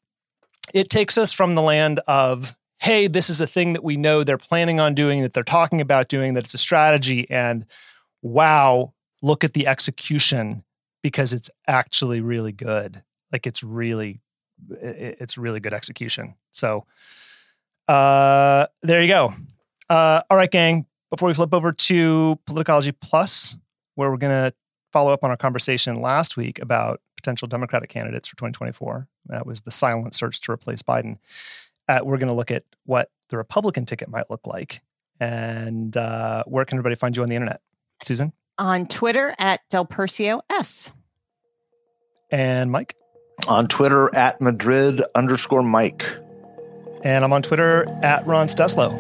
it 0.74 0.90
takes 0.90 1.18
us 1.18 1.34
from 1.34 1.56
the 1.56 1.62
land 1.62 2.00
of, 2.08 2.56
hey, 2.80 3.08
this 3.08 3.30
is 3.30 3.42
a 3.42 3.48
thing 3.48 3.74
that 3.74 3.84
we 3.84 3.98
know 3.98 4.24
they're 4.24 4.38
planning 4.38 4.80
on 4.80 4.94
doing, 4.94 5.22
that 5.22 5.34
they're 5.34 5.44
talking 5.44 5.82
about 5.82 6.08
doing, 6.08 6.34
that 6.34 6.44
it's 6.44 6.54
a 6.54 6.60
strategy, 6.60 7.30
and 7.30 7.66
wow, 8.22 8.94
look 9.22 9.44
at 9.44 9.54
the 9.54 9.68
execution 9.68 10.64
because 11.02 11.34
it's 11.34 11.50
actually 11.68 12.22
really 12.22 12.52
good. 12.52 13.04
Like 13.32 13.48
it's 13.48 13.64
really 13.64 14.22
it's 14.70 15.38
really 15.38 15.60
good 15.60 15.74
execution. 15.74 16.36
So 16.52 16.86
uh, 17.88 18.68
there 18.82 19.02
you 19.02 19.08
go. 19.08 19.34
Uh, 19.90 20.22
all 20.30 20.38
right, 20.38 20.50
gang. 20.50 20.86
Before 21.10 21.28
we 21.28 21.34
flip 21.34 21.54
over 21.54 21.72
to 21.72 22.40
Politicology 22.48 22.94
Plus, 23.00 23.58
where 23.96 24.10
we're 24.10 24.18
going 24.18 24.52
to 24.52 24.54
follow 24.92 25.14
up 25.14 25.24
on 25.24 25.30
our 25.30 25.38
conversation 25.38 26.02
last 26.02 26.36
week 26.38 26.60
about 26.60 27.02
potential 27.16 27.48
Democratic 27.48 27.90
candidates 27.90 28.28
for 28.28 28.36
2024, 28.38 29.08
that 29.28 29.46
was 29.46 29.62
the 29.62 29.72
silent 29.72 30.14
search 30.14 30.42
to 30.42 30.52
replace 30.52 30.82
Biden. 30.82 31.18
Uh, 31.88 32.00
we're 32.04 32.18
going 32.18 32.28
to 32.28 32.34
look 32.34 32.52
at 32.52 32.64
what 32.86 33.10
the 33.30 33.38
Republican 33.38 33.86
ticket 33.86 34.10
might 34.10 34.30
look 34.30 34.48
like. 34.48 34.82
And 35.20 35.96
uh, 35.96 36.44
where 36.46 36.66
can 36.66 36.78
everybody 36.78 36.96
find 36.96 37.16
you 37.16 37.24
on 37.24 37.30
the 37.30 37.36
internet? 37.36 37.62
Susan? 38.04 38.34
On 38.58 38.88
Twitter 38.88 39.34
at 39.38 39.62
Del 39.70 39.86
Percio 39.86 40.42
S. 40.50 40.92
And 42.32 42.72
Mike? 42.72 42.96
on 43.48 43.68
Twitter 43.68 44.14
at 44.16 44.42
Madrid 44.42 45.02
underscore 45.14 45.64
Mike. 45.64 46.06
And 47.04 47.24
I'm 47.24 47.34
on 47.34 47.42
Twitter 47.42 47.86
at 48.02 48.26
Ron 48.26 48.48
Steslow. 48.48 48.92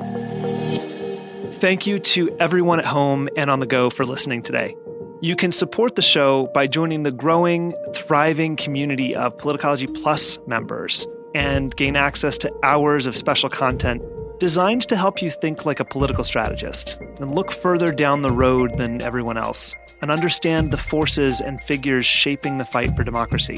Thank 1.53 1.87
you 1.87 1.99
to 1.99 2.29
everyone 2.39 2.79
at 2.79 2.85
home 2.85 3.29
and 3.35 3.49
on 3.49 3.59
the 3.59 3.65
go 3.65 3.89
for 3.89 4.05
listening 4.05 4.43
today. 4.43 4.75
You 5.21 5.35
can 5.35 5.51
support 5.51 5.95
the 5.95 6.01
show 6.01 6.47
by 6.47 6.67
joining 6.67 7.03
the 7.03 7.11
growing, 7.11 7.73
thriving 7.93 8.55
community 8.55 9.15
of 9.15 9.35
Politicology 9.37 9.91
Plus 10.03 10.37
members 10.45 11.07
and 11.35 11.75
gain 11.75 11.95
access 11.95 12.37
to 12.39 12.51
hours 12.63 13.05
of 13.05 13.15
special 13.15 13.49
content 13.49 14.01
designed 14.39 14.87
to 14.87 14.95
help 14.95 15.21
you 15.21 15.29
think 15.29 15.65
like 15.65 15.79
a 15.79 15.85
political 15.85 16.23
strategist 16.23 16.97
and 17.19 17.35
look 17.35 17.51
further 17.51 17.91
down 17.91 18.21
the 18.21 18.31
road 18.31 18.77
than 18.77 19.01
everyone 19.01 19.37
else 19.37 19.75
and 20.01 20.11
understand 20.11 20.71
the 20.71 20.77
forces 20.77 21.41
and 21.41 21.61
figures 21.61 22.05
shaping 22.05 22.57
the 22.57 22.65
fight 22.65 22.95
for 22.95 23.03
democracy. 23.03 23.57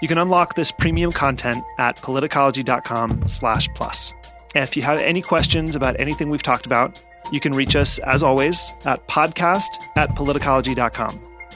You 0.00 0.08
can 0.08 0.18
unlock 0.18 0.54
this 0.54 0.72
premium 0.72 1.12
content 1.12 1.62
at 1.78 1.96
politicology.com 1.96 3.28
slash 3.28 3.68
plus. 3.74 4.12
And 4.54 4.62
if 4.62 4.76
you 4.76 4.82
have 4.82 5.00
any 5.00 5.22
questions 5.22 5.76
about 5.76 5.98
anything 6.00 6.30
we've 6.30 6.42
talked 6.42 6.66
about, 6.66 7.02
you 7.30 7.40
can 7.40 7.52
reach 7.52 7.76
us, 7.76 7.98
as 8.00 8.22
always, 8.22 8.72
at 8.84 9.06
podcast 9.06 9.68
at 9.96 10.10
politicology.com. 10.10 11.31